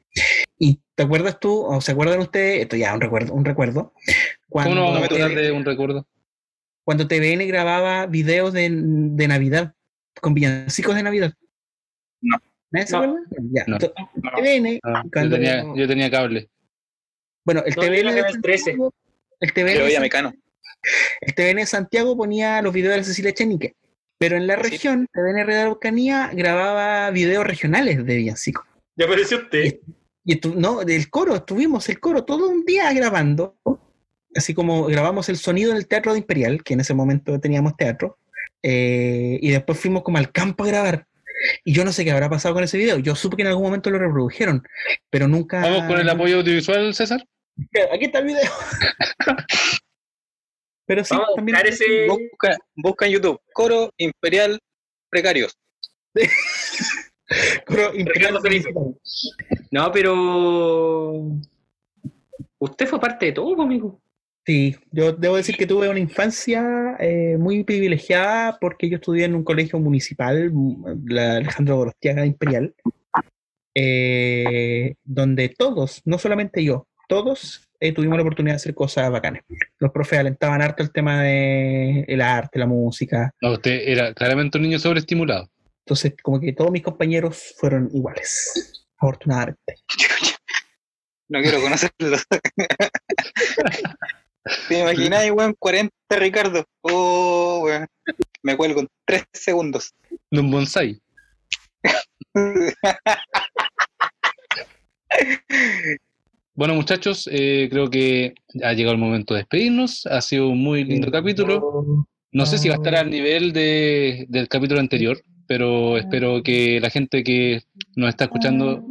Y 0.57 0.79
te 0.95 1.03
acuerdas 1.03 1.37
tú, 1.39 1.63
o 1.65 1.81
se 1.81 1.91
acuerdan 1.91 2.19
ustedes, 2.21 2.61
esto 2.61 2.77
ya 2.77 2.93
un 2.93 3.01
recuerdo, 3.01 3.33
un 3.33 3.43
recuerdo. 3.43 3.93
¿Cómo 4.49 4.73
no 4.73 4.83
vamos 4.85 5.03
a 5.03 5.07
TV 5.09 5.21
hablar 5.23 5.37
de 5.43 5.51
un 5.51 5.65
recuerdo? 5.65 6.07
cuando 6.85 7.07
TVN 7.07 7.45
grababa 7.47 8.05
videos 8.07 8.51
de, 8.51 8.69
de 8.71 9.27
Navidad, 9.29 9.73
con 10.21 10.33
villancicos 10.33 10.95
de 10.95 11.03
Navidad. 11.03 11.33
No. 12.21 12.37
¿Nadie 12.71 12.87
se 12.87 12.93
No. 12.93 12.97
acuerda? 13.03 13.19
Ya. 13.51 13.63
No. 13.67 13.77
No. 13.77 14.31
TVN, 14.37 14.79
Ah, 14.83 15.01
yo, 15.05 15.09
cuando- 15.11 15.35
tenía, 15.37 15.63
yo 15.75 15.87
tenía 15.87 16.11
cable. 16.11 16.49
bueno, 17.45 17.63
el 17.65 17.73
No, 17.75 17.81
yo 17.83 17.87
TVN 17.89 17.99
era 17.99 18.13
de 18.13 18.21
Canal 18.23 18.41
13. 18.41 18.63
Santiago, 18.71 18.93
el 19.39 19.53
TVN, 19.53 19.73
Pero 19.75 19.87
ya 19.89 19.99
mecano. 20.01 20.33
el 21.21 21.33
TVN 21.33 21.55
de 21.61 21.65
Santiago 21.67 22.17
ponía 22.17 22.61
los 22.61 22.73
videos 22.73 22.91
de 22.91 22.97
la 22.97 23.03
Cecilia 23.05 23.33
Chenique, 23.33 23.75
pero 24.23 24.37
en 24.37 24.47
la 24.47 24.55
región, 24.55 25.09
TVN 25.11 25.45
de 25.45 25.57
Araucanía 25.57 26.31
grababa 26.33 27.11
videos 27.11 27.45
regionales 27.45 28.05
de 28.05 28.15
villancicos. 28.15 28.65
Ya 28.95 29.03
apareció 29.05 29.39
usted. 29.39 29.79
Y 30.23 30.39
estu- 30.39 30.55
no, 30.55 30.85
del 30.85 31.09
coro, 31.09 31.35
estuvimos 31.35 31.89
el 31.89 31.99
coro 31.99 32.23
todo 32.23 32.47
un 32.47 32.63
día 32.63 32.93
grabando, 32.93 33.57
así 34.33 34.53
como 34.53 34.85
grabamos 34.85 35.27
el 35.27 35.35
sonido 35.35 35.71
en 35.71 35.77
el 35.77 35.87
Teatro 35.89 36.13
de 36.13 36.19
Imperial, 36.19 36.63
que 36.63 36.73
en 36.73 36.79
ese 36.79 36.93
momento 36.93 37.37
teníamos 37.41 37.75
teatro, 37.75 38.17
eh, 38.61 39.39
y 39.41 39.51
después 39.51 39.77
fuimos 39.77 40.03
como 40.03 40.19
al 40.19 40.31
campo 40.31 40.63
a 40.63 40.67
grabar. 40.67 41.05
Y 41.65 41.73
yo 41.73 41.83
no 41.83 41.91
sé 41.91 42.05
qué 42.05 42.11
habrá 42.11 42.29
pasado 42.29 42.53
con 42.53 42.63
ese 42.63 42.77
video. 42.77 42.99
Yo 42.99 43.15
supe 43.15 43.35
que 43.35 43.41
en 43.41 43.49
algún 43.49 43.65
momento 43.65 43.89
lo 43.89 43.99
reprodujeron, 43.99 44.65
pero 45.09 45.27
nunca. 45.27 45.59
¿Vamos 45.59 45.83
con 45.83 45.99
el 45.99 46.07
apoyo 46.07 46.37
audiovisual, 46.37 46.93
César? 46.95 47.25
Aquí 47.93 48.05
está 48.05 48.19
el 48.19 48.25
video. 48.27 48.49
pero 50.85 51.03
sí, 51.03 51.15
Vamos 51.15 51.29
a 51.31 51.35
también. 51.35 51.57
ese. 51.65 52.07
Busca, 52.07 52.57
busca 52.75 53.05
en 53.05 53.13
YouTube. 53.13 53.39
Coro 53.53 53.91
Imperial 53.97 54.59
Precarios. 55.09 55.57
Coro 57.65 57.95
Imperial 57.95 58.41
Felipe. 58.41 58.73
No, 59.71 59.91
pero. 59.91 61.23
Usted 62.59 62.87
fue 62.87 62.99
parte 62.99 63.27
de 63.27 63.31
todo, 63.33 63.61
amigo. 63.61 64.01
Sí, 64.45 64.75
yo 64.91 65.13
debo 65.13 65.37
decir 65.37 65.55
que 65.55 65.65
tuve 65.65 65.87
una 65.87 65.99
infancia 65.99 66.97
eh, 66.99 67.37
muy 67.37 67.63
privilegiada 67.63 68.57
porque 68.59 68.89
yo 68.89 68.97
estudié 68.97 69.23
en 69.23 69.35
un 69.35 69.43
colegio 69.43 69.79
municipal, 69.79 70.51
la 71.05 71.37
Alejandro 71.37 71.77
Gorostiaga 71.77 72.25
Imperial, 72.25 72.75
eh, 73.73 74.95
donde 75.03 75.47
todos, 75.47 76.01
no 76.03 76.17
solamente 76.17 76.61
yo, 76.61 76.87
todos 77.07 77.69
eh, 77.85 77.91
tuvimos 77.91 78.15
la 78.17 78.21
oportunidad 78.23 78.53
de 78.53 78.57
hacer 78.57 78.73
cosas 78.73 79.11
bacanas. 79.11 79.43
Los 79.77 79.91
profes 79.91 80.19
alentaban 80.19 80.61
harto 80.61 80.83
el 80.83 80.91
tema 80.93 81.21
de 81.21 82.05
el 82.07 82.21
arte, 82.21 82.59
la 82.59 82.65
música, 82.65 83.29
No, 83.41 83.51
usted 83.53 83.81
era 83.85 84.13
claramente 84.13 84.57
un 84.57 84.63
niño 84.63 84.79
sobreestimulado. 84.79 85.49
entonces 85.85 86.13
como 86.23 86.39
que 86.39 86.53
todos 86.53 86.71
mis 86.71 86.81
compañeros 86.81 87.53
fueron 87.57 87.89
iguales, 87.93 88.85
afortunadamente. 88.97 89.75
No 91.29 91.41
quiero 91.41 91.61
conocerlo. 91.61 92.17
¿Te 94.67 94.79
imagináis, 94.79 95.31
weón? 95.31 95.55
40 95.57 95.89
Ricardo. 96.11 96.65
Oh, 96.81 97.61
weón. 97.63 97.87
Me 98.43 98.55
cuelgo 98.55 98.81
en 98.81 98.87
3 99.05 99.23
segundos. 99.31 99.95
De 100.29 100.41
un 100.41 100.51
bonsai. 100.51 101.01
Bueno, 106.55 106.75
muchachos, 106.75 107.27
eh, 107.31 107.67
creo 107.71 107.89
que 107.89 108.35
ha 108.63 108.73
llegado 108.73 108.93
el 108.93 109.01
momento 109.01 109.33
de 109.33 109.39
despedirnos. 109.39 110.05
Ha 110.05 110.21
sido 110.21 110.49
un 110.49 110.59
muy 110.63 110.83
lindo 110.83 111.11
capítulo. 111.11 112.05
No 112.31 112.45
sé 112.45 112.57
si 112.57 112.67
va 112.69 112.75
a 112.75 112.77
estar 112.77 112.95
al 112.95 113.09
nivel 113.09 113.53
de, 113.53 114.25
del 114.29 114.47
capítulo 114.47 114.79
anterior, 114.79 115.17
pero 115.47 115.97
espero 115.97 116.41
que 116.43 116.79
la 116.79 116.89
gente 116.89 117.23
que 117.23 117.61
nos 117.95 118.09
está 118.09 118.25
escuchando. 118.25 118.83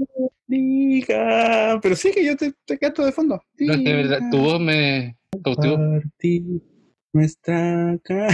Diga, 0.46 1.78
pero 1.82 1.96
sí 1.96 2.10
que 2.12 2.24
yo 2.24 2.36
te, 2.36 2.52
te 2.64 2.78
canto 2.78 3.04
de 3.04 3.12
fondo. 3.12 3.42
No, 3.58 3.74
es 3.74 3.84
de 3.84 3.92
verdad, 3.94 4.18
tu 4.30 4.38
voz 4.38 4.60
me 4.60 5.16
cautivó. 5.42 5.78
Nuestra 7.12 7.98
ca- 8.02 8.28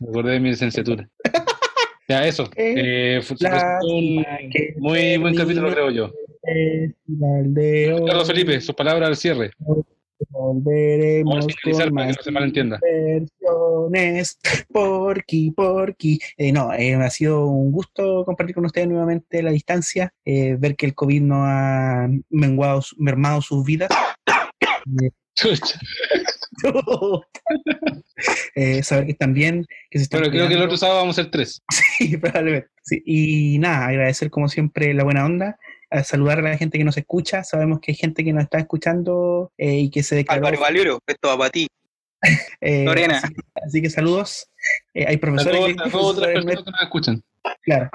Me 0.00 0.08
acordé 0.08 0.32
de 0.32 0.40
mi 0.40 0.50
licenciatura. 0.50 1.08
Ya, 2.08 2.26
eso. 2.26 2.48
Eh, 2.56 3.20
fue 3.22 3.36
un 3.82 4.24
muy 4.78 5.16
buen 5.18 5.34
capítulo, 5.36 5.70
creo 5.70 5.90
yo. 5.90 6.12
Festival 6.42 7.54
de 7.54 7.92
hoy. 7.92 8.06
Carlos 8.06 8.26
Felipe, 8.26 8.60
sus 8.60 8.74
palabras 8.74 9.08
al 9.08 9.16
cierre. 9.16 9.50
Volveremos 10.28 11.46
con 11.46 11.72
para 11.72 11.86
que 11.86 11.90
más 11.92 12.16
no 12.16 12.22
se 12.22 12.30
malentienda. 12.30 12.78
versiones. 12.82 14.38
Porky, 14.72 15.50
porky. 15.50 16.18
Eh, 16.36 16.52
no, 16.52 16.72
eh, 16.72 16.94
ha 16.94 17.10
sido 17.10 17.46
un 17.46 17.72
gusto 17.72 18.24
compartir 18.24 18.54
con 18.54 18.66
ustedes 18.66 18.88
nuevamente 18.88 19.42
la 19.42 19.50
distancia, 19.50 20.12
eh, 20.24 20.56
ver 20.58 20.76
que 20.76 20.86
el 20.86 20.94
COVID 20.94 21.22
no 21.22 21.44
ha 21.44 22.08
menguado, 22.28 22.82
mermado 22.98 23.40
sus 23.40 23.64
vidas. 23.64 23.88
Chucha. 25.34 25.80
Eh, 28.54 28.82
saber 28.82 29.06
que 29.06 29.12
están 29.12 29.32
bien, 29.32 29.66
que 29.90 29.98
se 29.98 30.04
están 30.04 30.20
Bueno, 30.20 30.32
creo 30.32 30.48
que 30.48 30.54
el 30.54 30.62
otro 30.62 30.76
sábado 30.76 31.00
vamos 31.00 31.18
a 31.18 31.22
ser 31.22 31.30
tres. 31.30 31.62
Sí, 31.98 32.16
probablemente. 32.16 32.68
Sí, 32.82 33.02
Y 33.04 33.58
nada, 33.58 33.86
agradecer 33.86 34.30
como 34.30 34.48
siempre 34.48 34.92
la 34.94 35.04
buena 35.04 35.24
onda, 35.24 35.58
a 35.90 36.04
saludar 36.04 36.38
a 36.38 36.42
la 36.42 36.56
gente 36.56 36.78
que 36.78 36.84
nos 36.84 36.96
escucha. 36.96 37.42
Sabemos 37.44 37.80
que 37.80 37.92
hay 37.92 37.96
gente 37.96 38.24
que 38.24 38.32
nos 38.32 38.44
está 38.44 38.58
escuchando 38.58 39.52
eh, 39.58 39.78
y 39.78 39.90
que 39.90 40.02
se 40.02 40.16
declaró. 40.16 40.46
Álvaro 40.46 40.60
Valioro, 40.60 40.98
esto 41.06 41.28
va 41.28 41.38
para 41.38 41.50
ti. 41.50 41.66
eh, 42.60 42.84
Lorena. 42.84 43.18
Así, 43.18 43.34
así 43.54 43.82
que 43.82 43.90
saludos. 43.90 44.48
Eh, 44.94 45.06
hay 45.06 45.16
profesores 45.16 45.60
que- 45.74 45.82
a 45.82 45.90
todas 45.90 46.20
personas 46.20 46.64
que 46.64 46.70
nos 46.70 46.82
escuchan. 46.82 47.22
Claro, 47.62 47.90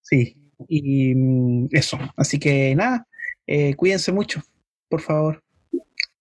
sí. 0.00 0.36
Y 0.68 1.14
mm, 1.14 1.68
eso. 1.72 1.98
Así 2.16 2.38
que 2.38 2.74
nada, 2.74 3.06
eh, 3.46 3.74
cuídense 3.74 4.12
mucho, 4.12 4.40
por 4.88 5.00
favor. 5.00 5.42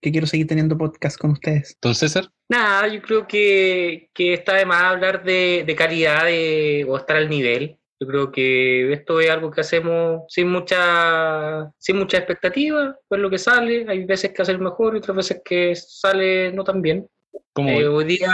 Que 0.02 0.12
quiero 0.12 0.28
seguir 0.28 0.48
teniendo 0.48 0.78
podcast 0.78 1.18
con 1.18 1.32
ustedes. 1.32 1.78
Don 1.82 1.96
César, 1.96 2.30
Nada, 2.50 2.88
yo 2.90 3.02
creo 3.02 3.26
que, 3.26 4.10
que 4.14 4.34
está 4.34 4.56
de 4.56 4.66
más 4.66 4.84
hablar 4.84 5.24
de, 5.24 5.64
de 5.66 5.76
calidad 5.76 6.26
de, 6.26 6.86
o 6.90 6.98
estar 6.98 7.16
al 7.16 7.30
nivel. 7.30 7.80
Yo 8.04 8.08
creo 8.08 8.32
que 8.34 8.92
esto 8.92 9.22
es 9.22 9.30
algo 9.30 9.50
que 9.50 9.62
hacemos 9.62 10.24
sin 10.28 10.50
mucha, 10.50 11.72
sin 11.78 11.98
mucha 11.98 12.18
expectativa, 12.18 12.94
ver 13.10 13.20
lo 13.22 13.30
que 13.30 13.38
sale. 13.38 13.86
Hay 13.88 14.04
veces 14.04 14.34
que 14.34 14.42
hacer 14.42 14.60
mejor 14.60 14.94
y 14.94 14.98
otras 14.98 15.16
veces 15.16 15.42
que 15.44 15.74
sale 15.74 16.52
no 16.52 16.66
tan 16.66 16.82
bien. 16.82 17.08
como 17.54 17.70
Eh, 17.70 17.88
hoy. 17.88 17.96
hoy 17.96 18.04
día, 18.04 18.34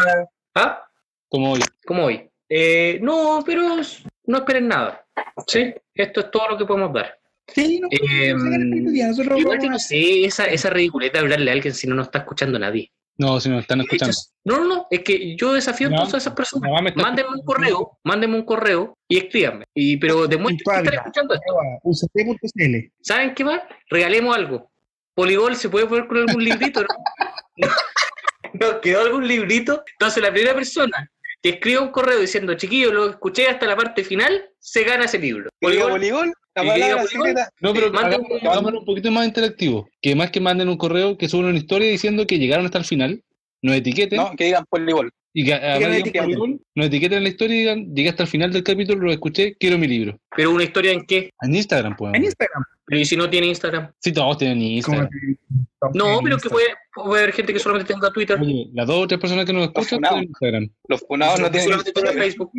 ¿ah? 0.56 0.84
Como 1.28 1.52
hoy. 1.52 1.60
Como 1.86 2.06
hoy. 2.06 2.28
Eh, 2.50 2.98
no, 3.04 3.44
pero 3.46 3.62
no 4.26 4.38
esperen 4.40 4.68
nada. 4.68 5.06
¿sí? 5.46 5.72
Esto 5.94 6.22
es 6.22 6.32
todo 6.32 6.50
lo 6.50 6.58
que 6.58 6.66
podemos 6.66 6.92
dar. 6.92 7.20
Sí, 7.46 7.80
no, 7.80 7.88
Eh, 7.92 8.34
no 8.34 9.70
no 9.70 9.78
esa, 9.92 10.46
esa 10.46 10.70
ridiculez 10.72 11.14
de 11.14 11.20
hablarle 11.20 11.52
a 11.52 11.54
alguien 11.54 11.76
si 11.76 11.86
no 11.86 11.94
nos 11.94 12.08
está 12.08 12.20
escuchando 12.20 12.58
nadie. 12.58 12.92
No, 13.20 13.38
si 13.42 13.50
nos 13.50 13.62
están 13.62 13.82
escuchando. 13.82 14.16
No, 14.46 14.60
no, 14.60 14.66
no, 14.66 14.88
es 14.90 15.02
que 15.02 15.36
yo 15.36 15.52
desafío 15.52 15.90
No, 15.90 15.96
entonces 15.98 16.16
a 16.16 16.18
esas 16.20 16.34
personas. 16.34 16.72
Mándenme 16.96 17.36
un 17.36 17.44
correo, 17.44 18.00
mándenme 18.06 18.38
un 18.38 18.46
correo 18.46 18.98
y 19.10 19.18
escríbanme. 19.18 19.66
Y, 19.74 19.98
pero 19.98 20.26
demuestren 20.26 20.84
que 20.84 20.88
están 20.88 21.00
escuchando 21.00 21.34
esto. 21.34 21.54
UCT.cl. 21.84 22.94
¿Saben 23.02 23.36
qué 23.36 23.44
más? 23.44 23.62
Regalemos 23.90 24.34
algo. 24.34 24.72
Poligol 25.14 25.58
se 25.58 25.68
puede 25.68 25.86
poner 25.86 26.08
con 26.08 26.18
algún 26.18 26.42
librito, 26.42 26.82
¿no? 26.82 26.88
¿No? 27.58 27.68
¿Nos 28.54 28.80
quedó 28.80 29.02
algún 29.02 29.28
librito? 29.28 29.84
Entonces 30.00 30.24
la 30.24 30.32
primera 30.32 30.56
persona 30.56 31.12
que 31.42 31.50
escriba 31.50 31.82
un 31.82 31.92
correo 31.92 32.20
diciendo, 32.20 32.54
chiquillo, 32.54 32.94
lo 32.94 33.10
escuché 33.10 33.50
hasta 33.50 33.66
la 33.66 33.76
parte 33.76 34.06
final, 34.06 34.50
se 34.60 34.86
gana 34.86 35.06
ese 35.06 35.20
libro. 35.20 35.50
Poligol, 35.60 36.32
voleibol, 36.62 36.80
palabra 36.82 37.04
voleibol. 37.04 37.28
secreta. 37.28 37.50
No, 37.62 37.74
pero 37.74 37.92
Manden 37.92 38.14
hagamos, 38.14 38.32
un- 38.42 38.48
hagámoslo 38.48 38.80
un 38.80 38.86
poquito 38.86 39.12
más 39.12 39.28
interactivo. 39.28 39.90
Que 40.02 40.16
más 40.16 40.32
que 40.32 40.40
manden 40.40 40.70
un 40.70 40.78
correo, 40.78 41.18
que 41.18 41.28
suban 41.30 41.48
una 41.48 41.58
historia 41.58 41.90
diciendo 41.90 42.26
que 42.28 42.38
llegaron 42.40 42.66
hasta 42.66 42.78
el 42.80 42.86
final 42.86 43.24
nos 43.62 43.76
etiqueten 43.76 44.18
No, 44.18 44.32
que 44.38 44.46
digan 44.46 44.64
polibol. 44.70 45.12
y 45.34 45.44
que 45.46 45.54
además 45.54 45.80
digan 45.80 45.94
etiqueten. 46.30 46.62
nos 46.76 46.86
etiqueten 46.88 47.18
en 47.18 47.24
la 47.24 47.30
historia 47.30 47.56
y 47.56 47.60
digan, 47.60 47.94
llegué 47.94 48.10
hasta 48.10 48.24
el 48.24 48.30
final 48.30 48.54
del 48.54 48.64
capítulo, 48.64 49.02
lo 49.04 49.12
escuché, 49.12 49.56
quiero 49.60 49.78
mi 49.78 49.88
libro. 49.88 50.18
Pero 50.36 50.52
una 50.52 50.64
historia 50.64 50.94
en 50.94 51.06
qué? 51.06 51.30
En 51.42 51.54
Instagram, 51.56 51.96
pues. 51.98 52.14
En 52.14 52.24
Instagram. 52.24 52.64
Pero 52.86 53.02
¿y 53.02 53.06
si 53.06 53.18
no 53.18 53.30
tiene 53.30 53.48
Instagram? 53.48 53.92
Sí, 54.00 54.12
todos 54.14 54.38
tienen 54.38 54.62
Instagram. 54.62 55.10
No, 55.94 56.20
pero 56.24 56.38
que 56.38 56.50
puede, 56.50 56.68
puede 57.04 57.24
haber 57.24 57.34
gente 57.36 57.54
que 57.54 57.60
solamente 57.60 57.94
tenga 57.94 58.12
Twitter. 58.12 58.40
Oye, 58.40 58.68
las 58.74 58.88
dos 58.88 59.04
o 59.04 59.08
tres 59.08 59.20
personas 59.20 59.46
que 59.46 59.54
nos 59.54 59.64
escuchan 59.64 59.98
funados. 59.98 60.16
tienen 60.20 60.30
Instagram. 60.30 60.70
Los 60.88 61.00
funados 61.08 61.40
no 61.40 61.52
tienen 61.52 61.70
solamente. 61.80 62.14
Facebook. 62.20 62.52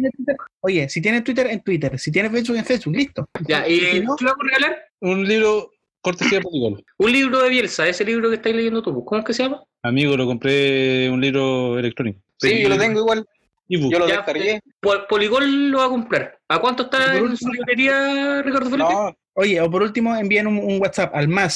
Oye, 0.60 0.88
si 0.88 1.00
tienes 1.02 1.24
Twitter, 1.24 1.46
en 1.48 1.60
Twitter. 1.62 1.98
Si 1.98 2.10
tienes 2.12 2.32
Facebook, 2.32 2.56
en 2.56 2.64
Facebook. 2.64 2.96
Listo. 2.96 3.28
Ya, 3.46 3.68
Y 3.68 3.74
¿y 3.74 3.80
si 3.80 4.00
no, 4.00 4.16
qué 4.16 4.24
vamos 4.24 4.40
a 4.40 4.44
regalar? 4.56 4.78
Un 5.00 5.26
libro 5.26 5.70
cortesía 6.00 6.38
de 6.38 6.42
Polibol. 6.44 6.84
Un 6.98 7.12
libro 7.12 7.42
de 7.42 7.50
Bielsa, 7.50 7.86
ese 7.88 8.04
libro 8.04 8.28
que 8.28 8.36
estáis 8.36 8.56
leyendo 8.56 8.82
tú. 8.82 9.04
¿Cómo 9.04 9.18
es 9.20 9.24
que 9.24 9.32
se 9.34 9.42
llama? 9.42 9.62
Amigo, 9.82 10.16
lo 10.16 10.26
compré 10.26 11.08
un 11.10 11.20
libro 11.20 11.78
electrónico. 11.78 12.20
Sí, 12.38 12.62
yo 12.62 12.68
lo 12.68 12.78
tengo 12.78 13.00
igual. 13.00 13.26
Yo 13.68 13.98
lo 13.98 14.08
Ya, 14.08 14.16
descargué. 14.16 14.60
Pol- 14.80 15.06
Poligol 15.08 15.70
lo 15.70 15.78
va 15.78 15.84
a 15.84 15.88
a 15.88 16.54
¿A 16.56 16.60
cuánto 16.60 16.84
está 16.84 17.16
en 17.16 17.36
su 17.36 17.52
librería, 17.52 18.42
Ricardo 18.42 18.68
Felipe? 18.68 18.88
No, 18.92 19.16
Oye, 19.34 19.60
o 19.60 19.70
por 19.70 19.82
último, 19.82 20.14
envíen 20.16 20.48
un, 20.48 20.58
un 20.58 20.80
WhatsApp 20.80 21.14
al 21.14 21.28
más 21.28 21.54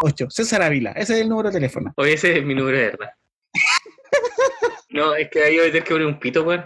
569-92. 0.00 0.30
César 0.30 0.62
Ávila, 0.62 0.92
ese 0.92 1.14
es 1.14 1.20
el 1.20 1.28
número 1.28 1.50
de 1.50 1.54
teléfono. 1.54 1.92
Oye, 1.96 2.14
ese 2.14 2.38
es 2.38 2.44
mi 2.44 2.54
número 2.54 2.76
de 2.78 2.84
verdad. 2.84 3.10
no, 4.90 5.14
es 5.14 5.28
que 5.30 5.42
ahí 5.42 5.56
voy 5.56 5.66
a 5.66 5.72
tener 5.72 5.84
que 5.84 5.94
poner 5.94 6.06
un 6.06 6.18
pito, 6.18 6.42
weón. 6.44 6.64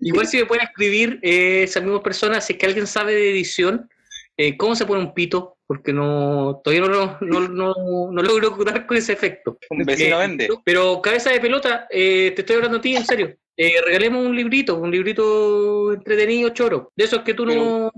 Igual 0.00 0.26
si 0.26 0.38
me 0.38 0.46
pueden 0.46 0.64
escribir 0.66 1.18
eh, 1.22 1.62
esas 1.64 1.82
mismas 1.82 2.02
personas, 2.02 2.44
si 2.44 2.54
es 2.54 2.58
que 2.58 2.66
alguien 2.66 2.86
sabe 2.86 3.14
de 3.14 3.30
edición, 3.30 3.88
eh, 4.36 4.56
¿cómo 4.56 4.74
se 4.74 4.84
pone 4.84 5.00
un 5.00 5.14
pito? 5.14 5.56
Porque 5.66 5.92
no 5.92 6.60
todavía 6.62 6.86
no, 6.86 7.18
no, 7.20 7.48
no, 7.48 7.74
no 8.12 8.22
logro 8.22 8.64
dar 8.64 8.86
con 8.86 8.96
ese 8.96 9.12
efecto. 9.12 9.58
un 9.70 9.84
vecino 9.84 10.16
Eh, 10.16 10.26
vende. 10.26 10.48
Pero 10.64 11.00
cabeza 11.00 11.30
de 11.30 11.40
pelota, 11.40 11.86
eh, 11.90 12.32
te 12.34 12.42
estoy 12.42 12.56
hablando 12.56 12.78
a 12.78 12.80
ti 12.80 12.96
en 12.96 13.06
serio. 13.06 13.36
Eh, 13.56 13.80
regalemos 13.84 14.24
un 14.24 14.36
librito, 14.36 14.76
un 14.76 14.90
librito 14.90 15.94
entretenido, 15.94 16.50
choro. 16.50 16.92
De 16.94 17.04
esos 17.04 17.22
que 17.22 17.34
tú 17.34 17.46
no. 17.46 17.90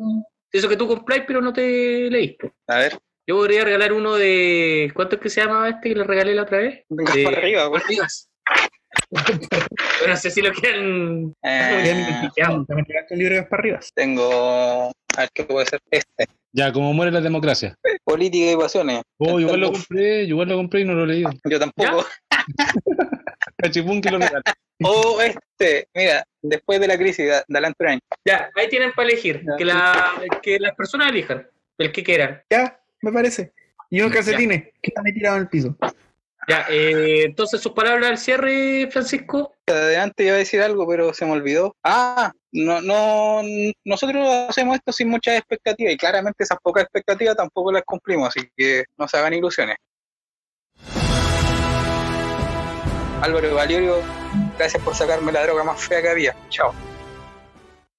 De 0.50 0.58
esos 0.58 0.70
que 0.70 0.76
tú 0.76 0.86
compráis, 0.86 1.24
pero 1.26 1.40
no 1.42 1.52
te 1.52 2.08
leíste. 2.08 2.52
A 2.68 2.78
ver, 2.78 2.98
Yo 3.28 3.36
podría 3.36 3.62
regalar 3.62 3.92
uno 3.92 4.14
de. 4.14 4.90
¿Cuánto 4.94 5.16
es 5.16 5.20
que 5.22 5.28
se 5.28 5.42
llama 5.42 5.68
este 5.68 5.90
que 5.90 5.96
le 5.96 6.04
regalé 6.04 6.34
la 6.34 6.44
otra 6.44 6.58
vez? 6.58 6.82
venga 6.88 7.12
Eh, 7.14 7.24
para 7.24 7.36
arriba, 7.36 7.66
güey. 7.66 7.82
Pero 9.10 10.08
no 10.08 10.16
sé 10.16 10.30
si 10.30 10.40
lo 10.40 10.50
quieren. 10.52 11.34
Eh, 11.42 11.94
También 12.66 12.86
tiraste 12.86 13.12
un 13.14 13.18
libro 13.18 13.34
de 13.34 13.42
para 13.42 13.60
arriba. 13.60 13.80
tengo. 13.94 14.90
A 15.16 15.20
ver 15.20 15.28
qué 15.34 15.44
puede 15.44 15.66
ser. 15.66 15.78
Este. 15.90 16.26
Ya, 16.52 16.72
como 16.72 16.94
muere 16.94 17.12
la 17.12 17.20
democracia. 17.20 17.74
Política 18.02 18.52
y 18.52 18.56
pasiones. 18.56 19.02
Oh, 19.18 19.38
igual 19.38 19.60
lo 19.60 19.72
compré, 19.72 20.26
yo 20.26 20.30
igual 20.30 20.48
lo 20.48 20.56
compré 20.56 20.80
y 20.80 20.84
no 20.86 20.94
lo 20.94 21.04
he 21.04 21.08
leído. 21.08 21.30
Yo 21.44 21.58
tampoco. 21.58 22.06
Cachipún 23.58 24.00
que 24.00 24.10
lo 24.10 24.18
regala. 24.20 24.42
O 24.82 25.20
este, 25.20 25.86
mira, 25.94 26.24
después 26.40 26.80
de 26.80 26.86
la 26.88 26.96
crisis 26.96 27.26
de, 27.26 27.42
de 27.46 27.58
Alan 27.58 27.74
Turing. 27.78 27.98
Ya, 28.24 28.50
ahí 28.54 28.68
tienen 28.70 28.92
para 28.92 29.08
elegir. 29.10 29.44
Que, 29.58 29.64
la, 29.66 30.14
que 30.42 30.58
las 30.58 30.74
personas 30.74 31.10
elijan. 31.10 31.46
El 31.76 31.92
que 31.92 32.02
quieran. 32.02 32.40
Ya, 32.50 32.80
me 33.02 33.12
parece. 33.12 33.52
Y 33.90 34.00
unos 34.00 34.12
calcetines 34.12 34.64
que 34.82 34.90
están 34.90 35.06
ahí 35.06 35.12
tirados 35.12 35.38
en 35.38 35.42
el 35.42 35.48
piso. 35.48 35.76
Ya, 36.48 36.64
eh, 36.70 37.24
entonces 37.24 37.60
sus 37.60 37.72
palabras 37.72 38.10
al 38.10 38.18
cierre, 38.18 38.88
Francisco. 38.90 39.52
Adelante 39.66 40.24
iba 40.24 40.34
a 40.34 40.38
decir 40.38 40.62
algo, 40.62 40.88
pero 40.88 41.12
se 41.12 41.26
me 41.26 41.32
olvidó. 41.32 41.76
Ah, 41.84 42.32
no, 42.52 42.80
no, 42.80 43.42
nosotros 43.84 44.26
hacemos 44.48 44.76
esto 44.76 44.92
sin 44.92 45.10
muchas 45.10 45.36
expectativas 45.36 45.92
y 45.92 45.98
claramente 45.98 46.44
esas 46.44 46.58
pocas 46.62 46.84
expectativas 46.84 47.36
tampoco 47.36 47.70
las 47.70 47.82
cumplimos, 47.84 48.28
así 48.28 48.48
que 48.56 48.84
no 48.96 49.06
se 49.06 49.18
hagan 49.18 49.34
ilusiones. 49.34 49.76
Álvaro 53.20 53.54
Valerio, 53.54 53.96
gracias 54.56 54.82
por 54.82 54.94
sacarme 54.94 55.32
la 55.32 55.42
droga 55.42 55.64
más 55.64 55.80
fea 55.86 56.00
que 56.00 56.08
había. 56.08 56.36
Chao. 56.48 56.72